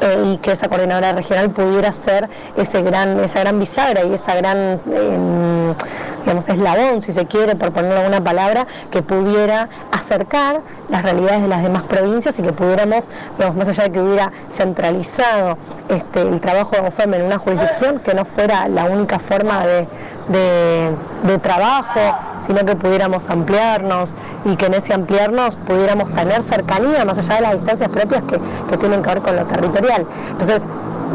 eh, 0.00 0.32
y 0.32 0.36
que 0.38 0.52
esa 0.52 0.68
coordinadora 0.68 1.12
regional 1.12 1.50
pudiera 1.50 1.92
ser 1.92 2.28
ese 2.56 2.82
gran, 2.82 3.20
esa 3.20 3.40
gran 3.40 3.58
bisagra 3.58 4.04
y 4.04 4.14
esa 4.14 4.34
gran, 4.34 4.56
eh, 4.58 5.74
digamos, 6.20 6.48
eslabón, 6.48 7.02
si 7.02 7.12
se 7.12 7.26
quiere, 7.26 7.54
por 7.54 7.72
ponerlo 7.72 7.98
alguna 7.98 8.22
palabra, 8.22 8.66
que 8.90 9.02
pudiera 9.02 9.68
acercar 9.92 10.62
las 10.88 11.02
realidades 11.02 11.42
de 11.42 11.48
las 11.48 11.62
demás 11.62 11.84
provincias 11.84 12.38
y 12.38 12.42
que 12.42 12.52
pudiéramos, 12.52 13.08
digamos, 13.38 13.56
más 13.56 13.68
allá 13.68 13.84
de 13.84 13.92
que 13.92 14.00
hubiera 14.00 14.32
centralizado 14.50 15.58
este, 15.88 16.22
el 16.22 16.40
trabajo 16.40 16.76
de 16.76 16.88
OFEM 16.88 17.14
en 17.14 17.22
una 17.22 17.38
jurisdicción 17.38 18.00
que 18.00 18.14
no 18.14 18.24
fuera 18.24 18.68
la 18.68 18.84
única 18.84 19.18
forma 19.18 19.66
de, 19.66 19.88
de, 20.28 20.90
de, 21.24 21.38
trabajo, 21.38 22.00
sino 22.36 22.64
que 22.64 22.76
pudiéramos 22.76 23.28
ampliarnos 23.28 24.14
y 24.44 24.56
que 24.56 24.66
en 24.66 24.74
ese 24.74 24.92
ampliarnos 24.92 25.56
pudiéramos 25.56 26.12
tener 26.12 26.42
cercanía 26.42 27.04
más 27.04 27.18
allá 27.18 27.36
de 27.36 27.40
las 27.42 27.52
distancias 27.54 27.88
propias 27.90 28.22
que, 28.22 28.40
que 28.68 28.76
tienen 28.76 29.02
que 29.02 29.08
ver 29.08 29.22
con 29.22 29.36
lo 29.36 29.46
territorial. 29.46 30.06
Entonces, 30.30 30.66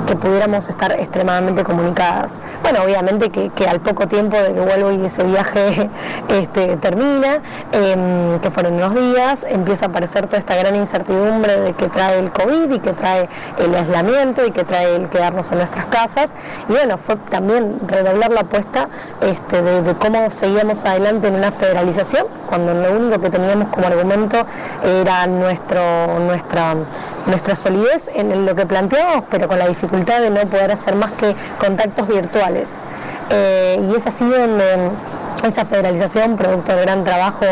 que 0.06 0.16
pudiéramos 0.16 0.68
estar 0.70 0.92
extremadamente 0.92 1.64
comunicadas. 1.64 2.40
Bueno, 2.62 2.80
obviamente 2.84 3.30
que, 3.30 3.68
al 3.68 3.80
poco 3.80 4.08
tiempo 4.08 4.38
de 4.38 4.54
que 4.54 4.60
vuelvo 4.60 4.92
y 4.92 5.06
ese 5.06 5.24
viaje 5.24 5.90
este, 6.30 6.78
termina, 6.78 7.42
eh, 7.72 8.38
que 8.42 8.52
fueron 8.52 8.74
unos 8.76 8.94
días, 8.94 9.46
empieza 9.50 9.86
a 9.86 9.90
aparecer 9.90 10.28
toda 10.28 10.40
esta 10.40 10.56
gran 10.56 10.76
incertidumbre 10.76 11.60
de 11.60 11.74
que 11.74 11.90
trae 11.90 12.20
el 12.20 12.32
COVID 12.32 12.72
y 12.72 12.80
que 12.80 12.94
trae 12.94 13.30
el 13.58 13.74
aislamiento 13.74 14.46
y 14.46 14.52
que 14.52 14.64
trae 14.64 14.96
el 14.96 15.10
quedarnos 15.10 15.52
en 15.52 15.60
nuestras 15.60 15.86
casas. 15.88 16.36
Y 16.70 16.74
bueno, 16.74 16.98
fue 16.98 17.16
también 17.30 17.80
redoblar 17.88 18.32
la 18.32 18.42
apuesta 18.42 18.90
este, 19.22 19.62
de, 19.62 19.82
de, 19.82 19.96
cómo 19.96 20.30
seguíamos 20.30 20.84
adelante 20.86 21.28
en 21.28 21.36
una 21.36 21.52
federalización, 21.52 22.28
cuando 22.48 22.74
lo 22.74 22.92
único 22.92 23.22
que 23.22 23.30
teníamos 23.30 23.70
como 23.70 23.88
argumento 23.88 24.46
era 24.84 25.26
nuestro, 25.28 26.20
nuestra, 26.20 26.76
nuestra 27.26 27.56
solidez 27.56 28.10
en 28.14 28.46
lo 28.46 28.56
que 28.56 28.66
planteábamos, 28.66 29.26
pero 29.30 29.48
con 29.48 29.58
la 29.58 29.68
dificultad 29.68 29.85
dificultad 29.86 30.22
de 30.22 30.30
no 30.30 30.42
poder 30.50 30.72
hacer 30.72 30.96
más 30.96 31.12
que 31.14 31.36
contactos 31.60 32.08
virtuales. 32.08 32.70
Eh, 33.30 33.80
y 33.82 33.96
es 33.96 34.06
así 34.08 34.26
donde 34.26 34.92
esa 35.44 35.66
federalización, 35.66 36.36
producto 36.36 36.74
del 36.74 36.86
gran 36.86 37.04
trabajo 37.04 37.46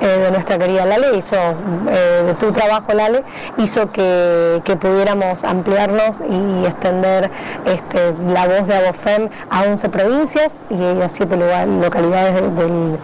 eh, 0.00 0.06
de 0.06 0.30
nuestra 0.30 0.58
querida 0.58 0.84
Lale, 0.84 1.16
hizo, 1.16 1.36
eh, 1.36 2.22
de 2.26 2.34
tu 2.34 2.52
trabajo 2.52 2.92
Lale, 2.92 3.22
hizo 3.58 3.90
que, 3.90 4.62
que 4.64 4.76
pudiéramos 4.76 5.44
ampliarnos 5.44 6.22
y 6.28 6.64
extender 6.64 7.30
este, 7.66 8.14
la 8.28 8.46
voz 8.46 8.66
de 8.66 8.76
Abofem 8.76 9.28
a 9.50 9.62
11 9.62 9.88
provincias 9.90 10.58
y 10.70 11.00
a 11.00 11.08
7 11.08 11.36
lugar, 11.36 11.68
localidades 11.68 12.34
del, 12.56 12.98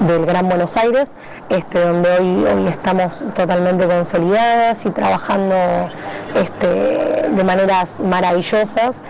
del, 0.00 0.26
Gran 0.26 0.48
Buenos 0.48 0.76
Aires, 0.76 1.14
este, 1.48 1.80
donde 1.80 2.10
hoy, 2.10 2.44
hoy 2.44 2.66
estamos 2.68 3.24
totalmente 3.34 3.86
consolidadas 3.86 4.84
y 4.84 4.90
trabajando 4.90 5.56
este, 6.34 7.28
de 7.30 7.44
maneras 7.44 8.00
maravillosas 8.00 9.02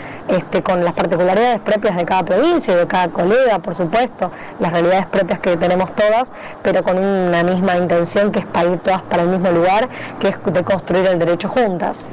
con 0.62 0.84
las 0.84 0.94
particularidades 0.94 1.60
propias 1.60 1.96
de 1.96 2.04
cada 2.04 2.24
provincia 2.24 2.74
y 2.74 2.76
de 2.76 2.86
cada 2.86 3.08
colega, 3.08 3.58
por 3.58 3.74
supuesto, 3.74 4.30
las 4.68 4.80
realidades 4.80 5.06
propias 5.06 5.40
que 5.40 5.56
tenemos 5.56 5.94
todas, 5.94 6.32
pero 6.62 6.82
con 6.82 6.98
una 6.98 7.42
misma 7.42 7.76
intención 7.76 8.30
que 8.30 8.40
es 8.40 8.46
para 8.46 8.70
ir 8.70 8.78
todas 8.80 9.02
para 9.02 9.22
el 9.22 9.28
mismo 9.28 9.50
lugar, 9.50 9.88
que 10.20 10.28
es 10.28 10.36
de 10.44 10.64
construir 10.64 11.06
el 11.06 11.18
derecho 11.18 11.48
juntas. 11.48 12.10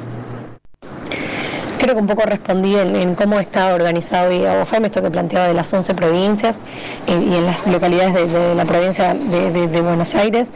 Creo 1.78 1.94
que 1.94 2.00
un 2.00 2.06
poco 2.06 2.22
respondí 2.24 2.74
en, 2.74 3.14
cómo 3.14 3.38
está 3.38 3.74
organizado 3.74 4.32
y 4.32 4.44
OFEM, 4.44 4.86
esto 4.86 5.02
que 5.02 5.10
planteaba 5.10 5.48
de 5.48 5.54
las 5.54 5.72
11 5.72 5.94
provincias 5.94 6.60
y, 7.06 7.12
en 7.12 7.46
las 7.46 7.66
localidades 7.66 8.14
de, 8.14 8.54
la 8.54 8.64
provincia 8.64 9.14
de 9.14 9.80
Buenos 9.82 10.14
Aires. 10.14 10.52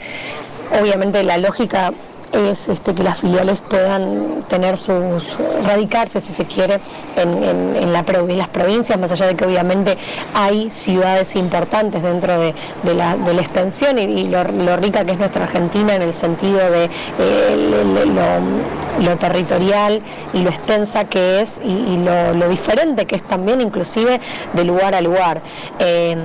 Obviamente 0.81 1.23
la 1.23 1.37
lógica 1.37 1.93
es 2.33 2.69
este, 2.69 2.95
que 2.95 3.03
las 3.03 3.19
filiales 3.19 3.61
puedan 3.61 4.45
tener 4.49 4.77
sus, 4.77 5.39
radicarse, 5.65 6.21
si 6.21 6.33
se 6.33 6.47
quiere, 6.47 6.81
en, 7.17 7.43
en, 7.43 7.77
en, 7.77 7.93
la, 7.93 8.05
en, 8.07 8.39
las 8.39 8.49
provincias, 8.49 8.99
más 8.99 9.11
allá 9.11 9.27
de 9.27 9.37
que 9.37 9.45
obviamente 9.45 9.99
hay 10.35 10.71
ciudades 10.71 11.37
importantes 11.37 12.03
dentro 12.03 12.39
de, 12.39 12.55
la, 12.95 13.17
de 13.17 13.35
la, 13.35 13.41
extensión 13.41 13.99
y, 13.99 14.29
lo, 14.29 14.45
lo, 14.45 14.77
rica 14.77 15.05
que 15.05 15.13
es 15.13 15.19
nuestra 15.19 15.45
Argentina 15.45 15.95
en 15.95 16.03
el 16.03 16.15
sentido 16.15 16.59
de 16.71 16.85
eh, 17.19 18.05
lo, 18.07 19.01
lo 19.01 19.17
territorial 19.19 20.03
y 20.33 20.43
lo 20.43 20.51
extensa 20.51 21.05
que 21.05 21.41
es 21.41 21.61
y, 21.65 21.97
lo, 21.97 22.49
diferente 22.49 23.07
que 23.07 23.17
es 23.17 23.27
también 23.27 23.61
inclusive 23.61 24.21
de 24.53 24.65
lugar 24.65 24.95
a 24.95 25.01
lugar. 25.01 25.43
Eh, 25.79 26.17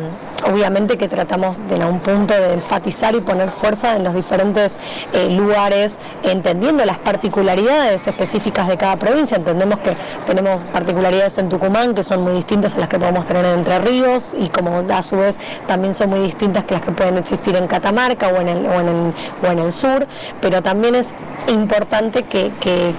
obviamente 0.45 0.97
que 0.97 1.07
tratamos 1.07 1.67
de 1.67 1.75
un 1.75 1.99
punto 1.99 2.33
de 2.33 2.53
enfatizar 2.53 3.15
y 3.15 3.21
poner 3.21 3.51
fuerza 3.51 3.95
en 3.95 4.03
los 4.03 4.13
diferentes 4.13 4.77
eh, 5.13 5.29
lugares, 5.29 5.94
entendiendo 6.23 6.85
las 6.85 6.97
particularidades 6.99 8.07
específicas 8.07 8.67
de 8.67 8.77
cada 8.77 8.97
provincia. 8.97 9.37
Entendemos 9.37 9.79
que 9.79 9.95
tenemos 10.25 10.63
particularidades 10.73 11.37
en 11.37 11.49
Tucumán 11.49 11.93
que 11.93 12.03
son 12.03 12.23
muy 12.23 12.33
distintas 12.33 12.75
a 12.75 12.79
las 12.79 12.89
que 12.89 12.99
podemos 12.99 13.25
tener 13.25 13.45
en 13.45 13.59
Entre 13.59 13.79
Ríos 13.79 14.33
y 14.37 14.49
como 14.49 14.83
a 14.93 15.03
su 15.03 15.17
vez 15.17 15.39
también 15.67 15.93
son 15.93 16.09
muy 16.09 16.19
distintas 16.19 16.63
que 16.65 16.73
las 16.73 16.83
que 16.83 16.91
pueden 16.91 17.17
existir 17.17 17.55
en 17.55 17.67
Catamarca 17.67 18.27
o 18.29 18.41
en 18.41 18.49
el, 18.49 18.65
o 18.65 18.79
en 18.79 18.87
el, 18.87 19.13
o 19.43 19.51
en 19.51 19.59
el 19.59 19.73
sur, 19.73 20.07
pero 20.41 20.61
también 20.61 20.95
es 20.95 21.15
importante 21.47 22.23
que, 22.23 22.51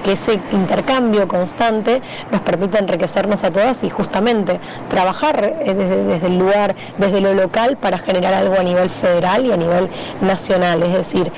ese 0.07 0.41
intercambio 0.53 1.29
constante 1.29 2.01
nos 2.31 2.41
permita 2.43 2.79
enriquecernos 2.79 3.45
a 3.45 3.51
todas 3.51 3.85
y 3.85 3.91
justamente 3.91 4.61
trabajar 4.89 5.57
eh, 5.61 5.75
desde, 5.75 6.05
desde 6.05 6.27
el 6.29 6.39
lugar, 6.39 6.75
desde 6.99 7.21
lo 7.21 7.35
local 7.35 7.77
para 7.77 7.99
generar 7.99 8.33
algo 8.33 8.55
a 8.59 8.63
nivel 8.63 8.89
federal 8.89 9.47
y 9.47 9.53
a 9.53 9.57
nivel 9.57 9.89
nacional, 10.21 10.83
es 10.83 10.93
decir, 10.93 11.31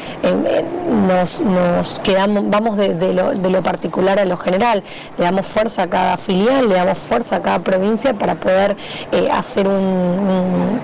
nos, 1.08 1.40
nos, 1.40 2.00
quedamos, 2.00 2.48
vamos 2.48 2.76
de, 2.76 3.12
lo, 3.12 3.62
particular 3.62 4.18
a 4.18 4.24
lo 4.24 4.36
general, 4.36 4.82
le 5.16 5.24
damos 5.24 5.46
fuerza 5.46 5.84
a 5.84 5.86
cada 5.88 6.16
filial, 6.16 6.68
le 6.68 6.74
damos 6.76 6.98
fuerza 6.98 7.36
a 7.36 7.42
cada 7.42 7.58
provincia 7.60 8.14
para 8.14 8.34
poder 8.34 8.76
eh, 9.12 9.28
hacer 9.30 9.66
un 9.66 10.80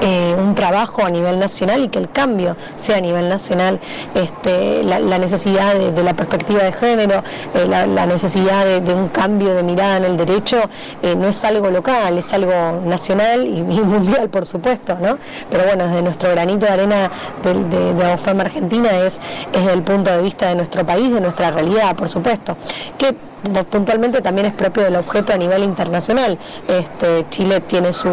eh, 0.00 0.36
un 0.38 0.54
trabajo 0.54 1.04
a 1.04 1.10
nivel 1.10 1.38
nacional 1.38 1.84
y 1.84 1.88
que 1.88 1.98
el 1.98 2.10
cambio 2.10 2.56
sea 2.76 2.98
a 2.98 3.00
nivel 3.00 3.28
nacional, 3.28 3.80
este, 4.14 4.82
la, 4.84 5.18
necesidad 5.18 5.74
de, 5.74 6.02
la 6.02 6.14
perspectiva 6.14 6.62
de 6.62 6.72
género, 6.72 7.22
eh, 7.54 7.66
la, 7.66 8.06
necesidad 8.06 8.64
de, 8.80 8.94
un 8.94 9.08
cambio 9.08 9.54
de 9.54 9.62
mirada 9.62 9.98
en 9.98 10.04
el 10.04 10.16
derecho, 10.16 10.70
eh, 11.02 11.14
no 11.16 11.28
es 11.28 11.44
algo 11.44 11.70
local, 11.70 12.16
es 12.18 12.32
algo 12.32 12.80
nacional 12.84 13.46
y, 13.46 13.62
mundial, 13.62 14.30
por 14.30 14.44
supuesto, 14.44 14.96
¿no? 15.00 15.18
Pero 15.50 15.64
bueno, 15.64 15.86
desde 15.86 16.02
nuestro 16.02 16.30
granito 16.30 16.66
de 16.66 16.72
arena 16.72 17.10
de, 17.42 17.54
de, 17.54 17.94
de 17.94 18.40
Argentina 18.40 18.90
es, 18.98 19.20
es 19.52 19.68
desde 19.68 19.72
el 19.72 19.82
punto 19.82 20.10
de 20.10 20.22
vista 20.22 20.48
de 20.48 20.54
nuestro 20.54 20.84
país, 20.86 21.12
de 21.12 21.20
nuestra 21.20 21.50
realidad, 21.50 21.94
por 21.96 22.08
supuesto. 22.08 22.56
Que 22.96 23.14
puntualmente 23.70 24.20
también 24.20 24.46
es 24.46 24.52
propio 24.52 24.84
del 24.84 24.96
objeto 24.96 25.32
a 25.32 25.36
nivel 25.36 25.62
internacional. 25.62 26.38
Este, 26.66 27.26
Chile 27.30 27.60
tiene 27.60 27.92
su, 27.92 28.08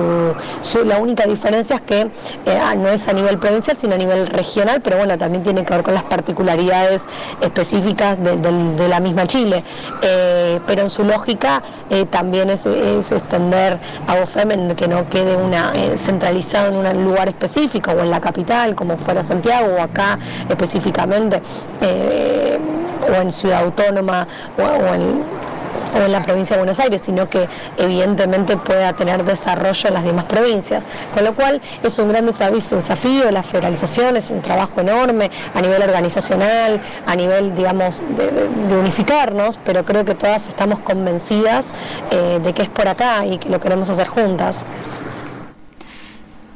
la 0.86 0.98
única 0.98 1.26
diferencia 1.26 1.78
es 1.78 1.82
que 1.82 2.02
eh, 2.02 2.60
ah, 2.62 2.76
no 2.76 2.90
es 2.90 3.08
a 3.08 3.14
nivel 3.14 3.38
provincial, 3.38 3.78
sino 3.78 3.96
a 3.96 3.98
nivel 3.98 4.28
regional, 4.28 4.82
pero 4.82 4.98
bueno, 4.98 5.18
también 5.18 5.44
tiene 5.44 5.66
que 5.66 5.74
ver 5.74 5.84
con 5.84 5.94
las 5.94 6.04
particularidades 6.04 7.08
específicas 7.42 8.18
de, 8.22 8.88
la 8.88 9.00
misma 9.00 9.26
Chile. 9.26 9.64
Eh, 10.02 10.60
pero 10.68 10.84
en 10.84 10.90
su 10.90 11.04
lógica 11.04 11.62
eh, 11.90 12.06
también 12.06 12.50
es, 12.50 12.66
extender 12.66 13.80
a 14.08 14.16
OFEM 14.24 14.52
en 14.52 14.76
que 14.76 14.88
no 14.88 15.10
quede 15.10 15.36
una 15.36 15.74
centralizado 15.98 16.82
en 16.82 16.98
un 16.98 17.06
lugar 17.06 17.28
específico 17.28 17.92
o 17.92 18.00
en 18.00 18.12
la 18.12 18.20
capital, 18.20 18.76
como 18.76 18.98
fuera 18.98 19.24
Santiago 19.24 19.76
o 19.78 19.82
acá 19.82 20.18
específicamente 20.50 21.42
o 23.08 23.22
en 23.22 23.32
Ciudad 23.32 23.64
Autónoma 23.64 24.28
o, 24.58 24.94
en, 24.94 25.15
la 26.08 26.22
provincia 26.22 26.56
de 26.56 26.62
Buenos 26.62 26.80
Aires, 26.80 27.02
sino 27.04 27.30
que 27.30 27.48
evidentemente 27.78 28.58
pueda 28.58 28.94
tener 28.94 29.24
desarrollo 29.24 29.88
en 29.88 29.94
las 29.94 30.04
demás 30.04 30.26
provincias. 30.26 30.88
Con 31.14 31.24
lo 31.24 31.34
cual 31.34 31.62
es 31.84 31.98
un 32.00 32.10
gran 32.10 32.26
desafío, 32.26 33.32
la 33.32 33.44
federalización, 33.44 34.18
es 34.18 34.30
un 34.30 34.42
trabajo 34.42 34.82
enorme 34.82 35.32
a 35.54 35.62
nivel 35.62 35.82
organizacional, 35.82 36.82
a 37.06 37.16
nivel, 37.16 37.56
digamos, 37.56 38.04
de, 38.16 38.76
unificarnos, 38.76 39.60
pero 39.66 39.86
creo 39.86 40.06
que 40.06 40.16
todas 40.16 40.48
estamos 40.48 40.80
convencidas 40.80 41.68
eh, 42.12 42.40
de 42.44 42.54
que 42.54 42.64
es 42.64 42.70
por 42.70 42.88
acá 42.88 43.26
y 43.26 43.38
que 43.38 43.50
lo 43.50 43.60
queremos 43.60 43.90
hacer 43.90 44.08
juntas. 44.08 44.66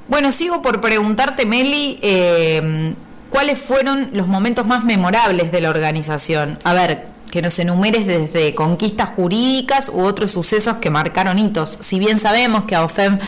Bueno, 0.07 0.31
sigo 0.31 0.61
por 0.61 0.81
preguntarte, 0.81 1.45
Meli, 1.45 1.99
eh, 2.01 2.93
¿cuáles 3.29 3.59
fueron 3.59 4.09
los 4.11 4.27
momentos 4.27 4.65
más 4.65 4.83
memorables 4.83 5.51
de 5.51 5.61
la 5.61 5.69
organización? 5.69 6.57
A 6.63 6.73
ver, 6.73 7.05
que 7.31 7.41
nos 7.41 7.57
enumeres 7.59 8.05
desde 8.07 8.55
conquistas 8.55 9.09
jurídicas 9.09 9.89
u 9.93 10.01
otros 10.01 10.31
sucesos 10.31 10.77
que 10.77 10.89
marcaron 10.89 11.39
hitos. 11.39 11.77
Si 11.79 11.99
bien 11.99 12.19
sabemos 12.19 12.65
que 12.65 12.75
AOFEM 12.75 13.19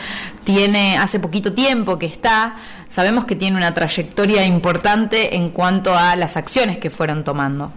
tiene 0.44 0.98
hace 0.98 1.20
poquito 1.20 1.52
tiempo 1.52 1.98
que 1.98 2.06
está, 2.06 2.56
sabemos 2.88 3.24
que 3.24 3.36
tiene 3.36 3.56
una 3.56 3.74
trayectoria 3.74 4.44
importante 4.44 5.36
en 5.36 5.50
cuanto 5.50 5.96
a 5.96 6.16
las 6.16 6.36
acciones 6.36 6.78
que 6.78 6.90
fueron 6.90 7.24
tomando. 7.24 7.72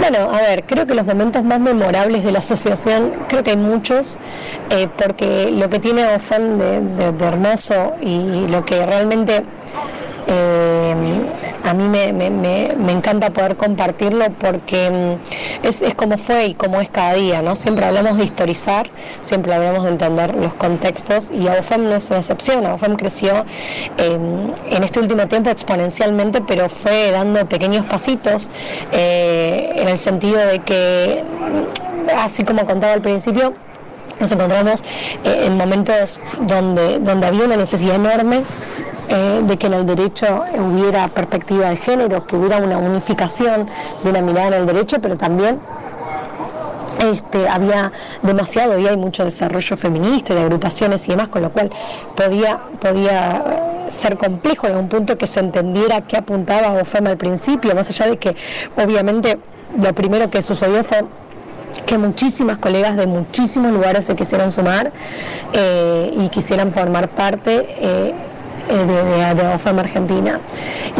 Bueno, 0.00 0.30
a 0.30 0.38
ver, 0.38 0.64
creo 0.64 0.86
que 0.86 0.94
los 0.94 1.06
momentos 1.06 1.44
más 1.44 1.60
memorables 1.60 2.24
de 2.24 2.32
la 2.32 2.40
asociación, 2.40 3.12
creo 3.28 3.42
que 3.42 3.52
hay 3.52 3.56
muchos, 3.56 4.18
eh, 4.70 4.88
porque 4.98 5.50
lo 5.50 5.70
que 5.70 5.78
tiene 5.78 6.04
AOFEM 6.04 6.58
de 6.58 7.26
hermoso 7.26 7.94
y 8.02 8.46
lo 8.48 8.64
que 8.64 8.84
realmente 8.84 9.44
eh, 10.26 10.94
a 11.64 11.72
mí 11.72 11.84
me, 11.88 12.92
encanta 12.92 13.30
poder 13.30 13.56
compartirlo 13.56 14.26
porque 14.38 14.90
mm, 15.62 15.66
es, 15.66 15.82
como 15.96 16.18
fue 16.18 16.46
y 16.48 16.54
como 16.54 16.80
es 16.80 16.90
cada 16.90 17.14
día, 17.14 17.42
¿no? 17.42 17.56
Siempre 17.56 17.86
hablamos 17.86 18.18
de 18.18 18.24
historizar, 18.24 18.90
siempre 19.22 19.54
hablamos 19.54 19.84
de 19.84 19.90
entender 19.90 20.34
los 20.34 20.54
contextos 20.54 21.30
y 21.30 21.48
AUFEM 21.48 21.88
no 21.88 21.96
es 21.96 22.10
una 22.10 22.18
excepción, 22.18 22.66
AUFEM 22.66 22.96
creció 22.96 23.44
em, 23.96 24.52
en 24.70 24.82
este 24.82 25.00
último 25.00 25.26
tiempo 25.26 25.50
exponencialmente, 25.50 26.42
pero 26.42 26.68
fue 26.68 27.10
dando 27.10 27.46
pequeños 27.48 27.86
pasitos 27.86 28.50
eh, 28.92 29.72
en 29.74 29.88
el 29.88 29.98
sentido 29.98 30.38
de 30.38 30.58
que, 30.60 31.24
mm, 31.24 32.18
así 32.18 32.44
como 32.44 32.66
contaba 32.66 32.92
al 32.92 33.02
principio, 33.02 33.54
nos 34.20 34.30
encontramos 34.30 34.82
eh, 35.24 35.44
en 35.46 35.56
momentos 35.56 36.20
donde, 36.42 36.98
donde 36.98 37.26
había 37.26 37.44
una 37.44 37.56
necesidad 37.56 37.96
enorme 37.96 38.42
eh, 39.08 39.42
de 39.44 39.56
que 39.56 39.66
en 39.66 39.74
el 39.74 39.86
derecho 39.86 40.44
hubiera 40.58 41.08
perspectiva 41.08 41.70
de 41.70 41.76
género, 41.76 42.26
que 42.26 42.36
hubiera 42.36 42.58
una 42.58 42.78
unificación 42.78 43.68
de 44.02 44.10
una 44.10 44.22
mirada 44.22 44.48
en 44.48 44.54
el 44.54 44.66
derecho, 44.66 44.98
pero 45.00 45.16
también 45.16 45.60
este, 47.12 47.48
había 47.48 47.92
demasiado 48.22 48.78
y 48.78 48.86
hay 48.86 48.96
mucho 48.96 49.24
desarrollo 49.24 49.76
feminista 49.76 50.34
de 50.34 50.40
agrupaciones 50.42 51.06
y 51.06 51.10
demás, 51.10 51.28
con 51.28 51.42
lo 51.42 51.50
cual 51.50 51.70
podía, 52.16 52.58
podía 52.80 53.44
eh, 53.86 53.90
ser 53.90 54.16
complejo 54.16 54.66
en 54.68 54.76
un 54.76 54.88
punto 54.88 55.16
que 55.16 55.26
se 55.26 55.40
entendiera 55.40 56.00
qué 56.02 56.16
apuntaba 56.16 56.80
OFEM 56.80 57.06
al 57.08 57.16
principio, 57.16 57.74
más 57.74 57.90
allá 57.90 58.06
de 58.10 58.18
que 58.18 58.34
obviamente 58.76 59.38
lo 59.78 59.94
primero 59.94 60.30
que 60.30 60.42
sucedió 60.42 60.84
fue 60.84 61.04
que 61.86 61.98
muchísimas 61.98 62.58
colegas 62.58 62.96
de 62.96 63.06
muchísimos 63.06 63.72
lugares 63.72 64.06
se 64.06 64.14
quisieron 64.14 64.52
sumar 64.52 64.92
eh, 65.52 66.12
y 66.16 66.28
quisieran 66.28 66.72
formar 66.72 67.08
parte 67.10 68.14
de, 68.68 69.34
de, 69.34 69.54
OFAM 69.54 69.78
Argentina. 69.78 70.40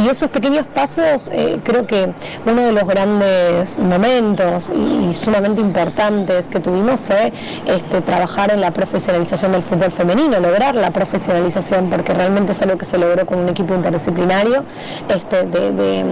Y 0.03 0.09
esos 0.09 0.29
pequeños 0.31 0.67
pasos, 0.67 1.31
eh, 1.33 1.59
creo 1.63 1.87
que 1.87 2.13
uno 2.47 2.63
de 2.63 2.73
los 2.73 2.87
grandes 2.87 3.79
momentos 3.79 4.71
y, 4.71 5.13
sumamente 5.13 5.61
importantes 5.61 6.49
que 6.49 6.61
tuvimos 6.61 7.01
fue 7.07 7.33
este, 7.67 8.01
trabajar 8.01 8.53
en 8.53 8.61
la 8.61 8.73
profesionalización 8.73 9.53
del 9.53 9.63
fútbol 9.63 9.91
femenino, 9.93 10.41
lograr 10.41 10.75
la 10.75 10.91
profesionalización, 10.91 11.89
porque 11.91 12.13
realmente 12.13 12.53
es 12.53 12.63
algo 12.63 12.77
que 12.77 12.85
se 12.85 12.99
logró 12.99 13.25
con 13.27 13.39
un 13.39 13.49
equipo 13.49 13.75
interdisciplinario 13.75 14.65
este, 15.09 15.45
de, 15.45 16.05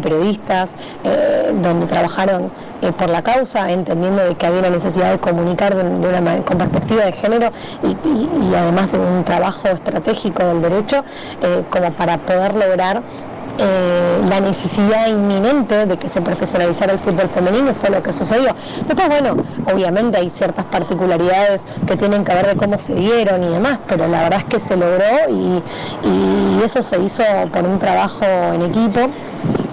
periodistas, 0.00 0.76
eh, 1.04 1.52
donde 1.62 1.86
trabajaron 1.86 2.50
por 2.98 3.08
la 3.10 3.22
causa, 3.22 3.70
entendiendo 3.70 4.22
de 4.22 4.34
que 4.34 4.46
había 4.46 4.60
una 4.60 4.70
necesidad 4.70 5.12
de 5.12 5.18
comunicar 5.18 5.74
de, 5.74 5.82
una, 5.82 6.36
con 6.44 6.58
perspectiva 6.58 7.04
de 7.04 7.12
género 7.12 7.50
y 7.82 8.54
además 8.54 8.92
de 8.92 8.98
un 8.98 9.24
trabajo 9.24 9.68
estratégico 9.68 10.44
del 10.44 10.62
derecho 10.62 11.04
eh, 11.42 11.64
como 11.70 11.92
para 11.92 12.18
poder 12.18 12.54
lograr 12.54 13.02
eh, 13.58 14.20
la 14.28 14.40
necesidad 14.40 15.08
inminente 15.08 15.86
de 15.86 15.96
que 15.96 16.08
se 16.08 16.20
profesionalizara 16.20 16.92
el 16.92 16.98
fútbol 16.98 17.28
femenino 17.28 17.72
fue 17.74 17.88
lo 17.88 18.02
que 18.02 18.12
sucedió. 18.12 18.54
Después, 18.86 19.08
bueno, 19.08 19.42
obviamente 19.72 20.18
hay 20.18 20.28
ciertas 20.28 20.66
particularidades 20.66 21.66
que 21.86 21.96
tienen 21.96 22.24
que 22.24 22.34
ver 22.34 22.46
de 22.46 22.56
cómo 22.56 22.78
se 22.78 22.94
dieron 22.94 23.42
y 23.42 23.48
demás, 23.48 23.78
pero 23.88 24.06
la 24.08 24.24
verdad 24.24 24.40
es 24.40 24.44
que 24.44 24.60
se 24.60 24.76
logró 24.76 25.30
y 25.30 25.62
eso 26.62 26.82
se 26.82 26.98
hizo 26.98 27.22
por 27.52 27.64
un 27.64 27.78
trabajo 27.78 28.24
en 28.24 28.62
equipo 28.62 29.08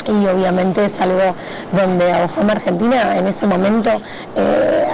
y 0.07 0.25
obviamente 0.27 0.85
es 0.85 0.99
algo 1.01 1.35
donde 1.71 2.11
AOFOM 2.11 2.49
Argentina 2.49 3.17
en 3.17 3.27
ese 3.27 3.47
momento 3.47 3.89
eh, 4.35 4.87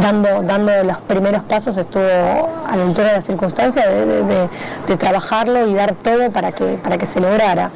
dando, 0.00 0.42
dando 0.42 0.84
los 0.84 0.98
primeros 1.02 1.42
pasos 1.42 1.76
estuvo 1.76 2.04
a 2.04 2.76
la 2.76 2.82
altura 2.84 3.08
de 3.08 3.14
las 3.16 3.26
circunstancias 3.26 3.86
de, 3.86 4.96
trabajarlo 4.96 5.66
y 5.66 5.74
dar 5.74 5.94
todo 5.94 6.30
para 6.30 6.52
que, 6.52 6.76
para 6.76 6.98
que 6.98 7.06
se 7.06 7.20
lograra. 7.20 7.70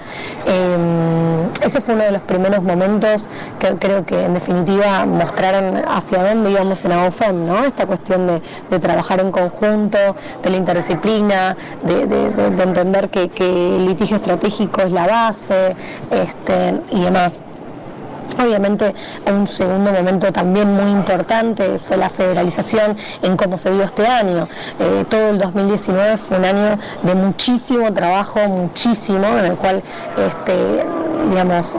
Eh, 0.47 1.49
ese 1.63 1.81
fue 1.81 1.95
uno 1.95 2.05
de 2.05 2.13
los 2.13 2.23
primeros 2.23 2.63
momentos 2.63 3.29
que 3.59 3.77
creo 3.77 4.05
que 4.05 4.25
en 4.25 4.35
definitiva 4.35 5.07
mostraron 5.07 5.83
hacia 5.89 6.23
dónde 6.23 6.51
íbamos 6.51 6.85
en 6.85 6.93
AOFEM, 6.93 7.47
¿no? 7.47 7.65
esta 7.65 7.87
cuestión 7.87 8.27
de, 8.27 8.79
trabajar 8.79 9.21
en 9.21 9.31
conjunto, 9.31 9.99
de 10.43 10.51
la 10.51 10.57
interdisciplina, 10.57 11.57
de, 11.85 12.03
entender 12.63 13.09
que, 13.09 13.31
que, 13.31 13.77
el 13.77 13.87
litigio 13.87 14.17
estratégico 14.17 14.83
es 14.83 14.93
la 14.93 15.07
base. 15.07 15.77
Este, 16.11 16.81
y 16.91 17.01
demás. 17.03 17.39
Obviamente 18.43 18.95
un 19.27 19.47
segundo 19.47 19.93
momento 19.93 20.33
también 20.33 20.73
muy 20.73 20.91
importante 20.91 21.79
fue 21.79 21.97
la 21.97 22.11
federalización 22.11 22.97
en 23.23 23.37
cómo 23.37 23.59
se 23.59 23.73
dio 23.73 23.85
este 23.85 24.07
año. 24.07 24.49
Eh, 24.79 25.05
todo 25.09 25.31
el 25.31 25.39
2019 25.39 26.17
fue 26.19 26.39
un 26.39 26.45
año 26.45 26.79
de 27.03 27.15
muchísimo 27.15 27.93
trabajo, 27.93 28.41
muchísimo, 28.49 29.27
en 29.39 29.45
el 29.45 29.57
cual, 29.57 29.83
este, 30.17 30.85
digamos, 31.31 31.77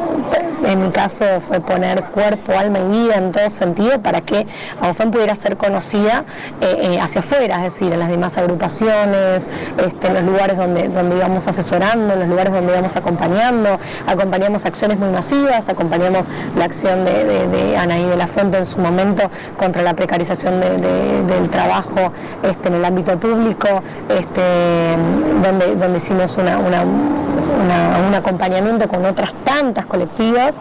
en 0.66 0.82
mi 0.82 0.92
caso 0.92 1.26
fue 1.48 1.60
poner 1.60 2.06
cuerpo, 2.06 2.54
alma 2.58 2.80
y 2.80 2.84
vida 2.86 3.16
en 3.16 3.32
todo 3.32 3.50
sentido 3.50 4.02
para 4.02 4.22
que 4.22 4.46
AUFEM 4.82 5.12
pudiera 5.12 5.36
ser 5.36 5.58
conocida 5.58 6.26
eh, 6.62 6.78
eh, 6.82 7.00
hacia 7.00 7.22
afuera, 7.22 7.58
es 7.58 7.74
decir, 7.74 7.94
en 7.94 8.00
las 8.00 8.10
demás 8.10 8.38
agrupaciones, 8.38 9.48
este, 9.78 10.08
en 10.08 10.14
los 10.14 10.24
lugares 10.24 10.58
donde, 10.58 10.88
donde 10.88 11.18
íbamos 11.18 11.48
asesorando, 11.48 12.14
en 12.14 12.20
los 12.22 12.30
lugares 12.30 12.54
donde 12.54 12.74
íbamos 12.74 12.96
acompañando, 12.96 13.80
acompañamos 14.08 14.66
acciones 14.66 14.98
muy 15.00 15.10
masivas, 15.10 15.70
acompañamos 15.70 16.28
la 16.56 16.66
acción 16.66 17.04
de, 17.06 17.76
Anaí 17.78 18.06
de 18.06 18.18
la 18.18 18.28
Fuente 18.28 18.58
en 18.58 18.66
su 18.66 18.80
momento 18.80 19.30
contra 19.58 19.82
la 19.82 19.96
precarización 19.96 20.60
del 20.60 21.50
trabajo 21.50 22.12
este, 22.44 22.70
en 22.70 22.76
el 22.76 22.86
ámbito 22.86 23.20
público, 23.20 23.68
este, 24.10 24.42
donde, 25.44 25.76
donde 25.76 25.98
hicimos 25.98 26.38
una, 26.38 26.58
un 27.46 28.14
acompañamiento 28.14 28.88
con 28.88 29.06
otras 29.06 29.34
tantas 29.44 29.86
colectivas 29.86 30.58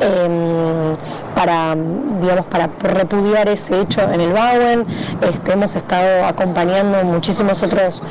em, 0.00 0.94
para, 1.34 1.74
digamos, 2.20 2.46
para 2.46 2.68
repudiar 2.80 3.48
ese 3.48 3.80
hecho 3.80 4.02
en 4.02 4.20
el 4.20 4.32
Bauen. 4.32 4.86
Este, 5.20 5.52
hemos 5.52 5.74
estado 5.74 6.26
acompañando 6.26 7.04
muchísimos 7.04 7.62
otros, 7.62 8.02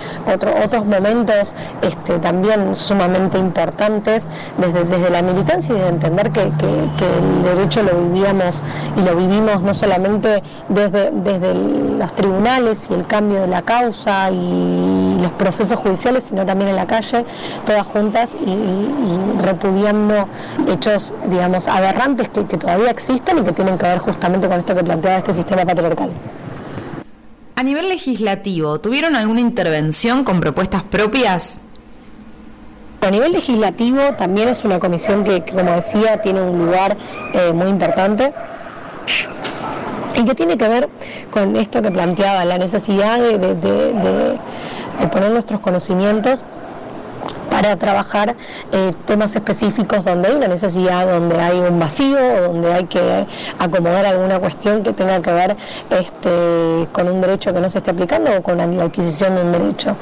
otros 0.63 0.85
momentos 0.85 1.53
este, 1.81 2.19
también 2.19 2.75
sumamente 2.75 3.37
importantes 3.37 4.27
desde, 4.57 4.83
desde 4.83 5.09
la 5.09 5.21
militancia 5.21 5.75
y 5.75 5.79
de 5.79 5.87
entender 5.87 6.31
que, 6.31 6.41
el 6.41 7.43
derecho 7.43 7.83
lo 7.83 7.95
vivíamos 7.95 8.63
y 8.95 9.01
lo 9.01 9.15
vivimos 9.15 9.61
no 9.63 9.73
solamente 9.73 10.43
desde, 10.69 11.11
desde 11.11 11.53
los 11.53 12.13
tribunales 12.13 12.87
y 12.89 12.93
el 12.93 13.07
cambio 13.07 13.41
de 13.41 13.47
la 13.47 13.61
causa 13.61 14.29
y 14.31 15.10
los 15.21 15.31
procesos 15.33 15.77
judiciales, 15.79 16.25
sino 16.25 16.45
también 16.45 16.69
en 16.69 16.75
la 16.75 16.87
calle, 16.87 17.25
todas 17.65 17.83
juntas 17.83 18.35
y, 18.35 19.41
repudiando 19.41 20.27
hechos, 20.67 21.13
digamos, 21.27 21.67
aberrantes 21.67 22.29
que, 22.29 22.45
que 22.45 22.57
todavía 22.57 22.89
existen 22.89 23.37
y 23.39 23.41
que 23.43 23.51
tienen 23.51 23.77
que 23.77 23.85
ver 23.85 23.99
justamente 23.99 24.47
con 24.47 24.59
esto 24.59 24.75
que 24.75 24.83
planteaba 24.83 25.17
este 25.17 25.33
sistema 25.33 25.65
patriarcal. 25.65 26.09
A 27.55 27.63
nivel 27.63 27.89
legislativo, 27.89 28.79
¿tuvieron 28.79 29.15
alguna 29.15 29.39
intervención 29.39 30.23
con 30.23 30.39
propuestas 30.39 30.83
propias? 30.83 31.59
A 33.01 33.11
nivel 33.11 33.31
legislativo 33.31 33.99
también 34.17 34.49
es 34.49 34.63
una 34.63 34.79
comisión 34.79 35.23
que, 35.23 35.43
como 35.43 35.71
decía, 35.71 36.21
tiene 36.21 36.41
un 36.41 36.65
lugar 36.65 36.97
eh, 37.33 37.51
muy 37.53 37.67
importante 37.67 38.33
y 40.15 40.25
que 40.25 40.35
tiene 40.35 40.57
que 40.57 40.67
ver 40.67 40.89
con 41.29 41.55
esto 41.55 41.81
que 41.81 41.91
planteaba, 41.91 42.45
la 42.45 42.57
necesidad 42.57 43.19
de 43.19 44.39
poner 45.11 45.31
nuestros 45.31 45.61
conocimientos 45.61 46.43
para 47.61 47.77
trabajar 47.77 48.35
eh, 48.71 48.91
temas 49.05 49.35
específicos 49.35 50.03
donde 50.03 50.29
hay 50.29 50.35
una 50.35 50.47
necesidad, 50.47 51.05
donde 51.05 51.39
hay 51.39 51.59
un 51.59 51.79
vacío 51.79 52.17
donde 52.47 52.73
hay 52.73 52.85
que 52.85 53.27
acomodar 53.59 54.03
alguna 54.03 54.39
cuestión 54.39 54.81
que 54.81 54.93
tenga 54.93 55.21
que 55.21 55.31
ver 55.31 55.55
este, 55.91 56.87
con 56.91 57.07
un 57.07 57.21
derecho 57.21 57.53
que 57.53 57.59
no 57.61 57.69
se 57.69 57.77
esté 57.77 57.91
aplicando 57.91 58.31
o 58.35 58.41
con 58.41 58.57
la 58.57 58.63
adquisición 58.63 59.35
de 59.35 59.41
un 59.43 59.51
derecho. 59.51 59.95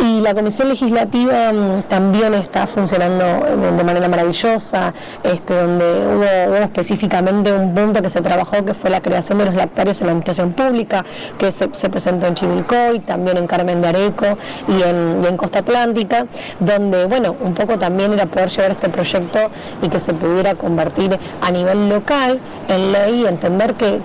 Y 0.00 0.20
la 0.20 0.34
Comisión 0.34 0.68
Legislativa 0.68 1.50
mm, 1.50 1.82
también 1.88 2.34
está 2.34 2.66
funcionando 2.66 3.24
de, 3.56 3.84
manera 3.84 4.06
maravillosa, 4.06 4.92
este, 5.22 5.54
donde 5.54 5.84
hubo, 5.84 6.56
específicamente 6.56 7.52
un 7.52 7.74
punto 7.74 8.02
que 8.02 8.10
se 8.10 8.20
trabajó 8.20 8.66
que 8.66 8.74
fue 8.74 8.90
la 8.90 9.00
creación 9.00 9.38
de 9.38 9.46
los 9.46 9.54
lactarios 9.54 9.98
en 10.02 10.08
la 10.08 10.10
administración 10.12 10.52
pública, 10.52 11.06
que 11.38 11.52
se, 11.52 11.68
presentó 11.68 12.26
en 12.26 12.34
Chivilcoy, 12.34 13.00
también 13.00 13.38
en 13.38 13.46
Carmen 13.46 13.80
de 13.80 13.88
Areco 13.88 14.26
y 14.68 14.82
en 14.82 15.36
Costa 15.38 15.60
Atlántica, 15.60 16.26
donde 16.60 16.97
bueno, 17.06 17.36
un 17.40 17.54
poco 17.54 17.78
también 17.78 18.12
era 18.12 18.26
poder 18.26 18.48
llevar 18.50 18.72
este 18.72 18.88
proyecto 18.88 19.38
y 19.82 19.88
que 19.88 20.00
se 20.00 20.14
pudiera 20.14 20.54
convertir 20.54 21.18
a 21.40 21.50
nivel 21.50 21.88
local 21.88 22.40
en 22.68 22.92
ley 22.92 23.26
entender 23.26 23.74
que, 23.74 23.98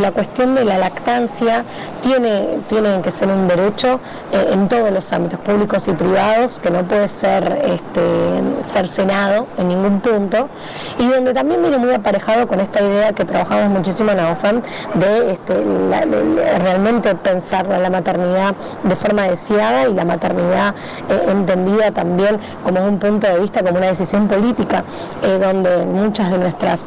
la 0.00 0.12
cuestión 0.12 0.54
de 0.54 0.64
la 0.64 0.78
lactancia 0.78 1.62
tiene, 2.00 2.60
tiene 2.68 3.02
que 3.02 3.10
ser 3.10 3.28
un 3.28 3.46
derecho 3.46 4.00
eh, 4.32 4.50
en 4.52 4.66
todos 4.66 4.90
los 4.90 5.12
ámbitos 5.12 5.38
públicos 5.40 5.86
y 5.88 5.92
privados, 5.92 6.58
que 6.58 6.70
no 6.70 6.84
puede 6.84 7.06
ser 7.06 7.60
este, 7.66 8.64
cercenado 8.64 9.46
en 9.58 9.68
ningún 9.68 10.00
punto, 10.00 10.48
y 10.98 11.06
donde 11.06 11.34
también 11.34 11.60
viene 11.60 11.76
muy 11.76 11.92
aparejado 11.92 12.48
con 12.48 12.60
esta 12.60 12.80
idea 12.80 13.12
que 13.12 13.26
trabajamos 13.26 13.68
muchísimo 13.68 14.10
en 14.12 14.16
la 14.16 14.32
OFAM 14.32 14.62
de 14.94 15.32
este, 15.32 15.54
realmente 16.60 17.14
pensar 17.16 17.66
la 17.66 17.90
maternidad 17.90 18.54
de 18.82 18.96
forma 18.96 19.24
deseada 19.24 19.88
y 19.88 19.94
la 19.94 20.04
maternidad 20.04 20.74
eh, 21.08 21.29
entendida 21.32 21.90
también 21.92 22.38
como 22.64 22.84
un 22.86 22.98
punto 22.98 23.26
de 23.26 23.38
vista, 23.38 23.62
como 23.62 23.78
una 23.78 23.88
decisión 23.88 24.28
política, 24.28 24.84
eh, 25.22 25.38
donde 25.40 25.86
muchas 25.86 26.30
de 26.30 26.38
nuestras 26.38 26.80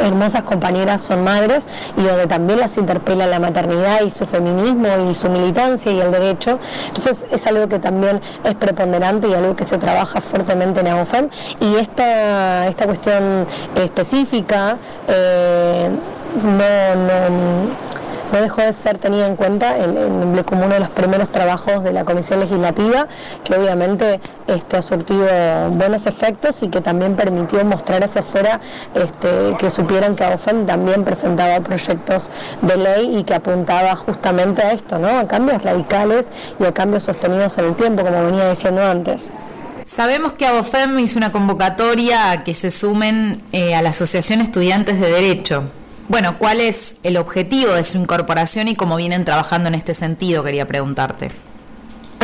hermosas 0.00 0.42
compañeras 0.42 1.02
son 1.02 1.24
madres 1.24 1.66
y 1.96 2.02
donde 2.02 2.26
también 2.26 2.60
las 2.60 2.76
interpela 2.76 3.26
la 3.26 3.40
maternidad 3.40 4.02
y 4.02 4.10
su 4.10 4.24
feminismo 4.26 4.88
y 5.10 5.14
su 5.14 5.28
militancia 5.28 5.90
y 5.92 6.00
el 6.00 6.12
derecho. 6.12 6.58
Entonces 6.88 7.26
es 7.30 7.46
algo 7.46 7.68
que 7.68 7.78
también 7.78 8.20
es 8.44 8.54
preponderante 8.54 9.28
y 9.28 9.34
algo 9.34 9.56
que 9.56 9.64
se 9.64 9.78
trabaja 9.78 10.20
fuertemente 10.20 10.80
en 10.80 10.88
AUFEM 10.88 11.28
y 11.60 11.76
esta, 11.76 12.68
esta 12.68 12.86
cuestión 12.86 13.46
específica 13.74 14.78
eh, 15.08 15.90
no, 16.42 16.94
no 17.06 17.94
no 18.32 18.40
dejó 18.40 18.62
de 18.62 18.72
ser 18.72 18.98
tenida 18.98 19.26
en 19.26 19.36
cuenta 19.36 19.76
en, 19.78 20.42
como 20.44 20.64
uno 20.64 20.74
de 20.74 20.80
los 20.80 20.90
primeros 20.90 21.30
trabajos 21.30 21.82
de 21.84 21.92
la 21.92 22.04
Comisión 22.04 22.40
Legislativa, 22.40 23.08
que 23.44 23.54
obviamente 23.54 24.20
este, 24.46 24.76
ha 24.76 24.82
surtido 24.82 25.26
buenos 25.70 26.06
efectos 26.06 26.62
y 26.62 26.68
que 26.68 26.80
también 26.80 27.16
permitió 27.16 27.64
mostrar 27.64 28.04
hacia 28.04 28.20
afuera 28.20 28.60
este, 28.94 29.56
que 29.58 29.70
supieran 29.70 30.16
que 30.16 30.24
AOFEM 30.24 30.66
también 30.66 31.04
presentaba 31.04 31.60
proyectos 31.60 32.30
de 32.62 32.76
ley 32.76 33.18
y 33.18 33.24
que 33.24 33.34
apuntaba 33.34 33.96
justamente 33.96 34.62
a 34.62 34.72
esto, 34.72 34.98
¿no? 34.98 35.18
a 35.18 35.28
cambios 35.28 35.62
radicales 35.62 36.30
y 36.58 36.64
a 36.64 36.72
cambios 36.72 37.04
sostenidos 37.04 37.56
en 37.58 37.66
el 37.66 37.74
tiempo, 37.74 38.04
como 38.04 38.24
venía 38.24 38.50
diciendo 38.50 38.82
antes. 38.82 39.30
Sabemos 39.84 40.32
que 40.32 40.46
ABOFEM 40.46 40.98
hizo 41.00 41.18
una 41.18 41.30
convocatoria 41.30 42.30
a 42.30 42.42
que 42.42 42.54
se 42.54 42.70
sumen 42.70 43.42
eh, 43.52 43.74
a 43.74 43.82
la 43.82 43.90
Asociación 43.90 44.40
Estudiantes 44.40 44.98
de 44.98 45.10
Derecho. 45.10 45.64
Bueno, 46.06 46.38
¿cuál 46.38 46.60
es 46.60 46.96
el 47.02 47.16
objetivo 47.16 47.72
de 47.72 47.82
su 47.82 47.96
incorporación 47.96 48.68
y 48.68 48.76
cómo 48.76 48.96
vienen 48.96 49.24
trabajando 49.24 49.68
en 49.68 49.74
este 49.74 49.94
sentido? 49.94 50.44
Quería 50.44 50.66
preguntarte. 50.66 51.30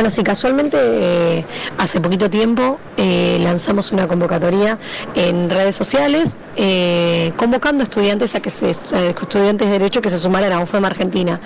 Bueno, 0.01 0.09
sí, 0.09 0.23
casualmente 0.23 0.79
eh, 0.81 1.45
hace 1.77 2.01
poquito 2.01 2.27
tiempo 2.27 2.79
eh, 2.97 3.37
lanzamos 3.39 3.91
una 3.91 4.07
convocatoria 4.07 4.79
en 5.13 5.47
redes 5.47 5.75
sociales 5.75 6.39
eh, 6.55 7.31
convocando 7.37 7.83
estudiantes 7.83 8.33
a 8.33 8.39
que 8.39 8.49
se, 8.49 8.71
estudiantes 8.71 9.67
de 9.67 9.73
derecho 9.73 10.01
que 10.01 10.09
se 10.09 10.17
sumaran 10.17 10.53
a 10.53 10.59
UFEM 10.61 10.85
Argentina. 10.85 11.39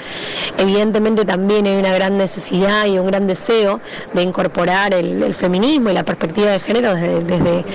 Evidentemente 0.57 1.25
también 1.25 1.67
hay 1.67 1.75
una 1.75 1.91
gran 1.91 2.15
necesidad 2.15 2.85
y 2.85 2.97
un 2.97 3.07
gran 3.07 3.27
deseo 3.27 3.81
de 4.13 4.21
incorporar 4.21 4.93
el, 4.93 5.35
feminismo 5.35 5.89
y 5.89 5.93
la 5.93 6.05
perspectiva 6.05 6.51
de 6.51 6.61
género 6.61 6.95
desde, 6.95 7.65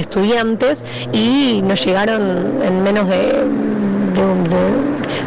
estudiantes 0.00 0.86
y 1.12 1.60
nos 1.62 1.84
llegaron 1.84 2.62
en 2.62 2.82
menos 2.82 3.10
de 3.10 3.44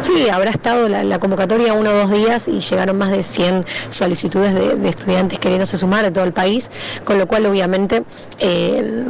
sí, 0.00 0.28
habrá 0.28 0.50
estado 0.50 0.88
la, 0.88 1.18
convocatoria 1.18 1.72
uno 1.72 1.90
o 1.90 1.94
dos 1.94 2.10
días 2.10 2.48
y 2.48 2.60
llegaron 2.60 2.98
más 2.98 3.10
de 3.10 3.22
100 3.22 3.66
solicitudes 3.90 4.54
de, 4.54 4.88
estudiantes 4.88 5.38
queriéndose 5.38 5.78
sumar 5.78 6.04
de 6.04 6.10
todo 6.10 6.24
el 6.24 6.32
país, 6.32 6.70
con 7.04 7.18
lo 7.18 7.26
cual 7.26 7.46
obviamente 7.46 8.04
eh, 8.38 9.04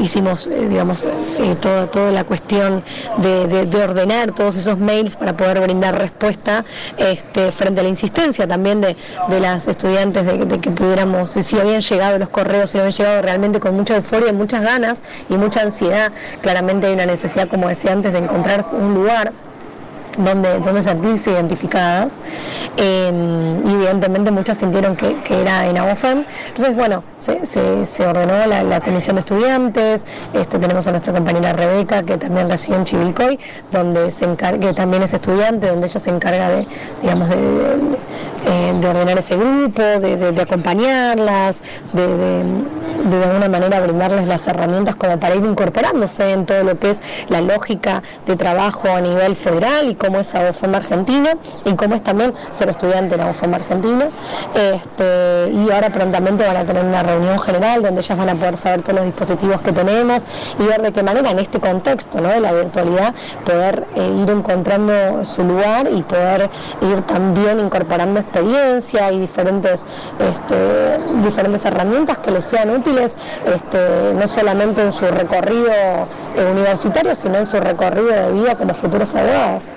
hicimos, 0.00 0.46
eh, 0.46 0.68
digamos, 0.68 1.04
eh, 1.04 1.56
toda, 1.60 2.12
la 2.12 2.24
cuestión 2.24 2.84
de, 3.18 3.66
ordenar 3.76 4.32
todos 4.32 4.56
esos 4.56 4.78
mails 4.78 5.16
para 5.16 5.36
poder 5.36 5.60
brindar 5.60 5.98
respuesta 5.98 6.64
este, 6.96 7.52
frente 7.52 7.80
a 7.80 7.82
la 7.82 7.88
insistencia 7.88 8.46
también 8.46 8.80
de, 8.80 8.96
las 9.40 9.68
estudiantes 9.68 10.24
de, 10.24 10.60
que 10.60 10.70
pudiéramos, 10.70 11.30
si 11.30 11.58
habían 11.58 11.80
llegado 11.80 12.18
los 12.18 12.28
correos, 12.30 12.70
si 12.70 12.78
habían 12.78 12.92
llegado 12.92 13.22
realmente 13.22 13.60
con 13.60 13.74
mucha 13.74 13.96
euforia, 13.96 14.32
muchas 14.32 14.62
ganas 14.62 15.02
y 15.28 15.36
mucha 15.36 15.62
ansiedad, 15.62 16.10
claramente 16.40 16.86
hay 16.86 16.94
una 16.94 17.06
necesidad, 17.06 17.48
como 17.48 17.68
decía 17.68 17.92
antes, 17.92 18.12
de 18.12 18.18
encontrar 18.18 18.64
un 18.72 18.94
lugar 18.94 19.15
lugar 19.16 19.45
donde, 20.18 20.60
donde 20.60 20.82
sentirse 20.82 21.32
identificadas. 21.32 22.20
Eh, 22.76 23.60
y 23.64 23.72
evidentemente 23.74 24.30
muchas 24.30 24.58
sintieron 24.58 24.96
que, 24.96 25.16
era 25.28 25.66
en 25.66 25.76
AOFEM. 25.78 26.24
Entonces, 26.48 26.76
bueno, 26.76 27.04
se, 27.16 27.44
se, 27.46 28.06
ordenó 28.06 28.46
la, 28.46 28.80
comisión 28.80 29.16
de 29.16 29.20
estudiantes, 29.20 30.06
este, 30.32 30.58
tenemos 30.58 30.86
a 30.86 30.90
nuestra 30.90 31.12
compañera 31.12 31.52
Rebeca, 31.52 32.02
que 32.02 32.18
también 32.18 32.48
reside 32.48 32.76
en 32.76 32.84
Chivilcoy, 32.84 33.38
donde 33.72 34.10
se 34.10 34.24
encarga, 34.24 34.58
que 34.58 34.72
también 34.72 35.02
es 35.02 35.12
estudiante, 35.12 35.68
donde 35.68 35.86
ella 35.86 36.00
se 36.00 36.10
encarga 36.10 36.50
de, 36.50 36.66
digamos, 37.02 37.28
de, 37.28 37.36
de, 38.80 38.88
ordenar 38.88 39.18
ese 39.18 39.36
grupo, 39.36 39.82
de, 39.82 40.40
acompañarlas, 40.40 41.62
de, 41.92 42.06
de 42.06 43.24
alguna 43.24 43.48
manera 43.48 43.80
brindarles 43.80 44.28
las 44.28 44.46
herramientas 44.46 44.96
como 44.96 45.18
para 45.18 45.34
ir 45.34 45.44
incorporándose 45.44 46.32
en 46.32 46.46
todo 46.46 46.62
lo 46.64 46.78
que 46.78 46.90
es 46.90 47.02
la 47.28 47.40
lógica 47.40 48.02
de 48.26 48.36
trabajo 48.36 48.88
a 48.88 49.00
nivel 49.00 49.36
federal 49.36 49.88
y 49.90 49.94
cómo 50.06 50.20
es 50.20 50.34
AOFEM 50.34 50.74
Argentina 50.74 51.30
y 51.64 51.74
cómo 51.74 51.96
es 51.96 52.02
también 52.04 52.32
ser 52.52 52.68
estudiante 52.68 53.16
en 53.16 53.22
AOFEM 53.22 53.54
Argentina. 53.54 54.06
Este, 54.54 55.52
y 55.52 55.70
ahora 55.70 55.90
prontamente 55.90 56.46
van 56.46 56.56
a 56.56 56.64
tener 56.64 56.84
una 56.84 57.02
reunión 57.02 57.38
general 57.40 57.82
donde 57.82 58.00
ellas 58.00 58.16
van 58.16 58.28
a 58.28 58.34
poder 58.36 58.56
saber 58.56 58.82
todos 58.82 58.96
los 58.96 59.04
dispositivos 59.06 59.60
que 59.62 59.72
tenemos 59.72 60.24
y 60.60 60.66
ver 60.66 60.80
de 60.82 60.92
qué 60.92 61.02
manera 61.02 61.30
en 61.30 61.40
este 61.40 61.58
contexto 61.58 62.20
de 62.20 62.40
la 62.40 62.52
virtualidad 62.52 63.14
poder 63.44 63.86
eh, 63.96 64.22
ir 64.22 64.30
encontrando 64.30 65.24
su 65.24 65.42
lugar 65.42 65.88
y 65.92 66.02
poder 66.02 66.50
ir 66.82 67.02
también 67.02 67.58
incorporando 67.58 68.20
experiencia 68.20 69.10
y 69.10 69.20
diferentes, 69.20 69.86
este, 70.20 70.98
diferentes 71.24 71.64
herramientas 71.64 72.18
que 72.18 72.30
les 72.30 72.44
sean 72.44 72.70
útiles, 72.70 73.16
este, 73.44 74.14
no 74.14 74.28
solamente 74.28 74.82
en 74.82 74.92
su 74.92 75.06
recorrido 75.06 75.72
eh, 76.36 76.50
universitario, 76.52 77.14
sino 77.16 77.38
en 77.38 77.46
su 77.46 77.58
recorrido 77.58 78.08
de 78.08 78.32
vida 78.32 78.54
como 78.54 78.72
futuros 78.74 79.12
abogados. 79.14 79.70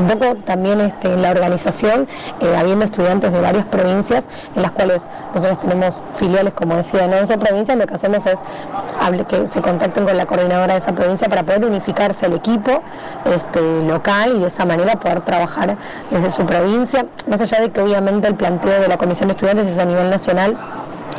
Un 0.00 0.06
poco 0.06 0.36
también 0.44 0.80
este, 0.80 1.16
la 1.16 1.32
organización, 1.32 2.06
eh, 2.38 2.56
habiendo 2.56 2.84
estudiantes 2.84 3.32
de 3.32 3.40
varias 3.40 3.64
provincias, 3.64 4.28
en 4.54 4.62
las 4.62 4.70
cuales 4.70 5.08
nosotros 5.34 5.58
tenemos 5.58 6.04
filiales, 6.14 6.52
como 6.52 6.76
decía, 6.76 7.06
en 7.06 7.14
11 7.14 7.36
provincias, 7.36 7.76
lo 7.76 7.84
que 7.84 7.94
hacemos 7.94 8.24
es 8.26 8.38
que 9.26 9.48
se 9.48 9.60
contacten 9.60 10.04
con 10.04 10.16
la 10.16 10.24
coordinadora 10.26 10.74
de 10.74 10.78
esa 10.78 10.94
provincia 10.94 11.28
para 11.28 11.42
poder 11.42 11.64
unificarse 11.64 12.26
el 12.26 12.34
equipo 12.34 12.80
este, 13.24 13.82
local 13.88 14.36
y 14.36 14.38
de 14.38 14.46
esa 14.46 14.64
manera 14.64 15.00
poder 15.00 15.22
trabajar 15.22 15.76
desde 16.12 16.30
su 16.30 16.46
provincia, 16.46 17.06
más 17.26 17.40
allá 17.40 17.60
de 17.60 17.72
que 17.72 17.80
obviamente 17.80 18.28
el 18.28 18.36
planteo 18.36 18.80
de 18.80 18.86
la 18.86 18.98
Comisión 18.98 19.26
de 19.26 19.32
Estudiantes 19.32 19.66
es 19.66 19.80
a 19.80 19.84
nivel 19.84 20.10
nacional 20.10 20.56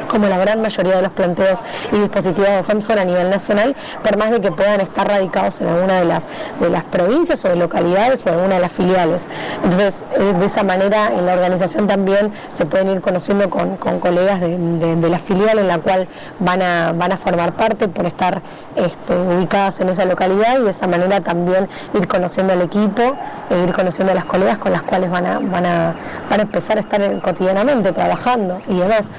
como 0.10 0.28
la 0.28 0.38
gran 0.38 0.62
mayoría 0.62 0.98
de 0.98 1.04
los 1.04 1.12
planteos 1.14 1.64
y 1.94 2.00
dispositivos 2.00 2.50
de 2.50 2.64
FEM 2.64 2.82
son 2.82 3.00
a 3.00 3.06
nivel 3.06 3.30
nacional, 3.30 3.76
por 4.04 4.18
más 4.18 4.32
de 4.32 4.42
que 4.42 4.52
puedan 4.52 4.82
estar 4.82 5.08
radicados 5.08 5.62
en 5.62 5.70
alguna 5.70 6.00
de 6.00 6.06
las, 6.06 6.28
de 6.60 6.70
las 6.70 6.84
provincias 6.84 7.46
o 7.46 7.50
de 7.50 7.56
localidades 7.56 8.26
o 8.26 8.30
alguna 8.32 8.56
de 8.56 8.62
las 8.62 8.72
filiales. 8.72 9.28
Entonces, 9.64 10.04
eh, 10.18 10.34
de 10.38 10.46
esa 10.46 10.64
manera 10.64 11.12
en 11.14 11.26
la 11.26 11.34
organización 11.34 11.88
también 11.88 12.32
se 12.52 12.66
pueden 12.66 12.90
ir 12.90 13.02
conociendo 13.02 13.50
con, 13.50 13.78
colegas 13.78 14.42
de, 14.42 15.10
la 15.10 15.20
filial 15.20 15.60
en 15.60 15.68
la 15.68 15.80
cual 15.80 16.08
van 16.40 16.62
a, 16.62 16.92
van 16.94 17.12
a 17.12 17.18
formar 17.18 17.54
parte 17.54 17.88
por 17.88 18.06
estar 18.06 18.42
este, 18.76 19.16
ubicadas 19.16 19.80
en 19.80 19.90
esa 19.90 20.06
localidad 20.06 20.60
y 20.60 20.64
de 20.64 20.72
esa 20.72 20.88
manera 20.88 21.22
también 21.22 21.68
ir 21.94 22.08
conociendo 22.08 22.54
al 22.54 22.62
equipo 22.62 23.02
e 23.50 23.64
ir 23.64 23.74
conociendo 23.74 24.12
a 24.12 24.16
las 24.16 24.26
colegas 24.26 24.58
con 24.58 24.72
las 24.72 24.84
cuales 24.84 25.10
van 25.10 25.26
a, 25.26 25.40
van 25.40 25.66
a, 25.66 25.96
van 26.30 26.40
a 26.40 26.44
empezar 26.44 26.78
a 26.78 26.82
estar 26.82 27.22
cotidianamente 27.22 27.92
trabajando 27.92 28.62
y 28.68 28.78
demás. 28.78 29.12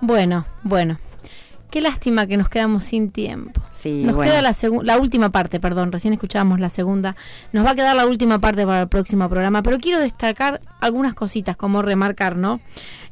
Bueno, 0.00 0.44
bueno. 0.62 0.98
Qué 1.70 1.80
lástima 1.80 2.26
que 2.26 2.36
nos 2.36 2.48
quedamos 2.48 2.84
sin 2.84 3.10
tiempo. 3.10 3.60
Sí, 3.72 4.02
nos 4.04 4.18
queda 4.18 4.42
la, 4.42 4.54
la 4.82 4.98
última 4.98 5.30
parte, 5.30 5.60
perdón, 5.60 5.92
recién 5.92 6.12
escuchábamos 6.12 6.60
la 6.60 6.68
segunda. 6.68 7.16
Nos 7.52 7.64
va 7.64 7.70
a 7.70 7.74
quedar 7.74 7.96
la 7.96 8.06
última 8.06 8.40
parte 8.40 8.66
para 8.66 8.82
el 8.82 8.88
próximo 8.88 9.28
programa, 9.28 9.62
pero 9.62 9.78
quiero 9.78 9.98
destacar 9.98 10.60
algunas 10.80 11.14
cositas, 11.14 11.56
como 11.56 11.80
remarcar, 11.82 12.36
¿no? 12.36 12.60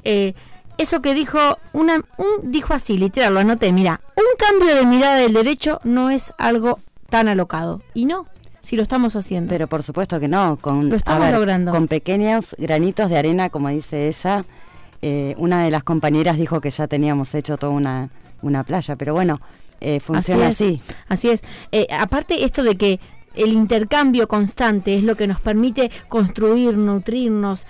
Eh, 0.05 0.35
eso 0.77 1.01
que 1.01 1.15
dijo, 1.15 1.39
una, 1.73 2.01
un, 2.17 2.51
dijo 2.51 2.75
así, 2.75 2.99
literal, 2.99 3.35
lo 3.35 3.41
anoté, 3.41 3.73
mira, 3.73 4.01
un 4.17 4.25
cambio 4.39 4.75
de 4.75 4.87
mirada 4.87 5.17
del 5.17 5.33
derecho 5.33 5.81
no 5.85 6.11
es 6.11 6.33
algo 6.37 6.81
tan 7.09 7.29
alocado. 7.29 7.81
Y 7.95 8.05
no, 8.05 8.27
si 8.63 8.77
lo 8.77 8.83
estamos 8.83 9.17
haciendo. 9.17 9.51
Pero 9.51 9.67
por 9.67 9.83
supuesto 9.83 10.21
que 10.21 10.29
no, 10.29 10.57
con, 10.61 10.89
lo 10.89 10.97
estamos 10.97 11.31
logrando. 11.31 11.73
con 11.73 11.89
pequeños 11.89 12.55
granitos 12.59 13.11
de 13.11 13.19
arena, 13.19 13.51
como 13.51 13.69
dice 13.69 14.09
ella 14.09 14.45
eh, 15.01 15.35
una 15.39 15.65
de 15.65 15.71
las 15.71 15.85
compañeras 15.85 16.37
dijo 16.37 16.61
que 16.61 16.71
ya 16.71 16.89
teníamos 16.89 17.35
hecho 17.35 17.57
toda 17.57 17.73
una, 17.73 18.11
una 18.43 18.65
playa, 18.65 18.97
pero 18.97 19.15
bueno, 19.15 19.41
eh, 19.81 20.01
funciona 20.01 20.49
así. 20.49 20.83
Así 21.09 21.31
es. 21.31 21.43
Eh, 21.71 21.87
aparte 21.97 22.45
esto 22.45 22.63
de 22.65 22.77
que 22.77 23.01
el 23.35 23.53
intercambio 23.53 24.27
constante 24.27 24.97
es 24.97 25.05
lo 25.05 25.17
que 25.17 25.29
nos 25.29 25.41
permite 25.41 25.91
construir, 26.09 26.77
nutrirnos, 26.77 27.67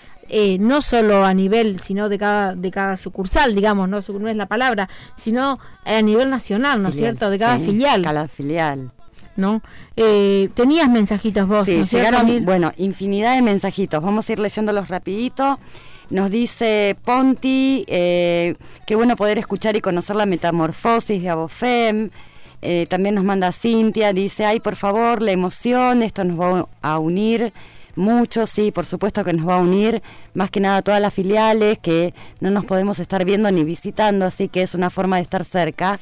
no 0.61 0.83
solo 0.83 1.25
a 1.25 1.33
nivel, 1.33 1.81
sino 1.81 2.09
de 2.09 2.19
cada, 2.19 2.55
de 2.55 2.71
cada 2.71 2.97
sucursal, 2.99 3.55
digamos, 3.55 3.89
no, 3.89 4.01
no 4.19 4.29
es 4.29 4.37
la 4.37 4.47
palabra, 4.47 4.89
sino 5.17 5.59
a 5.85 6.03
nivel 6.03 6.29
nacional, 6.29 6.83
¿no 6.83 6.91
es 6.91 6.97
cierto? 6.97 7.31
De 7.31 7.39
cada 7.39 7.59
filial. 7.59 8.03
Cada 8.03 8.29
filial. 8.29 8.93
¿No? 9.39 9.63
tenías 9.95 10.91
mensajitos 10.91 11.49
vos, 11.49 11.65
sí, 11.65 11.83
llegaron, 11.85 12.45
bueno, 12.45 12.73
infinidad 12.77 13.37
de 13.37 13.43
mensajitos. 13.43 14.03
Vamos 14.03 14.29
a 14.29 14.33
ir 14.33 14.39
leyéndolos 14.39 14.89
rapidito. 14.89 15.59
Nos 16.11 16.31
dice 16.31 16.97
Ponti, 17.05 17.85
eh, 17.87 18.57
qué 18.87 18.97
bueno 18.97 19.15
poder 19.15 19.39
escuchar 19.39 19.77
y 19.77 19.83
conocer 19.83 20.17
la 20.17 20.25
metamorfosis 20.25 21.23
de 21.23 21.29
Abofem. 21.29 22.11
Eh, 22.63 22.87
también 22.89 23.15
nos 23.15 23.25
manda 23.25 23.53
Cintia, 23.53 24.15
dice, 24.15 24.47
ay, 24.47 24.59
por 24.59 24.75
favor, 24.75 25.23
la 25.23 25.33
emoción, 25.33 26.03
esto 26.03 26.25
nos 26.25 26.41
va 26.41 26.67
a 26.81 26.99
unir 26.99 27.53
mucho, 27.95 28.47
sí, 28.47 28.73
por 28.73 28.87
supuesto 28.87 29.23
que 29.23 29.33
nos 29.33 29.47
va 29.47 29.57
a 29.57 29.61
unir, 29.61 30.03
más 30.33 30.51
que 30.51 30.61
nada 30.61 30.83
todas 30.83 31.01
las 31.01 31.13
filiales 31.13 31.79
que 31.79 32.15
no 32.41 32.51
nos 32.51 32.65
podemos 32.65 32.99
estar 33.01 33.25
viendo 33.25 33.51
ni 33.51 33.63
visitando, 33.63 34.25
así 34.25 34.49
que 34.49 34.63
es 34.63 34.75
una 34.75 34.89
forma 34.89 35.17
de 35.17 35.23
estar 35.23 35.45
cerca 35.45 36.01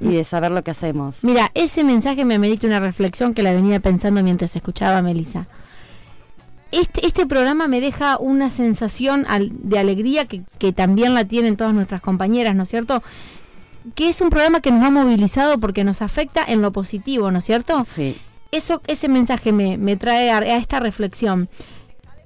y 0.00 0.14
de 0.14 0.24
saber 0.24 0.52
lo 0.52 0.62
que 0.62 0.70
hacemos. 0.70 1.22
Mira, 1.22 1.50
ese 1.54 1.84
mensaje 1.84 2.24
me 2.24 2.38
merita 2.38 2.66
una 2.66 2.80
reflexión 2.80 3.34
que 3.34 3.42
la 3.42 3.52
venía 3.52 3.80
pensando 3.80 4.22
mientras 4.22 4.54
escuchaba 4.54 4.98
a 4.98 5.02
Melissa 5.02 5.48
este, 6.72 7.06
este 7.06 7.26
programa 7.26 7.66
me 7.66 7.80
deja 7.80 8.18
una 8.18 8.50
sensación 8.50 9.26
de 9.50 9.78
alegría 9.78 10.26
que, 10.26 10.72
también 10.72 11.14
la 11.14 11.24
tienen 11.24 11.56
todas 11.56 11.74
nuestras 11.74 12.00
compañeras, 12.00 12.54
¿no 12.54 12.64
es 12.64 12.68
cierto? 12.68 13.02
Que 13.94 14.08
es 14.10 14.20
un 14.20 14.28
programa 14.30 14.60
que 14.60 14.70
nos 14.70 14.84
ha 14.84 14.90
movilizado 14.90 15.58
porque 15.58 15.84
nos 15.84 16.02
afecta 16.02 16.44
en 16.46 16.60
lo 16.60 16.72
positivo, 16.72 17.30
¿no 17.30 17.38
es 17.38 17.44
cierto? 17.44 17.84
Sí. 17.84 18.18
Eso, 18.50 18.82
ese 18.86 19.08
mensaje 19.08 19.52
me, 19.52 19.96
trae 19.96 20.30
a, 20.30 20.38
esta 20.56 20.80
reflexión. 20.80 21.48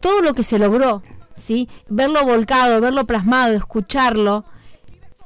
Todo 0.01 0.23
lo 0.23 0.35
que 0.35 0.43
se 0.43 0.59
logró, 0.59 1.03
¿sí? 1.37 1.69
Verlo 1.89 2.25
volcado, 2.25 2.81
verlo 2.81 3.07
plasmado, 3.07 3.55
escucharlo, 3.55 4.45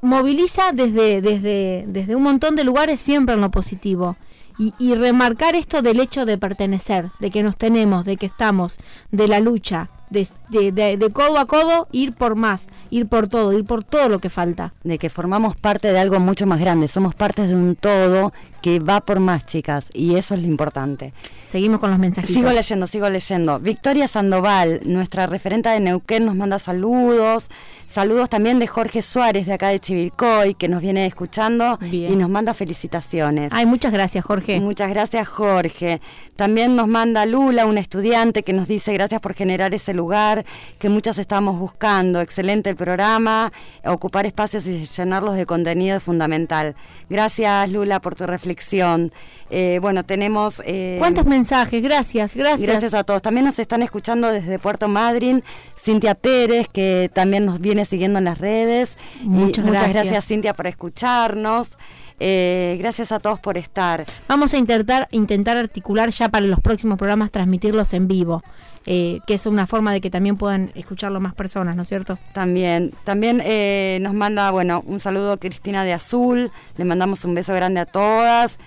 moviliza 0.07 0.72
desde, 0.72 1.20
desde, 1.20 1.84
desde 1.86 2.16
un 2.16 2.22
montón 2.22 2.57
de 2.57 2.64
lugares 2.64 3.00
siempre 3.00 3.34
en 3.34 3.40
lo 3.40 3.50
positivo 3.50 4.16
y, 4.59 4.94
remarcar 4.94 5.54
esto 5.54 5.82
del 5.82 6.00
hecho 6.00 6.24
de 6.24 6.38
pertenecer, 6.38 7.11
de 7.20 7.30
que 7.30 7.42
nos 7.42 7.57
tenemos, 7.57 8.04
de 8.04 8.16
que 8.16 8.26
estamos, 8.26 8.78
de 9.11 9.28
la 9.28 9.38
lucha, 9.38 9.90
de, 10.09 10.26
de, 10.50 11.11
codo 11.12 11.38
a 11.38 11.46
codo, 11.46 11.88
ir 11.92 12.14
por 12.14 12.36
más, 12.36 12.66
ir 12.90 13.07
por 13.07 13.28
todo, 13.28 13.52
ir 13.52 13.64
por 13.64 13.84
todo 13.84 14.09
lo 14.09 14.18
que 14.18 14.30
falta. 14.30 14.72
De 14.82 14.98
que 14.98 15.11
formamos 15.11 15.57
parte 15.57 15.92
de 15.92 15.98
algo 15.98 16.20
mucho 16.20 16.46
más 16.46 16.61
grande, 16.61 16.88
somos 16.88 17.14
parte 17.14 17.46
de 17.46 17.54
un 17.54 17.76
todo 17.76 18.32
que 18.62 18.80
va 18.80 19.00
por 19.00 19.20
más, 19.20 19.44
chicas, 19.44 19.86
y 19.92 20.16
eso 20.16 20.34
es 20.34 20.40
lo 20.40 20.46
importante. 20.46 21.12
Seguimos 21.48 21.78
con 21.78 21.90
los 21.90 21.98
mensajes. 21.98 22.34
Sigo 22.34 22.50
leyendo, 22.50 22.86
sigo 22.86 23.11
leyendo. 23.11 23.61
Victoria 23.61 24.09
Sandoval, 24.09 24.80
nuestra 24.84 25.26
referente 25.26 25.68
de 25.68 25.80
Neuquén, 25.80 26.24
nos 26.24 26.34
manda 26.34 26.59
saludos. 26.59 27.44
Saludos 27.87 28.28
también 28.28 28.59
de 28.59 28.66
Jorge 28.66 29.01
Suárez, 29.01 29.47
de 29.47 29.53
acá 29.53 29.68
de 29.68 29.80
Chivilcoy, 29.80 30.55
que 30.55 30.68
nos 30.68 30.82
viene 30.82 31.07
escuchando 31.07 31.78
y 31.80 32.14
nos 32.16 32.28
manda 32.28 32.53
felicitaciones. 32.53 33.53
Ay, 33.53 33.64
muchas 33.64 33.93
gracias, 33.93 34.24
Jorge. 34.24 34.61
Muchas 34.61 34.91
gracias, 34.91 35.26
Jorge. 35.28 36.01
También 36.34 36.76
nos 36.76 36.89
manda 36.89 37.24
Lula, 37.24 37.64
una 37.64 37.80
estudiante, 37.80 38.43
que 38.43 38.53
nos 38.53 38.68
dice 38.68 38.93
gracias 38.93 39.20
por 39.20 39.34
generar 39.34 39.72
ese 39.72 39.95
lugar 39.95 40.45
que 40.78 40.91
muchas 40.91 41.16
estamos 41.16 41.59
buscando. 41.59 42.20
Excelente 42.20 42.68
el 42.68 42.76
programa. 42.76 43.53
Ocupar 43.84 44.26
espacios 44.26 44.66
y 44.66 44.84
llenarlos 44.84 45.37
de 45.37 45.47
contenido 45.47 45.97
es 45.97 46.03
fundamental. 46.03 46.74
Gracias, 47.09 47.70
Lula, 47.70 48.01
por 48.01 48.14
tu 48.14 48.26
reflexión. 48.26 49.12
Eh, 49.49 49.78
bueno, 49.80 50.05
tenemos... 50.05 50.61
Eh, 50.66 50.97
¿Cuántos 50.99 51.24
mensajes? 51.24 51.82
Gracias, 51.82 52.34
gracias. 52.34 52.68
Gracias 52.68 52.95
a 52.95 53.05
todos. 53.05 53.22
También 53.22 53.47
nos 53.47 53.59
están 53.59 53.82
escuchando 53.82 54.30
desde 54.30 54.59
Puerto 54.59 54.89
Madryn. 54.89 55.43
Cintia 55.87 56.16
Pérez, 56.16 56.66
que 56.66 57.12
también 57.14 57.47
nos 57.47 57.61
viene 57.61 57.76
siguiendo 57.85 58.18
en 58.18 58.24
las 58.24 58.39
redes. 58.39 58.97
Muchas, 59.22 59.64
muchas 59.64 59.93
gracias. 59.93 60.24
Cintia 60.27 60.55
por 60.55 60.66
escucharnos. 60.66 61.70
Eh, 62.18 62.77
gracias 62.79 63.12
a 63.12 63.20
todos 63.20 63.39
por 63.41 63.59
estar. 63.59 64.05
Vamos 64.29 64.55
a 64.55 64.59
intentar, 64.59 65.07
intentar 65.11 65.57
articular 65.57 66.11
ya 66.11 66.29
para 66.29 66.47
los 66.47 66.61
próximos 66.61 66.97
programas, 66.97 67.31
transmitirlos 67.31 67.93
en 67.93 68.09
vivo. 68.09 68.43
Eh, 68.89 69.18
que 69.27 69.35
es 69.35 69.47
una 69.47 69.66
forma 69.66 69.93
de 69.93 70.01
que 70.01 70.11
también 70.11 70.37
puedan 70.37 70.70
escucharlo 70.77 71.20
más 71.20 71.35
personas, 71.35 71.74
¿no 71.74 71.83
es 71.83 71.89
cierto? 71.89 72.20
También, 72.33 72.93
también 73.03 73.43
eh, 73.45 73.99
nos 74.01 74.14
manda, 74.14 74.53
bueno, 74.53 74.81
un 74.87 75.01
saludo 75.01 75.33
a 75.33 75.37
Cristina 75.39 75.83
de 75.83 75.93
Azul, 75.93 76.53
le 76.77 76.85
mandamos 76.85 77.24
un 77.24 77.35
beso 77.35 77.53
grande 77.53 77.81
a 77.81 77.87
todas. 77.87 78.59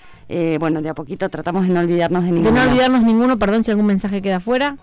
Bueno, 0.60 0.84
de 0.84 0.90
a 0.90 0.94
poquito 0.94 1.28
tratamos 1.30 1.68
de 1.68 1.74
no 1.74 1.80
olvidarnos 1.80 2.24
de 2.24 2.32
ninguno. 2.34 2.54
De 2.54 2.66
no 2.66 2.72
olvidarnos 2.72 3.02
ninguno, 3.02 3.40
perdón 3.40 3.64
si 3.64 3.72
algún 3.72 3.88
mensaje 3.88 4.22
queda 4.22 4.40
fuera. 4.40 4.78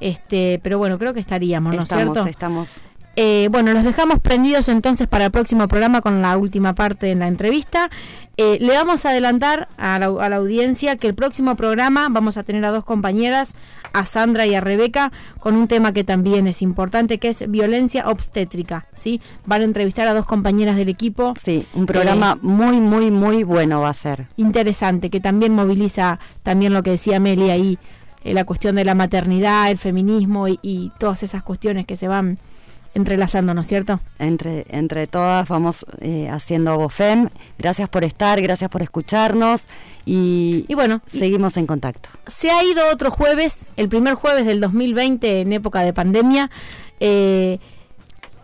Este, 0.00 0.60
pero 0.62 0.76
bueno, 0.76 0.98
creo 0.98 1.14
que 1.14 1.20
estaríamos, 1.20 1.74
¿no 1.74 1.82
es 1.82 1.88
cierto? 1.88 2.26
Estamos, 2.26 2.68
eh, 3.16 3.48
bueno, 3.50 3.72
los 3.72 3.84
dejamos 3.84 4.18
prendidos 4.18 4.68
entonces 4.68 5.06
para 5.06 5.26
el 5.26 5.30
próximo 5.30 5.68
programa 5.68 6.00
con 6.00 6.20
la 6.20 6.36
última 6.36 6.74
parte 6.74 7.06
de 7.06 7.14
la 7.14 7.28
entrevista. 7.28 7.90
Eh, 8.36 8.58
le 8.60 8.74
vamos 8.74 9.06
a 9.06 9.10
adelantar 9.10 9.68
a 9.76 9.98
la, 10.00 10.06
audiencia 10.06 10.96
que 10.96 11.06
el 11.06 11.14
próximo 11.14 11.54
programa 11.54 12.08
vamos 12.10 12.36
a 12.36 12.42
tener 12.42 12.64
a 12.64 12.72
dos 12.72 12.84
compañeras, 12.84 13.54
a 13.92 14.04
Sandra 14.04 14.44
y 14.46 14.56
a 14.56 14.60
Rebeca, 14.60 15.12
con 15.38 15.54
un 15.54 15.68
tema 15.68 15.92
que 15.92 16.02
también 16.02 16.48
es 16.48 16.60
importante, 16.60 17.18
que 17.18 17.28
es 17.28 17.48
violencia 17.48 18.08
obstétrica. 18.08 18.86
¿sí? 18.92 19.20
Van 19.46 19.60
a 19.60 19.64
entrevistar 19.64 20.08
a 20.08 20.14
dos 20.14 20.26
compañeras 20.26 20.74
del 20.74 20.88
equipo. 20.88 21.34
Sí, 21.40 21.66
un 21.74 21.86
programa 21.86 22.32
eh, 22.32 22.38
muy, 22.42 22.80
muy, 22.80 23.12
muy 23.12 23.44
bueno 23.44 23.80
va 23.80 23.90
a 23.90 23.94
ser. 23.94 24.26
Interesante, 24.36 25.10
que 25.10 25.20
también 25.20 25.54
moviliza 25.54 26.18
también 26.42 26.72
lo 26.72 26.82
que 26.82 26.90
decía 26.90 27.20
Meli 27.20 27.50
ahí, 27.50 27.78
la 28.24 28.44
cuestión 28.44 28.74
de 28.74 28.84
la 28.84 28.96
maternidad, 28.96 29.70
el 29.70 29.78
feminismo 29.78 30.48
y 30.48 30.90
todas 30.98 31.22
esas 31.22 31.44
cuestiones 31.44 31.86
que 31.86 31.94
se 31.94 32.08
van 32.08 32.38
entrelazando, 32.94 33.54
¿no 33.54 33.60
es 33.60 33.66
cierto? 33.66 34.00
Entre, 34.18 34.66
entre 34.70 35.06
todas 35.06 35.48
vamos 35.48 35.84
eh, 36.00 36.28
haciendo 36.30 36.76
Bofem. 36.78 37.28
Gracias 37.58 37.88
por 37.88 38.04
estar, 38.04 38.40
gracias 38.40 38.70
por 38.70 38.82
escucharnos 38.82 39.64
y, 40.06 40.66
bueno, 40.74 41.02
seguimos 41.08 41.56
en 41.56 41.66
contacto. 41.66 42.08
Se 42.26 42.50
ha 42.50 42.62
ido 42.64 42.82
otro 42.92 43.10
jueves, 43.10 43.66
el 43.76 43.88
primer 43.88 44.14
jueves 44.14 44.46
del 44.46 44.60
2020 44.60 45.40
en 45.40 45.52
época 45.52 45.80
de 45.80 45.92
pandemia. 45.92 46.50
Eh, 47.00 47.58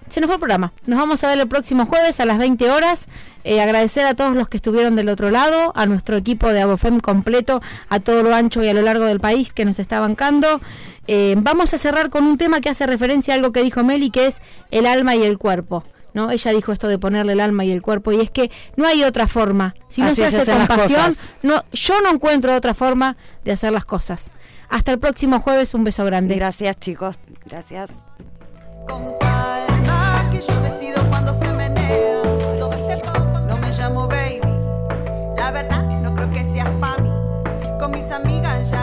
se 0.08 0.20
nos 0.20 0.26
fue 0.26 0.34
el 0.34 0.40
programa. 0.40 0.72
Nos 0.86 0.98
vamos 0.98 1.22
a 1.22 1.28
ver 1.28 1.38
el 1.38 1.46
próximo 1.46 1.86
jueves 1.86 2.18
a 2.18 2.24
las 2.24 2.38
20 2.38 2.68
horas. 2.70 3.06
Eh, 3.44 3.60
agradecer 3.60 4.04
a 4.06 4.14
todos 4.14 4.34
los 4.34 4.48
que 4.48 4.58
estuvieron 4.58 4.96
del 4.96 5.08
otro 5.08 5.30
lado, 5.30 5.72
a 5.74 5.86
nuestro 5.86 6.16
equipo 6.16 6.48
de 6.48 6.60
Abofem 6.60 6.98
completo, 6.98 7.62
a 7.88 8.00
todo 8.00 8.22
lo 8.22 8.34
ancho 8.34 8.62
y 8.62 8.68
a 8.68 8.74
lo 8.74 8.82
largo 8.82 9.04
del 9.04 9.20
país 9.20 9.52
que 9.52 9.64
nos 9.64 9.78
está 9.78 10.00
bancando. 10.00 10.60
Eh, 11.12 11.34
vamos 11.38 11.74
a 11.74 11.78
cerrar 11.78 12.08
con 12.08 12.22
un 12.22 12.38
tema 12.38 12.60
que 12.60 12.68
hace 12.68 12.86
referencia 12.86 13.34
a 13.34 13.36
algo 13.36 13.50
que 13.50 13.64
dijo 13.64 13.82
Meli, 13.82 14.10
que 14.10 14.28
es 14.28 14.40
el 14.70 14.86
alma 14.86 15.16
y 15.16 15.24
el 15.24 15.38
cuerpo. 15.38 15.82
¿no? 16.14 16.30
Ella 16.30 16.52
dijo 16.52 16.70
esto 16.70 16.86
de 16.86 17.00
ponerle 17.00 17.32
el 17.32 17.40
alma 17.40 17.64
y 17.64 17.72
el 17.72 17.82
cuerpo, 17.82 18.12
y 18.12 18.20
es 18.20 18.30
que 18.30 18.48
no 18.76 18.86
hay 18.86 19.02
otra 19.02 19.26
forma. 19.26 19.74
Si 19.88 20.02
no 20.02 20.14
se 20.14 20.26
hace 20.26 20.44
con 20.44 20.68
pasión, 20.68 21.16
no, 21.42 21.64
yo 21.72 22.00
no 22.02 22.10
encuentro 22.10 22.54
otra 22.54 22.74
forma 22.74 23.16
de 23.42 23.50
hacer 23.50 23.72
las 23.72 23.84
cosas. 23.84 24.30
Hasta 24.68 24.92
el 24.92 25.00
próximo 25.00 25.40
jueves, 25.40 25.74
un 25.74 25.82
beso 25.82 26.04
grande. 26.04 26.36
Gracias, 26.36 26.78
chicos. 26.78 27.16
Gracias. 27.44 27.90
Con 28.88 29.18
calma, 29.18 30.28
que 30.30 30.40
yo 30.40 30.60
decido 30.60 31.04
cuando 31.10 31.34
se 31.34 31.48
menea. 31.48 32.22
Todo 32.56 32.72
ese 32.72 33.02
no 33.48 33.56
me 33.56 33.72
llamo 33.72 34.06
baby. 34.06 34.40
La 35.36 35.50
verdad, 35.50 35.82
no 35.82 36.14
creo 36.14 36.30
que 36.30 36.44
seas 36.44 36.70
pa' 36.80 36.98
mí. 36.98 37.10
Con 37.80 37.90
mis 37.90 38.08
amigas 38.12 38.70
ya 38.70 38.79